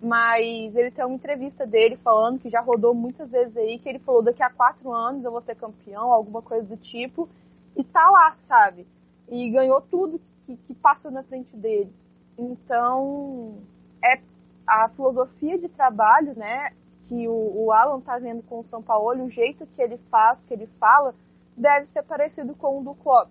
mas 0.00 0.74
ele 0.74 0.90
tem 0.90 1.04
uma 1.04 1.14
entrevista 1.14 1.66
dele 1.66 1.96
falando 1.96 2.38
que 2.40 2.50
já 2.50 2.60
rodou 2.60 2.94
muitas 2.94 3.30
vezes 3.30 3.56
aí, 3.56 3.78
que 3.78 3.88
ele 3.88 3.98
falou 4.00 4.22
daqui 4.22 4.42
a 4.42 4.50
quatro 4.50 4.92
anos 4.92 5.24
eu 5.24 5.30
vou 5.30 5.42
ser 5.42 5.54
campeão, 5.54 6.12
alguma 6.12 6.42
coisa 6.42 6.66
do 6.66 6.76
tipo, 6.76 7.28
e 7.76 7.84
tá 7.84 8.10
lá, 8.10 8.36
sabe? 8.48 8.86
E 9.28 9.50
ganhou 9.50 9.80
tudo 9.80 10.20
que, 10.46 10.56
que 10.56 10.74
passou 10.74 11.10
na 11.10 11.22
frente 11.22 11.54
dele. 11.56 11.92
Então, 12.38 13.58
é 14.04 14.20
a 14.66 14.88
filosofia 14.90 15.58
de 15.58 15.68
trabalho, 15.68 16.36
né, 16.36 16.72
que 17.08 17.28
o, 17.28 17.64
o 17.64 17.72
Alan 17.72 17.98
está 17.98 18.18
vendo 18.18 18.42
com 18.42 18.60
o 18.60 18.64
São 18.64 18.82
Paulo, 18.82 19.24
o 19.24 19.30
jeito 19.30 19.66
que 19.66 19.82
ele 19.82 19.98
faz, 20.10 20.38
que 20.46 20.54
ele 20.54 20.66
fala, 20.78 21.14
deve 21.56 21.86
ser 21.92 22.02
parecido 22.02 22.54
com 22.54 22.80
o 22.80 22.84
do 22.84 22.94
Klopp. 22.94 23.30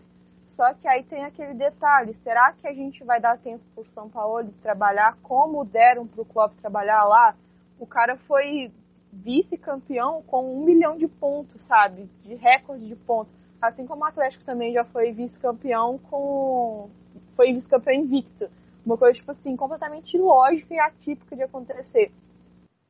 Só 0.50 0.72
que 0.76 0.88
aí 0.88 1.04
tem 1.04 1.24
aquele 1.24 1.56
detalhe, 1.56 2.16
será 2.24 2.54
que 2.54 2.68
a 2.68 2.74
gente 2.74 3.04
vai 3.04 3.20
dar 3.20 3.40
tempo 3.40 3.64
pro 3.74 3.86
São 3.94 4.08
Paulo 4.08 4.54
trabalhar 4.62 5.18
como 5.24 5.66
deram 5.66 6.06
pro 6.06 6.26
Klopp 6.26 6.54
trabalhar 6.62 7.04
lá? 7.06 7.36
O 7.80 7.88
cara 7.88 8.18
foi 8.28 8.72
vice-campeão 9.12 10.22
com 10.24 10.56
um 10.56 10.64
milhão 10.64 10.98
de 10.98 11.08
pontos, 11.08 11.64
sabe? 11.66 12.10
De 12.24 12.36
recorde 12.36 12.88
de 12.88 12.96
pontos. 12.96 13.34
Assim 13.62 13.86
como 13.86 14.04
o 14.04 14.06
Atlético 14.06 14.44
também 14.44 14.74
já 14.74 14.84
foi 14.84 15.12
vice-campeão 15.12 15.98
com. 15.98 16.90
Foi 17.36 17.54
vice-campeão 17.54 17.96
invicto. 17.96 18.50
Uma 18.86 18.98
coisa, 18.98 19.18
tipo 19.18 19.32
assim, 19.32 19.56
completamente 19.56 20.16
ilógica 20.18 20.74
e 20.74 20.80
atípica 20.80 21.36
de 21.36 21.44
acontecer. 21.44 22.12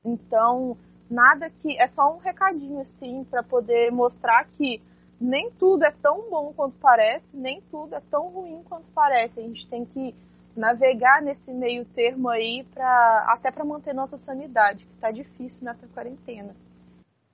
Então, 0.03 0.77
nada 1.09 1.49
que. 1.49 1.77
É 1.79 1.87
só 1.89 2.15
um 2.15 2.17
recadinho, 2.17 2.81
assim, 2.81 3.23
para 3.25 3.43
poder 3.43 3.91
mostrar 3.91 4.45
que 4.45 4.81
nem 5.21 5.51
tudo 5.51 5.85
é 5.85 5.91
tão 5.91 6.29
bom 6.29 6.51
quanto 6.53 6.77
parece, 6.79 7.25
nem 7.33 7.61
tudo 7.71 7.95
é 7.95 8.01
tão 8.11 8.27
ruim 8.29 8.63
quanto 8.63 8.85
parece. 8.93 9.39
A 9.39 9.43
gente 9.43 9.67
tem 9.69 9.85
que 9.85 10.15
navegar 10.55 11.21
nesse 11.21 11.51
meio 11.51 11.85
termo 11.85 12.29
aí 12.29 12.65
para 12.73 13.25
até 13.29 13.51
para 13.51 13.63
manter 13.63 13.93
nossa 13.93 14.17
sanidade, 14.19 14.85
que 14.85 14.93
está 14.93 15.11
difícil 15.11 15.63
nessa 15.63 15.87
quarentena. 15.87 16.55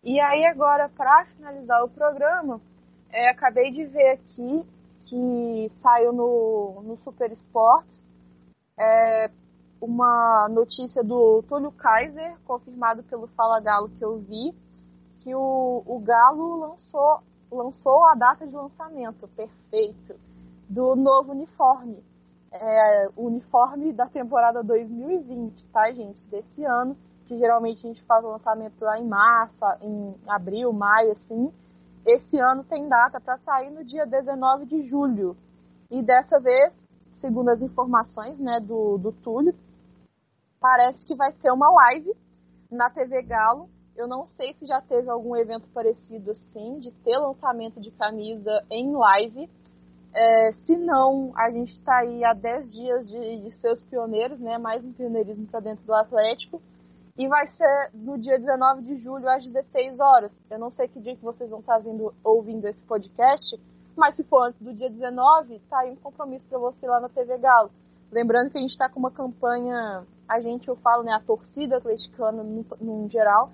E 0.03 0.20
aí 0.20 0.45
agora 0.45 0.89
para 0.89 1.26
finalizar 1.36 1.84
o 1.84 1.89
programa, 1.89 2.62
é, 3.12 3.30
acabei 3.30 3.72
de 3.72 3.86
ver 3.86 4.12
aqui 4.12 4.66
que 5.10 5.72
saiu 5.82 6.14
no, 6.14 6.82
no 6.84 6.97
Super 7.03 7.32
Sports 7.32 7.99
é, 8.80 9.30
uma 9.82 10.48
notícia 10.50 11.04
do 11.04 11.44
Túlio 11.44 11.72
Kaiser, 11.72 12.38
confirmado 12.46 13.04
pelo 13.04 13.28
Fala 13.28 13.60
Galo 13.60 13.90
que 13.90 14.04
eu 14.04 14.18
vi, 14.20 14.56
que 15.20 15.36
o, 15.36 15.84
o 15.86 16.00
Galo 16.00 16.56
lançou, 16.60 17.20
lançou 17.52 18.06
a 18.06 18.16
data 18.16 18.48
de 18.48 18.56
lançamento, 18.56 19.28
perfeito, 19.36 20.16
do 20.70 20.96
novo 20.96 21.34
uniforme. 21.34 22.02
É, 22.52 23.10
o 23.16 23.28
uniforme 23.28 23.92
da 23.92 24.08
temporada 24.08 24.64
2020, 24.64 25.68
tá, 25.70 25.92
gente? 25.92 26.26
Desse 26.28 26.64
ano, 26.64 26.98
que 27.26 27.38
geralmente 27.38 27.86
a 27.86 27.90
gente 27.90 28.04
faz 28.06 28.24
o 28.24 28.30
lançamento 28.30 28.82
lá 28.82 28.98
em 28.98 29.06
março, 29.06 29.56
em 29.82 30.16
abril, 30.28 30.72
maio, 30.74 31.12
assim. 31.12 31.54
Esse 32.06 32.40
ano 32.40 32.64
tem 32.64 32.88
data 32.88 33.20
para 33.20 33.38
sair 33.40 33.70
no 33.70 33.84
dia 33.84 34.06
19 34.06 34.66
de 34.66 34.82
julho. 34.82 35.36
E 35.92 36.02
dessa 36.02 36.40
vez, 36.40 36.74
segundo 37.20 37.49
as 37.49 37.61
informações 37.61 38.38
né, 38.39 38.59
do, 38.59 38.97
do 38.97 39.11
Túlio, 39.11 39.53
parece 40.59 41.05
que 41.05 41.15
vai 41.15 41.32
ter 41.34 41.51
uma 41.51 41.70
live 41.70 42.13
na 42.72 42.89
TV 42.89 43.22
Galo. 43.22 43.70
Eu 43.95 44.07
não 44.07 44.26
sei 44.26 44.53
se 44.53 44.65
já 44.65 44.82
teve 44.82 45.09
algum 45.09 45.36
evento 45.36 45.67
parecido 45.74 46.32
assim, 46.32 46.80
de 46.80 46.91
ter 47.03 47.17
lançamento 47.17 47.82
de 47.82 47.91
camisa 47.91 48.63
em 48.72 48.91
live. 48.95 49.49
É, 50.15 50.51
se 50.65 50.76
não, 50.76 51.32
a 51.36 51.51
gente 51.51 51.72
está 51.72 51.99
aí 51.99 52.24
há 52.24 52.34
10 52.34 52.74
dias 52.74 53.09
de, 53.09 53.41
de 53.41 53.51
ser 53.59 53.72
os 53.72 53.84
pioneiros, 53.84 54.39
né? 54.39 54.57
Mais 54.57 54.84
um 54.84 54.93
pioneirismo 54.93 55.47
para 55.47 55.59
dentro 55.59 55.86
do 55.86 55.93
Atlético. 55.93 56.61
E 57.17 57.28
vai 57.28 57.47
ser 57.47 57.91
no 57.93 58.17
dia 58.17 58.39
19 58.39 58.82
de 58.84 58.97
julho, 59.03 59.28
às 59.30 59.45
16 59.45 59.99
horas. 59.99 60.32
Eu 60.49 60.57
não 60.57 60.72
sei 60.72 60.88
que 60.88 61.01
dia 61.01 61.15
que 61.15 61.22
vocês 61.22 61.49
vão 61.49 61.59
estar 61.59 61.78
vindo, 61.80 62.13
ouvindo 62.24 62.65
esse 62.65 62.82
podcast, 62.84 63.59
mas 64.00 64.16
se 64.16 64.24
for 64.24 64.47
antes 64.47 64.62
do 64.62 64.74
dia 64.74 64.89
19, 64.89 65.60
tá 65.70 65.80
aí 65.80 65.91
um 65.91 65.95
compromisso 65.97 66.47
para 66.47 66.58
você 66.58 66.88
lá 66.88 67.00
na 67.00 67.10
TV 67.10 67.38
Galo. 67.38 67.70
Lembrando 68.12 68.50
que 68.50 68.58
a 68.58 68.62
gente 68.62 68.72
está 68.72 68.89
com 68.89 69.00
uma 69.00 69.12
campanha, 69.12 70.04
a 70.28 70.39
gente, 70.39 70.68
eu 70.68 70.76
falo, 70.78 71.04
né, 71.04 71.14
a 71.14 71.20
torcida 71.20 71.78
atleticana 71.78 72.41
no, 72.41 72.66
no 72.80 73.10
geral, 73.10 73.52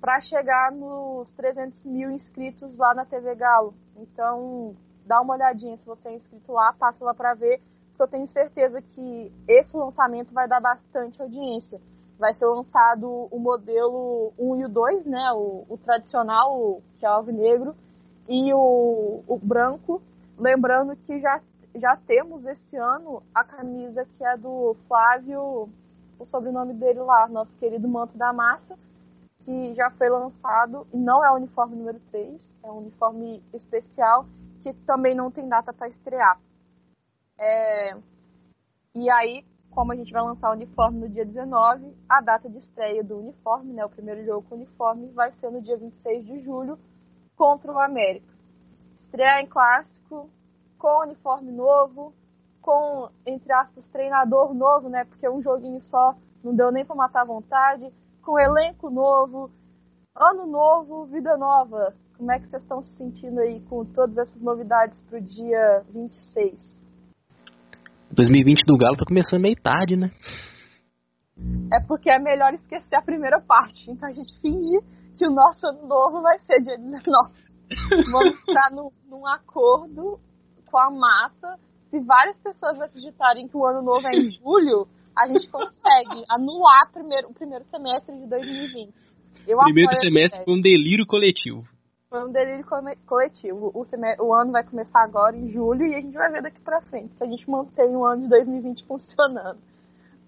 para 0.00 0.20
chegar 0.20 0.70
nos 0.70 1.32
300 1.32 1.84
mil 1.86 2.10
inscritos 2.10 2.76
lá 2.76 2.94
na 2.94 3.04
TV 3.04 3.34
Galo. 3.34 3.74
Então, 3.96 4.76
dá 5.04 5.20
uma 5.20 5.34
olhadinha 5.34 5.76
se 5.78 5.86
você 5.86 6.08
é 6.08 6.14
inscrito 6.14 6.52
lá, 6.52 6.72
passa 6.74 7.04
lá 7.04 7.14
para 7.14 7.34
ver, 7.34 7.60
porque 7.88 8.02
eu 8.02 8.08
tenho 8.08 8.28
certeza 8.28 8.80
que 8.82 9.32
esse 9.48 9.76
lançamento 9.76 10.32
vai 10.32 10.46
dar 10.46 10.60
bastante 10.60 11.20
audiência 11.20 11.80
vai 12.18 12.34
ser 12.34 12.46
lançado 12.46 13.28
o 13.30 13.38
modelo 13.38 14.32
1 14.38 14.56
e 14.56 14.64
o 14.64 14.68
2, 14.68 15.06
né? 15.06 15.32
O, 15.32 15.66
o 15.68 15.78
tradicional, 15.78 16.80
que 16.98 17.06
é 17.06 17.10
o 17.10 17.12
alvinegro, 17.12 17.74
e 18.28 18.52
o, 18.52 19.22
o 19.26 19.38
branco. 19.38 20.02
Lembrando 20.38 20.96
que 20.96 21.20
já, 21.20 21.40
já 21.74 21.96
temos 21.96 22.44
esse 22.44 22.76
ano 22.76 23.22
a 23.34 23.42
camisa 23.42 24.04
que 24.04 24.24
é 24.24 24.36
do 24.36 24.76
Flávio, 24.86 25.68
o 26.18 26.26
sobrenome 26.26 26.74
dele 26.74 27.00
lá, 27.00 27.26
nosso 27.28 27.52
querido 27.58 27.88
Manto 27.88 28.16
da 28.16 28.32
Massa, 28.32 28.78
que 29.40 29.74
já 29.74 29.90
foi 29.90 30.08
lançado, 30.08 30.86
e 30.92 30.96
não 30.96 31.24
é 31.24 31.30
o 31.30 31.36
uniforme 31.36 31.76
número 31.76 32.00
3, 32.10 32.46
é 32.64 32.70
um 32.70 32.78
uniforme 32.78 33.42
especial, 33.54 34.26
que 34.62 34.72
também 34.72 35.14
não 35.14 35.30
tem 35.30 35.48
data 35.48 35.72
para 35.72 35.88
estrear. 35.88 36.38
É, 37.38 37.96
e 38.94 39.08
aí, 39.10 39.44
como 39.70 39.92
a 39.92 39.96
gente 39.96 40.12
vai 40.12 40.22
lançar 40.22 40.50
o 40.50 40.54
uniforme 40.54 41.00
no 41.00 41.08
dia 41.08 41.24
19, 41.24 41.94
a 42.08 42.20
data 42.20 42.48
de 42.48 42.58
estreia 42.58 43.04
do 43.04 43.18
uniforme, 43.18 43.72
né, 43.72 43.84
o 43.84 43.90
primeiro 43.90 44.24
jogo 44.24 44.46
com 44.48 44.54
o 44.54 44.58
uniforme, 44.58 45.08
vai 45.08 45.32
ser 45.32 45.50
no 45.50 45.62
dia 45.62 45.76
26 45.76 46.26
de 46.26 46.40
julho 46.40 46.78
contra 47.36 47.72
o 47.72 47.78
América. 47.78 48.34
Estreia 49.04 49.42
em 49.42 49.46
clássico, 49.46 50.28
com 50.78 51.02
uniforme 51.02 51.52
novo, 51.52 52.12
com, 52.60 53.08
entre 53.24 53.52
aspas, 53.52 53.84
treinador 53.92 54.54
novo, 54.54 54.88
né, 54.88 55.04
porque 55.04 55.28
um 55.28 55.42
joguinho 55.42 55.80
só 55.82 56.14
não 56.42 56.54
deu 56.54 56.72
nem 56.72 56.84
para 56.84 56.96
matar 56.96 57.22
a 57.22 57.26
vontade, 57.26 57.92
com 58.22 58.38
elenco 58.38 58.90
novo, 58.90 59.50
ano 60.14 60.46
novo, 60.46 61.06
vida 61.06 61.36
nova. 61.36 61.94
Como 62.16 62.32
é 62.32 62.38
que 62.38 62.48
vocês 62.48 62.62
estão 62.62 62.82
se 62.82 62.96
sentindo 62.96 63.40
aí 63.40 63.60
com 63.68 63.84
todas 63.84 64.16
essas 64.16 64.40
novidades 64.40 65.00
para 65.02 65.18
o 65.18 65.22
dia 65.22 65.84
26? 65.92 66.76
2020 68.10 68.64
do 68.64 68.78
Galo 68.78 68.96
tá 68.96 69.04
começando 69.06 69.42
meio 69.42 69.56
tarde, 69.60 69.96
né? 69.96 70.10
É 71.72 71.80
porque 71.86 72.10
é 72.10 72.18
melhor 72.18 72.54
esquecer 72.54 72.96
a 72.96 73.02
primeira 73.02 73.40
parte. 73.40 73.90
Então 73.90 74.08
a 74.08 74.12
gente 74.12 74.40
finge 74.40 74.78
que 75.16 75.26
o 75.26 75.30
nosso 75.30 75.66
ano 75.66 75.86
novo 75.86 76.20
vai 76.20 76.38
ser 76.40 76.60
dia 76.60 76.78
19. 76.78 77.02
Vamos 78.12 78.38
estar 78.40 78.70
no, 78.70 78.92
num 79.08 79.26
acordo 79.26 80.20
com 80.66 80.78
a 80.78 80.90
massa. 80.90 81.58
Se 81.90 81.98
várias 82.00 82.36
pessoas 82.38 82.80
acreditarem 82.80 83.48
que 83.48 83.56
o 83.56 83.66
ano 83.66 83.82
novo 83.82 84.06
é 84.06 84.16
em 84.16 84.30
julho, 84.32 84.86
a 85.16 85.26
gente 85.26 85.48
consegue 85.50 86.24
anular 86.28 86.90
primeiro, 86.92 87.28
o 87.28 87.34
primeiro 87.34 87.64
semestre 87.70 88.14
de 88.14 88.26
2020. 88.28 88.92
Eu 89.46 89.58
primeiro 89.58 89.94
semestre 89.96 90.44
foi 90.44 90.54
um 90.54 90.60
delírio 90.60 91.06
coletivo. 91.06 91.64
Foi 92.10 92.24
um 92.24 92.32
delírio 92.32 92.64
coletivo. 93.06 93.70
O, 93.74 93.86
o 94.24 94.34
ano 94.34 94.52
vai 94.52 94.64
começar 94.64 95.02
agora 95.02 95.36
em 95.36 95.50
julho 95.50 95.86
e 95.86 95.94
a 95.94 96.00
gente 96.00 96.14
vai 96.14 96.30
ver 96.30 96.42
daqui 96.42 96.60
pra 96.60 96.80
frente 96.82 97.14
se 97.16 97.22
a 97.22 97.26
gente 97.26 97.48
mantém 97.48 97.96
o 97.96 98.04
ano 98.04 98.22
de 98.22 98.28
2020 98.28 98.84
funcionando. 98.86 99.58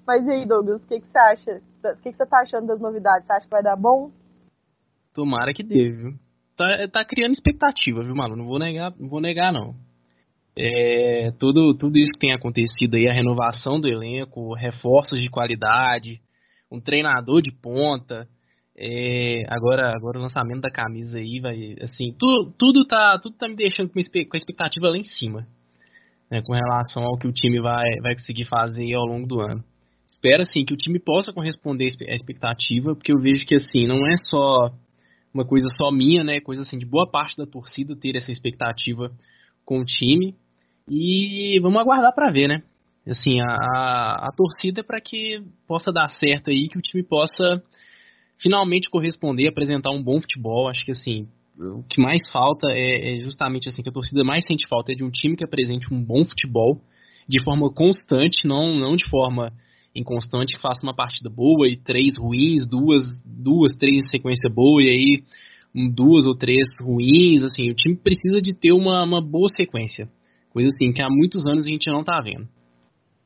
Mas 0.06 0.26
e 0.26 0.30
aí, 0.30 0.46
Douglas, 0.46 0.82
o 0.82 0.86
que, 0.86 1.00
que 1.00 1.06
você 1.06 1.18
acha? 1.18 1.62
O 1.84 1.96
que, 1.96 2.12
que 2.12 2.16
você 2.16 2.26
tá 2.26 2.40
achando 2.40 2.66
das 2.66 2.80
novidades? 2.80 3.26
Você 3.26 3.32
acha 3.32 3.46
que 3.46 3.50
vai 3.50 3.62
dar 3.62 3.76
bom? 3.76 4.10
Tomara 5.14 5.52
que 5.52 5.62
dê, 5.62 5.90
viu? 5.90 6.12
Tá, 6.56 6.88
tá 6.88 7.04
criando 7.04 7.32
expectativa, 7.32 8.02
viu, 8.02 8.14
Malu? 8.14 8.36
Não 8.36 8.46
vou 8.46 8.58
negar, 8.58 8.92
não 8.98 9.08
vou 9.08 9.20
negar, 9.20 9.52
não. 9.52 9.74
É, 10.56 11.30
tudo, 11.38 11.72
tudo 11.76 11.98
isso 11.98 12.12
que 12.12 12.18
tem 12.18 12.32
acontecido 12.32 12.96
aí, 12.96 13.08
a 13.08 13.14
renovação 13.14 13.80
do 13.80 13.86
elenco, 13.86 14.54
reforços 14.54 15.20
de 15.20 15.30
qualidade, 15.30 16.20
um 16.70 16.80
treinador 16.80 17.40
de 17.40 17.52
ponta, 17.52 18.26
é, 18.76 19.44
agora, 19.48 19.92
agora 19.94 20.18
o 20.18 20.22
lançamento 20.22 20.60
da 20.60 20.70
camisa 20.70 21.18
aí 21.18 21.40
vai, 21.40 21.76
assim, 21.80 22.12
tu, 22.18 22.52
tudo 22.58 22.84
tá, 22.86 23.18
tudo 23.20 23.36
tá 23.36 23.48
me 23.48 23.56
deixando 23.56 23.88
com, 23.88 23.98
a 23.98 24.36
expectativa 24.36 24.88
lá 24.88 24.96
em 24.96 25.04
cima, 25.04 25.46
né, 26.30 26.40
com 26.42 26.52
relação 26.52 27.04
ao 27.04 27.18
que 27.18 27.26
o 27.26 27.32
time 27.32 27.60
vai, 27.60 27.88
vai 28.02 28.14
conseguir 28.14 28.44
fazer 28.44 28.94
ao 28.94 29.04
longo 29.04 29.26
do 29.26 29.40
ano. 29.40 29.64
Espero 30.06 30.42
assim 30.42 30.64
que 30.64 30.74
o 30.74 30.76
time 30.76 30.98
possa 30.98 31.32
corresponder 31.32 31.88
à 32.08 32.14
expectativa, 32.14 32.94
porque 32.94 33.12
eu 33.12 33.20
vejo 33.20 33.46
que 33.46 33.54
assim 33.54 33.86
não 33.86 34.06
é 34.06 34.16
só 34.16 34.70
uma 35.38 35.46
coisa 35.46 35.66
só 35.76 35.90
minha, 35.90 36.24
né, 36.24 36.40
coisa 36.40 36.62
assim 36.62 36.78
de 36.78 36.86
boa 36.86 37.08
parte 37.08 37.36
da 37.36 37.46
torcida 37.46 37.96
ter 37.96 38.16
essa 38.16 38.30
expectativa 38.30 39.12
com 39.64 39.80
o 39.80 39.84
time 39.84 40.34
e 40.88 41.60
vamos 41.60 41.80
aguardar 41.80 42.14
para 42.14 42.30
ver, 42.30 42.48
né? 42.48 42.62
Assim, 43.06 43.40
a, 43.40 44.26
a, 44.26 44.30
torcida 44.36 44.80
é 44.80 44.82
para 44.82 45.00
que 45.00 45.42
possa 45.66 45.92
dar 45.92 46.10
certo 46.10 46.50
aí, 46.50 46.68
que 46.68 46.78
o 46.78 46.82
time 46.82 47.02
possa 47.02 47.62
finalmente 48.38 48.90
corresponder, 48.90 49.48
apresentar 49.48 49.90
um 49.90 50.02
bom 50.02 50.20
futebol. 50.20 50.68
Acho 50.68 50.84
que 50.84 50.90
assim, 50.90 51.26
o 51.58 51.82
que 51.88 52.00
mais 52.00 52.30
falta 52.30 52.68
é, 52.70 53.20
é, 53.20 53.24
justamente 53.24 53.68
assim 53.68 53.82
que 53.82 53.88
a 53.88 53.92
torcida 53.92 54.24
mais 54.24 54.44
sente 54.46 54.68
falta 54.68 54.92
é 54.92 54.94
de 54.94 55.04
um 55.04 55.10
time 55.10 55.36
que 55.36 55.44
apresente 55.44 55.92
um 55.92 56.02
bom 56.02 56.24
futebol 56.26 56.80
de 57.26 57.42
forma 57.42 57.72
constante, 57.72 58.46
não 58.46 58.74
não 58.74 58.96
de 58.96 59.08
forma 59.08 59.52
inconstante 59.98 60.54
que 60.54 60.62
faça 60.62 60.80
uma 60.82 60.94
partida 60.94 61.28
boa 61.28 61.68
e 61.68 61.76
três 61.76 62.18
ruins, 62.18 62.66
duas 62.68 63.04
duas 63.24 63.72
três 63.76 64.04
em 64.04 64.08
sequência 64.08 64.50
boa 64.50 64.82
e 64.82 64.88
aí 64.88 65.22
um, 65.74 65.90
duas 65.90 66.26
ou 66.26 66.36
três 66.36 66.68
ruins, 66.82 67.42
assim, 67.42 67.70
o 67.70 67.74
time 67.74 67.96
precisa 67.96 68.40
de 68.40 68.58
ter 68.58 68.72
uma, 68.72 69.04
uma 69.04 69.20
boa 69.20 69.48
sequência. 69.54 70.08
Coisa 70.50 70.68
assim 70.68 70.92
que 70.92 71.02
há 71.02 71.08
muitos 71.08 71.46
anos 71.46 71.66
a 71.66 71.70
gente 71.70 71.90
não 71.90 72.02
tá 72.02 72.20
vendo. 72.20 72.48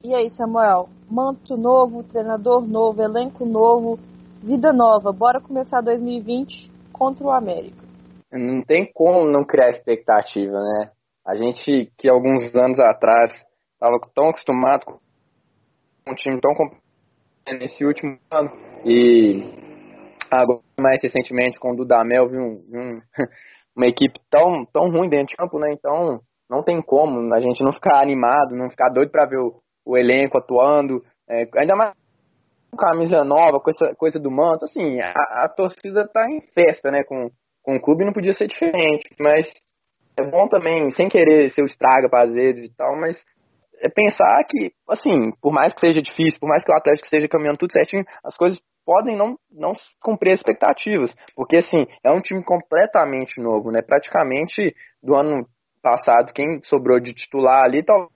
E 0.05 0.13
aí, 0.13 0.29
Samuel? 0.31 0.89
Manto 1.09 1.57
novo, 1.57 2.03
treinador 2.03 2.67
novo, 2.67 3.01
elenco 3.01 3.47
novo, 3.47 3.99
Vida 4.43 4.73
nova, 4.73 5.13
bora 5.13 5.41
começar 5.41 5.81
2020 5.81 6.69
contra 6.93 7.25
o 7.25 7.31
América. 7.31 7.87
Não 8.33 8.61
tem 8.61 8.91
como 8.93 9.31
não 9.31 9.45
criar 9.45 9.71
expectativa, 9.71 10.59
né? 10.61 10.91
A 11.25 11.37
gente 11.37 11.93
que 11.97 12.09
alguns 12.09 12.53
anos 12.53 12.81
atrás 12.81 13.31
estava 13.73 14.01
tão 14.13 14.31
acostumado 14.31 14.85
com 14.85 14.99
um 16.07 16.15
time 16.15 16.41
tão 16.41 16.53
nesse 17.59 17.85
último 17.85 18.19
ano 18.31 18.51
e 18.85 19.43
agora 20.31 20.61
mais 20.79 21.03
recentemente 21.03 21.59
com 21.59 21.73
o 21.73 21.77
Dudamel 21.77 22.29
viu 22.29 22.41
um, 22.41 22.65
um, 22.73 23.01
uma 23.77 23.87
equipe 23.87 24.19
tão, 24.31 24.65
tão 24.67 24.91
ruim 24.91 25.09
dentro 25.09 25.29
de 25.29 25.37
campo, 25.37 25.59
né? 25.59 25.73
Então 25.73 26.21
não 26.49 26.63
tem 26.63 26.81
como 26.83 27.33
a 27.35 27.41
gente 27.41 27.63
não 27.63 27.73
ficar 27.73 28.01
animado, 28.01 28.55
não 28.55 28.71
ficar 28.71 28.91
doido 28.91 29.11
para 29.11 29.27
ver 29.27 29.39
o, 29.39 29.61
o, 29.87 29.97
elenco 29.97 30.39
atuando, 30.39 31.03
é, 31.29 31.47
ainda 31.57 31.75
mais 31.75 31.95
com 32.71 32.77
camisa 32.77 33.25
nova, 33.25 33.61
com 33.61 33.71
essa 33.71 33.95
coisa 33.97 34.19
do 34.19 34.31
manto, 34.31 34.65
assim, 34.65 35.01
a, 35.01 35.13
a 35.45 35.49
torcida 35.49 36.09
tá 36.09 36.29
em 36.29 36.41
festa, 36.53 36.91
né? 36.91 37.03
Com, 37.05 37.31
com 37.63 37.77
o 37.77 37.81
clube 37.81 38.05
não 38.05 38.13
podia 38.13 38.33
ser 38.33 38.49
diferente, 38.49 39.09
mas 39.19 39.51
é 40.19 40.25
bom 40.25 40.49
também, 40.49 40.91
sem 40.91 41.09
querer 41.09 41.51
ser 41.51 41.63
o 41.63 41.67
estraga 41.67 42.09
para 42.09 42.25
às 42.25 42.35
vezes 42.35 42.65
e 42.65 42.75
tal, 42.75 42.97
mas 42.97 43.19
é 43.83 43.89
pensar 43.89 44.45
que, 44.49 44.73
assim, 44.89 45.33
por 45.41 45.53
mais 45.53 45.73
que 45.73 45.81
seja 45.81 46.01
difícil, 46.01 46.39
por 46.39 46.49
mais 46.49 46.65
que 46.65 46.73
o 46.73 46.77
Atlético 46.77 47.05
esteja 47.05 47.29
caminhando 47.29 47.59
tudo 47.59 47.73
certinho, 47.73 48.05
as 48.25 48.35
coisas 48.37 48.61
podem 48.87 49.17
não, 49.17 49.37
não 49.51 49.73
cumprir 50.01 50.33
as 50.33 50.39
expectativas, 50.39 51.13
porque, 51.35 51.57
assim, 51.57 51.87
é 52.05 52.11
um 52.11 52.21
time 52.21 52.43
completamente 52.45 53.41
novo, 53.41 53.71
né? 53.71 53.83
Praticamente 53.83 54.75
do 55.03 55.15
ano 55.15 55.47
passado, 55.83 56.33
quem 56.33 56.63
sobrou 56.63 57.01
de 57.01 57.13
titular 57.13 57.65
ali, 57.65 57.83
talvez 57.83 58.11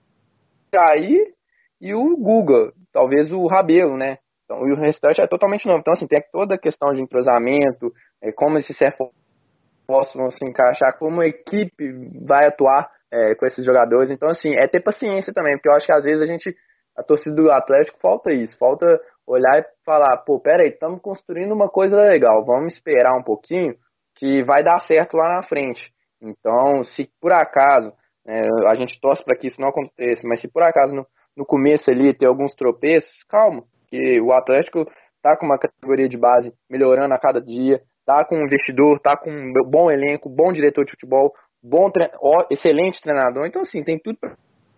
aí 0.75 1.33
e 1.79 1.93
o 1.93 2.17
Guga, 2.17 2.71
talvez 2.91 3.31
o 3.31 3.45
Rabelo, 3.47 3.97
né? 3.97 4.17
Então, 4.45 4.65
e 4.67 4.71
o 4.71 4.77
restante 4.77 5.21
é 5.21 5.27
totalmente 5.27 5.67
novo. 5.67 5.79
Então, 5.79 5.93
assim, 5.93 6.07
tem 6.07 6.23
toda 6.31 6.55
a 6.55 6.59
questão 6.59 6.93
de 6.93 7.01
entrosamento, 7.01 7.91
é, 8.21 8.31
como 8.31 8.57
esses 8.57 8.77
reforços 8.79 10.15
vão 10.15 10.31
se 10.31 10.45
encaixar, 10.45 10.97
como 10.97 11.21
a 11.21 11.27
equipe 11.27 11.91
vai 12.25 12.47
atuar 12.47 12.89
é, 13.11 13.35
com 13.35 13.45
esses 13.45 13.65
jogadores. 13.65 14.09
Então, 14.11 14.29
assim, 14.29 14.53
é 14.57 14.67
ter 14.67 14.81
paciência 14.81 15.33
também, 15.33 15.55
porque 15.55 15.69
eu 15.69 15.73
acho 15.73 15.85
que 15.85 15.91
às 15.91 16.03
vezes 16.03 16.21
a 16.21 16.25
gente, 16.25 16.55
a 16.97 17.03
torcida 17.03 17.35
do 17.35 17.51
Atlético, 17.51 17.99
falta 17.99 18.31
isso, 18.31 18.57
falta 18.57 18.85
olhar 19.25 19.59
e 19.59 19.65
falar, 19.85 20.17
pô, 20.25 20.39
peraí, 20.39 20.69
estamos 20.69 21.01
construindo 21.01 21.53
uma 21.53 21.69
coisa 21.69 22.01
legal, 22.01 22.45
vamos 22.45 22.73
esperar 22.73 23.17
um 23.17 23.23
pouquinho 23.23 23.75
que 24.15 24.43
vai 24.43 24.63
dar 24.63 24.79
certo 24.79 25.17
lá 25.17 25.35
na 25.35 25.43
frente. 25.43 25.91
Então, 26.21 26.83
se 26.83 27.09
por 27.21 27.31
acaso, 27.31 27.93
é, 28.27 28.47
a 28.67 28.75
gente 28.75 28.99
torce 28.99 29.23
para 29.23 29.37
que 29.37 29.47
isso 29.47 29.61
não 29.61 29.69
aconteça, 29.69 30.21
mas 30.25 30.41
se 30.41 30.47
por 30.47 30.63
acaso 30.63 30.95
no, 30.95 31.05
no 31.35 31.45
começo 31.45 31.91
ali 31.91 32.13
ter 32.13 32.25
alguns 32.25 32.55
tropeços, 32.55 33.23
calma, 33.29 33.63
que 33.87 34.19
o 34.21 34.31
Atlético 34.31 34.85
tá 35.21 35.37
com 35.37 35.45
uma 35.45 35.59
categoria 35.59 36.09
de 36.09 36.17
base 36.17 36.51
melhorando 36.69 37.13
a 37.13 37.19
cada 37.19 37.41
dia, 37.41 37.81
tá 38.05 38.25
com 38.25 38.35
um 38.35 38.43
investidor, 38.43 38.99
tá 38.99 39.17
com 39.17 39.29
um 39.29 39.53
bom 39.69 39.91
elenco, 39.91 40.29
bom 40.29 40.51
diretor 40.51 40.85
de 40.85 40.91
futebol, 40.91 41.33
bom 41.67 41.89
tre 41.91 42.09
excelente 42.49 43.01
treinador. 43.01 43.45
Então, 43.45 43.61
assim, 43.61 43.83
tem 43.83 43.99
tudo 43.99 44.17
para 44.19 44.35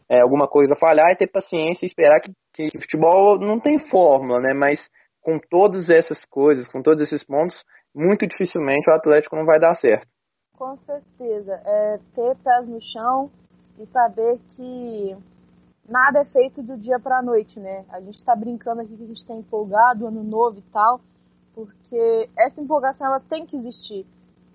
é, 0.10 0.22
alguma 0.22 0.48
coisa 0.48 0.76
falhar 0.76 1.12
e 1.12 1.18
ter 1.18 1.28
paciência 1.28 1.86
e 1.86 1.88
esperar 1.88 2.20
que, 2.20 2.32
que 2.54 2.80
futebol 2.80 3.40
não 3.40 3.60
tem 3.60 3.80
fórmula, 3.80 4.40
né? 4.40 4.54
Mas 4.54 4.80
com 5.22 5.38
todas 5.50 5.90
essas 5.90 6.26
coisas, 6.26 6.68
com 6.72 6.82
todos 6.82 7.02
esses 7.02 7.24
pontos, 7.24 7.64
muito 7.94 8.26
dificilmente 8.28 8.90
o 8.90 8.94
Atlético 8.94 9.36
não 9.36 9.46
vai 9.46 9.60
dar 9.60 9.76
certo. 9.76 10.08
Com 10.58 10.78
certeza. 10.78 11.62
É 11.66 12.00
ter 12.16 12.36
pés 12.44 12.68
no 12.68 12.82
chão 12.82 13.30
e 13.78 13.86
saber 13.88 14.40
que 14.56 15.16
nada 15.88 16.20
é 16.20 16.26
feito 16.26 16.62
do 16.62 16.78
dia 16.78 17.00
para 17.00 17.20
a 17.20 17.22
noite, 17.22 17.60
né? 17.60 17.86
A 17.90 18.00
gente 18.02 18.16
está 18.16 18.36
brincando 18.36 18.82
aqui 18.82 18.96
que 18.96 19.04
a 19.04 19.08
gente 19.08 19.22
está 19.22 19.34
empolgado, 19.34 20.08
ano 20.08 20.24
novo 20.24 20.60
e 20.60 20.72
tal, 20.72 21.00
porque 21.54 22.30
essa 22.38 22.60
empolgação 22.60 23.08
ela 23.08 23.20
tem 23.20 23.46
que 23.46 23.58
existir 23.58 24.06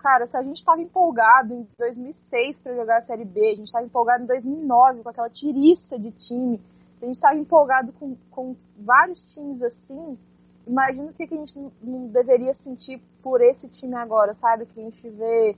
cara, 0.04 0.26
se 0.26 0.36
a 0.36 0.42
gente 0.42 0.58
estava 0.58 0.82
empolgado 0.82 1.54
em 1.54 1.66
2006 1.78 2.58
para 2.58 2.76
jogar 2.76 2.98
a 2.98 3.06
Série 3.06 3.24
B, 3.24 3.40
a 3.40 3.56
gente 3.56 3.64
estava 3.64 3.86
empolgado 3.86 4.24
em 4.24 4.26
2009 4.26 5.02
com 5.02 5.08
aquela 5.08 5.30
tiriça 5.30 5.98
de 5.98 6.10
time, 6.10 6.60
a 7.00 7.06
gente 7.06 7.14
estava 7.14 7.36
empolgado 7.36 7.90
com, 7.94 8.14
com 8.30 8.54
vários 8.76 9.18
times 9.32 9.62
assim, 9.62 10.18
imagina 10.66 11.10
o 11.10 11.14
que, 11.14 11.26
que 11.26 11.32
a 11.32 11.38
gente 11.38 11.58
não 11.80 12.08
deveria 12.08 12.54
sentir 12.56 13.00
por 13.22 13.40
esse 13.40 13.66
time 13.68 13.94
agora, 13.94 14.34
sabe? 14.34 14.66
Que 14.66 14.78
a 14.78 14.84
gente 14.84 15.08
vê 15.08 15.56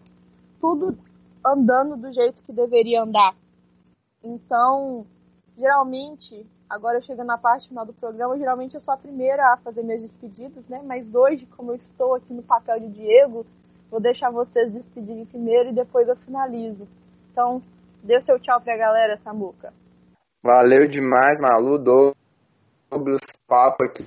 tudo 0.60 0.96
andando 1.44 1.96
do 1.96 2.12
jeito 2.12 2.40
que 2.44 2.52
deveria 2.52 3.02
andar. 3.02 3.34
Então, 4.22 5.04
geralmente, 5.58 6.46
agora 6.70 7.00
chegando 7.00 7.26
na 7.26 7.38
parte 7.38 7.66
final 7.66 7.84
do 7.84 7.92
programa, 7.92 8.38
geralmente 8.38 8.76
eu 8.76 8.80
sou 8.80 8.94
a 8.94 8.96
primeira 8.96 9.52
a 9.52 9.56
fazer 9.56 9.82
meus 9.82 10.02
despedidos, 10.02 10.64
né? 10.68 10.80
Mas 10.84 11.12
hoje, 11.12 11.46
como 11.46 11.72
eu 11.72 11.76
estou 11.76 12.14
aqui 12.14 12.32
no 12.32 12.44
papel 12.44 12.78
de 12.78 12.88
Diego, 12.90 13.44
Vou 13.90 14.00
deixar 14.00 14.30
vocês 14.30 14.72
despedirem 14.72 15.26
primeiro 15.26 15.70
e 15.70 15.74
depois 15.74 16.08
eu 16.08 16.16
finalizo. 16.16 16.86
Então, 17.30 17.60
dê 18.02 18.20
seu 18.22 18.38
tchau 18.40 18.60
pra 18.60 18.76
galera, 18.76 19.18
Samuca. 19.18 19.72
Valeu 20.42 20.86
demais, 20.88 21.40
Malu, 21.40 21.78
Douglas, 21.78 23.20
papo 23.46 23.84
aqui 23.84 24.06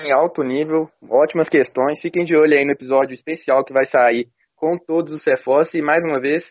em 0.00 0.12
alto 0.12 0.42
nível, 0.42 0.88
ótimas 1.08 1.48
questões. 1.48 2.00
Fiquem 2.00 2.24
de 2.24 2.36
olho 2.36 2.56
aí 2.56 2.64
no 2.64 2.72
episódio 2.72 3.14
especial 3.14 3.64
que 3.64 3.72
vai 3.72 3.84
sair 3.84 4.28
com 4.56 4.78
todos 4.78 5.12
os 5.12 5.24
reforços. 5.24 5.74
E 5.74 5.82
mais 5.82 6.02
uma 6.02 6.20
vez, 6.20 6.42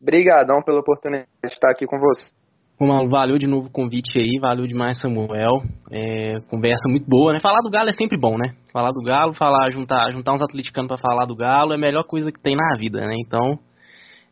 brigadão 0.00 0.62
pela 0.62 0.80
oportunidade 0.80 1.28
de 1.42 1.52
estar 1.52 1.70
aqui 1.70 1.86
com 1.86 1.98
você. 1.98 2.30
Bom, 2.78 3.08
valeu 3.08 3.38
de 3.38 3.46
novo 3.46 3.68
o 3.68 3.70
convite 3.70 4.18
aí, 4.18 4.38
valeu 4.38 4.66
demais, 4.66 5.00
Samuel. 5.00 5.62
É, 5.90 6.40
conversa 6.50 6.86
muito 6.86 7.08
boa, 7.08 7.32
né? 7.32 7.40
Falar 7.40 7.62
do 7.62 7.70
Galo 7.70 7.88
é 7.88 7.92
sempre 7.92 8.18
bom, 8.18 8.36
né? 8.36 8.54
Falar 8.70 8.90
do 8.90 9.02
Galo, 9.02 9.32
falar, 9.32 9.70
juntar, 9.70 10.12
juntar 10.12 10.34
uns 10.34 10.42
atleticanos 10.42 10.88
para 10.88 10.98
falar 10.98 11.24
do 11.24 11.34
Galo 11.34 11.72
é 11.72 11.76
a 11.76 11.78
melhor 11.78 12.04
coisa 12.04 12.30
que 12.30 12.38
tem 12.38 12.54
na 12.54 12.78
vida, 12.78 13.00
né? 13.00 13.14
Então, 13.18 13.58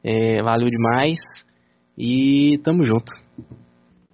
é, 0.04 0.42
valeu 0.42 0.68
demais 0.68 1.18
e 1.96 2.58
tamo 2.62 2.84
junto. 2.84 3.10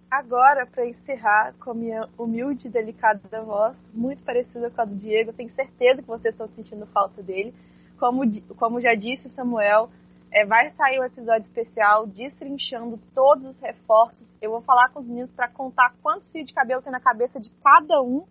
Agora, 0.08 0.64
para 0.64 0.88
encerrar 0.88 1.52
com 1.58 1.72
a 1.72 1.74
minha 1.74 2.06
humilde 2.16 2.68
e 2.68 2.70
delicada 2.70 3.20
voz, 3.44 3.76
muito 3.92 4.22
parecida 4.22 4.70
com 4.70 4.80
a 4.80 4.84
do 4.84 4.94
Diego, 4.94 5.32
tenho 5.32 5.52
certeza 5.54 6.02
que 6.02 6.08
vocês 6.08 6.32
estão 6.32 6.46
sentindo 6.54 6.86
falta 6.86 7.20
dele. 7.20 7.52
Como, 7.98 8.22
como 8.56 8.80
já 8.80 8.94
disse 8.94 9.28
Samuel, 9.30 9.90
é, 10.32 10.44
vai 10.44 10.70
sair 10.72 11.00
um 11.00 11.04
episódio 11.04 11.46
especial 11.46 12.06
destrinchando 12.06 12.98
todos 13.14 13.44
os 13.50 13.60
reforços. 13.60 14.18
Eu 14.40 14.50
vou 14.50 14.62
falar 14.62 14.88
com 14.90 15.00
os 15.00 15.06
meninos 15.06 15.30
para 15.32 15.48
contar 15.48 15.94
quantos 16.02 16.28
fios 16.30 16.46
de 16.46 16.54
cabelo 16.54 16.82
tem 16.82 16.92
na 16.92 17.00
cabeça 17.00 17.40
de 17.40 17.50
cada 17.62 18.00
um. 18.00 18.24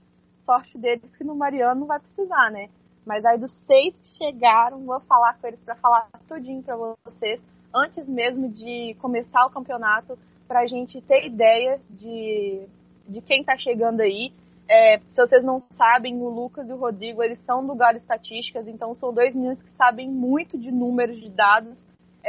Sorte 0.46 0.78
deles 0.78 1.04
que 1.18 1.24
no 1.24 1.36
Mariano 1.36 1.82
não 1.82 1.88
vai 1.88 2.00
precisar, 2.00 2.50
né? 2.52 2.70
Mas 3.06 3.24
aí 3.26 3.38
dos 3.38 3.52
seis 3.66 3.94
que 3.96 4.26
chegaram, 4.26 4.86
vou 4.86 5.00
falar 5.02 5.38
com 5.40 5.48
eles 5.48 5.60
para 5.62 5.76
falar 5.76 6.10
tudinho 6.28 6.64
para 6.64 6.76
vocês 6.76 7.40
antes 7.74 8.08
mesmo 8.08 8.50
de 8.50 8.96
começar 9.00 9.46
o 9.46 9.52
campeonato, 9.52 10.18
para 10.48 10.62
a 10.62 10.68
gente 10.68 11.00
ter 11.02 11.28
ideia 11.28 11.80
de, 11.90 12.68
de 13.08 13.22
quem 13.22 13.42
está 13.42 13.56
chegando 13.58 14.02
aí. 14.02 14.34
É, 14.68 15.00
se 15.00 15.16
vocês 15.16 15.44
não 15.44 15.64
sabem, 15.78 16.16
o 16.22 16.30
Lucas 16.30 16.68
e 16.68 16.74
o 16.74 16.78
Rodrigo, 16.78 17.24
eles 17.24 17.40
são 17.46 17.66
do 17.66 17.76
Galo 17.76 17.98
Estatísticas, 17.98 18.68
então 18.68 18.94
são 18.96 19.14
dois 19.14 19.34
meninos 19.34 19.62
que 19.62 19.72
sabem 19.72 20.10
muito 20.10 20.58
de 20.58 20.72
números, 20.72 21.20
de 21.20 21.30
dados, 21.30 21.76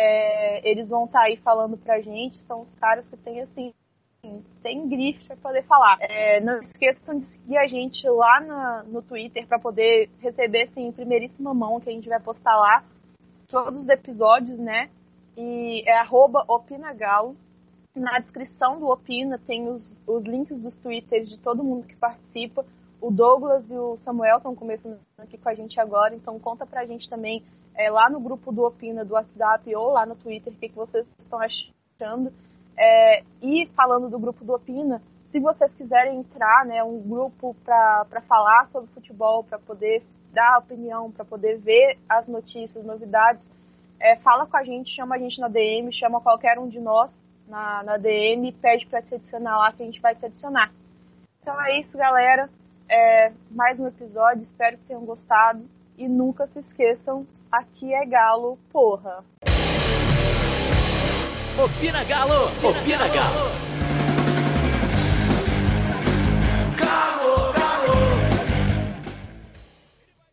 é, 0.01 0.71
eles 0.71 0.89
vão 0.89 1.05
estar 1.05 1.21
tá 1.21 1.25
aí 1.27 1.37
falando 1.39 1.77
pra 1.77 2.01
gente, 2.01 2.43
são 2.47 2.63
os 2.63 2.75
caras 2.79 3.07
que 3.09 3.17
têm 3.19 3.43
assim, 3.43 3.73
tem 4.63 4.89
grife 4.89 5.27
para 5.27 5.37
poder 5.37 5.63
falar. 5.65 5.99
É, 6.01 6.41
não 6.41 6.61
esqueçam 6.63 7.19
de 7.19 7.27
seguir 7.27 7.59
a 7.59 7.67
gente 7.67 8.09
lá 8.09 8.41
na, 8.41 8.83
no 8.85 9.03
Twitter 9.03 9.47
para 9.47 9.59
poder 9.59 10.09
receber 10.21 10.69
assim, 10.69 10.87
em 10.87 10.93
primeiríssima 10.93 11.53
mão 11.53 11.81
que 11.81 11.91
a 11.91 11.93
gente 11.93 12.09
vai 12.09 12.21
postar 12.21 12.57
lá 12.57 12.85
todos 13.49 13.83
os 13.83 13.89
episódios, 13.89 14.59
né? 14.59 14.89
E 15.37 15.83
é 15.87 15.99
arroba 15.99 16.45
opinagalo. 16.49 17.37
Na 17.95 18.21
descrição 18.21 18.79
do 18.79 18.87
Opina 18.87 19.39
tem 19.47 19.69
os, 19.69 19.83
os 20.07 20.23
links 20.23 20.57
dos 20.61 20.79
twitters 20.79 21.29
de 21.29 21.39
todo 21.39 21.65
mundo 21.65 21.87
que 21.87 21.97
participa. 21.97 22.65
O 23.01 23.11
Douglas 23.11 23.65
e 23.71 23.75
o 23.75 23.99
Samuel 24.05 24.37
estão 24.37 24.55
começando 24.55 24.99
aqui 25.19 25.39
com 25.39 25.49
a 25.49 25.55
gente 25.55 25.81
agora, 25.81 26.15
então 26.15 26.39
conta 26.39 26.67
pra 26.67 26.85
gente 26.85 27.09
também 27.09 27.43
é, 27.75 27.91
lá 27.91 28.11
no 28.11 28.21
grupo 28.21 28.53
do 28.53 28.65
Opina 28.65 29.05
do 29.05 29.15
WhatsApp 29.15 29.75
ou 29.75 29.93
lá 29.93 30.05
no 30.05 30.17
Twitter 30.17 30.53
o 30.53 30.57
que, 30.57 30.69
que 30.69 30.77
vocês 30.77 31.07
estão 31.19 31.41
achando. 31.41 32.33
É, 32.77 33.23
e 33.43 33.67
falando 33.75 34.11
do 34.11 34.19
grupo 34.19 34.45
do 34.45 34.55
Opina, 34.55 35.03
se 35.31 35.39
vocês 35.39 35.73
quiserem 35.75 36.19
entrar, 36.19 36.67
né, 36.67 36.83
um 36.83 37.01
grupo 37.01 37.57
para 37.65 38.21
falar 38.29 38.69
sobre 38.71 38.91
futebol, 38.93 39.45
para 39.45 39.59
poder 39.59 40.03
dar 40.33 40.59
opinião, 40.59 41.11
para 41.11 41.25
poder 41.25 41.59
ver 41.59 41.99
as 42.09 42.27
notícias, 42.27 42.85
novidades, 42.85 43.43
é, 43.99 44.17
fala 44.17 44.47
com 44.47 44.57
a 44.57 44.65
gente, 44.65 44.95
chama 44.95 45.15
a 45.15 45.19
gente 45.19 45.41
na 45.41 45.49
DM, 45.49 45.93
chama 45.93 46.21
qualquer 46.21 46.59
um 46.59 46.69
de 46.69 46.81
nós 46.81 47.11
na, 47.47 47.83
na 47.83 47.97
DM 47.97 48.49
e 48.49 48.53
pede 48.53 48.87
para 48.87 49.03
se 49.03 49.15
adicionar 49.15 49.59
lá 49.59 49.73
que 49.73 49.83
a 49.83 49.87
gente 49.87 50.01
vai 50.01 50.15
se 50.15 50.27
adicionar. 50.27 50.73
Então 51.41 51.61
é 51.63 51.81
isso, 51.81 51.97
galera. 51.97 52.49
É, 52.93 53.31
mais 53.53 53.79
um 53.79 53.87
episódio, 53.87 54.43
espero 54.43 54.77
que 54.77 54.85
tenham 54.85 55.05
gostado. 55.05 55.65
E 55.97 56.09
nunca 56.09 56.49
se 56.49 56.59
esqueçam 56.59 57.25
Aqui 57.53 57.93
é 57.93 58.05
Galo, 58.07 58.59
porra. 58.73 59.25
Opina 61.59 62.05
Galo! 62.05 62.45
Opina 62.63 63.09
Galo! 63.09 63.80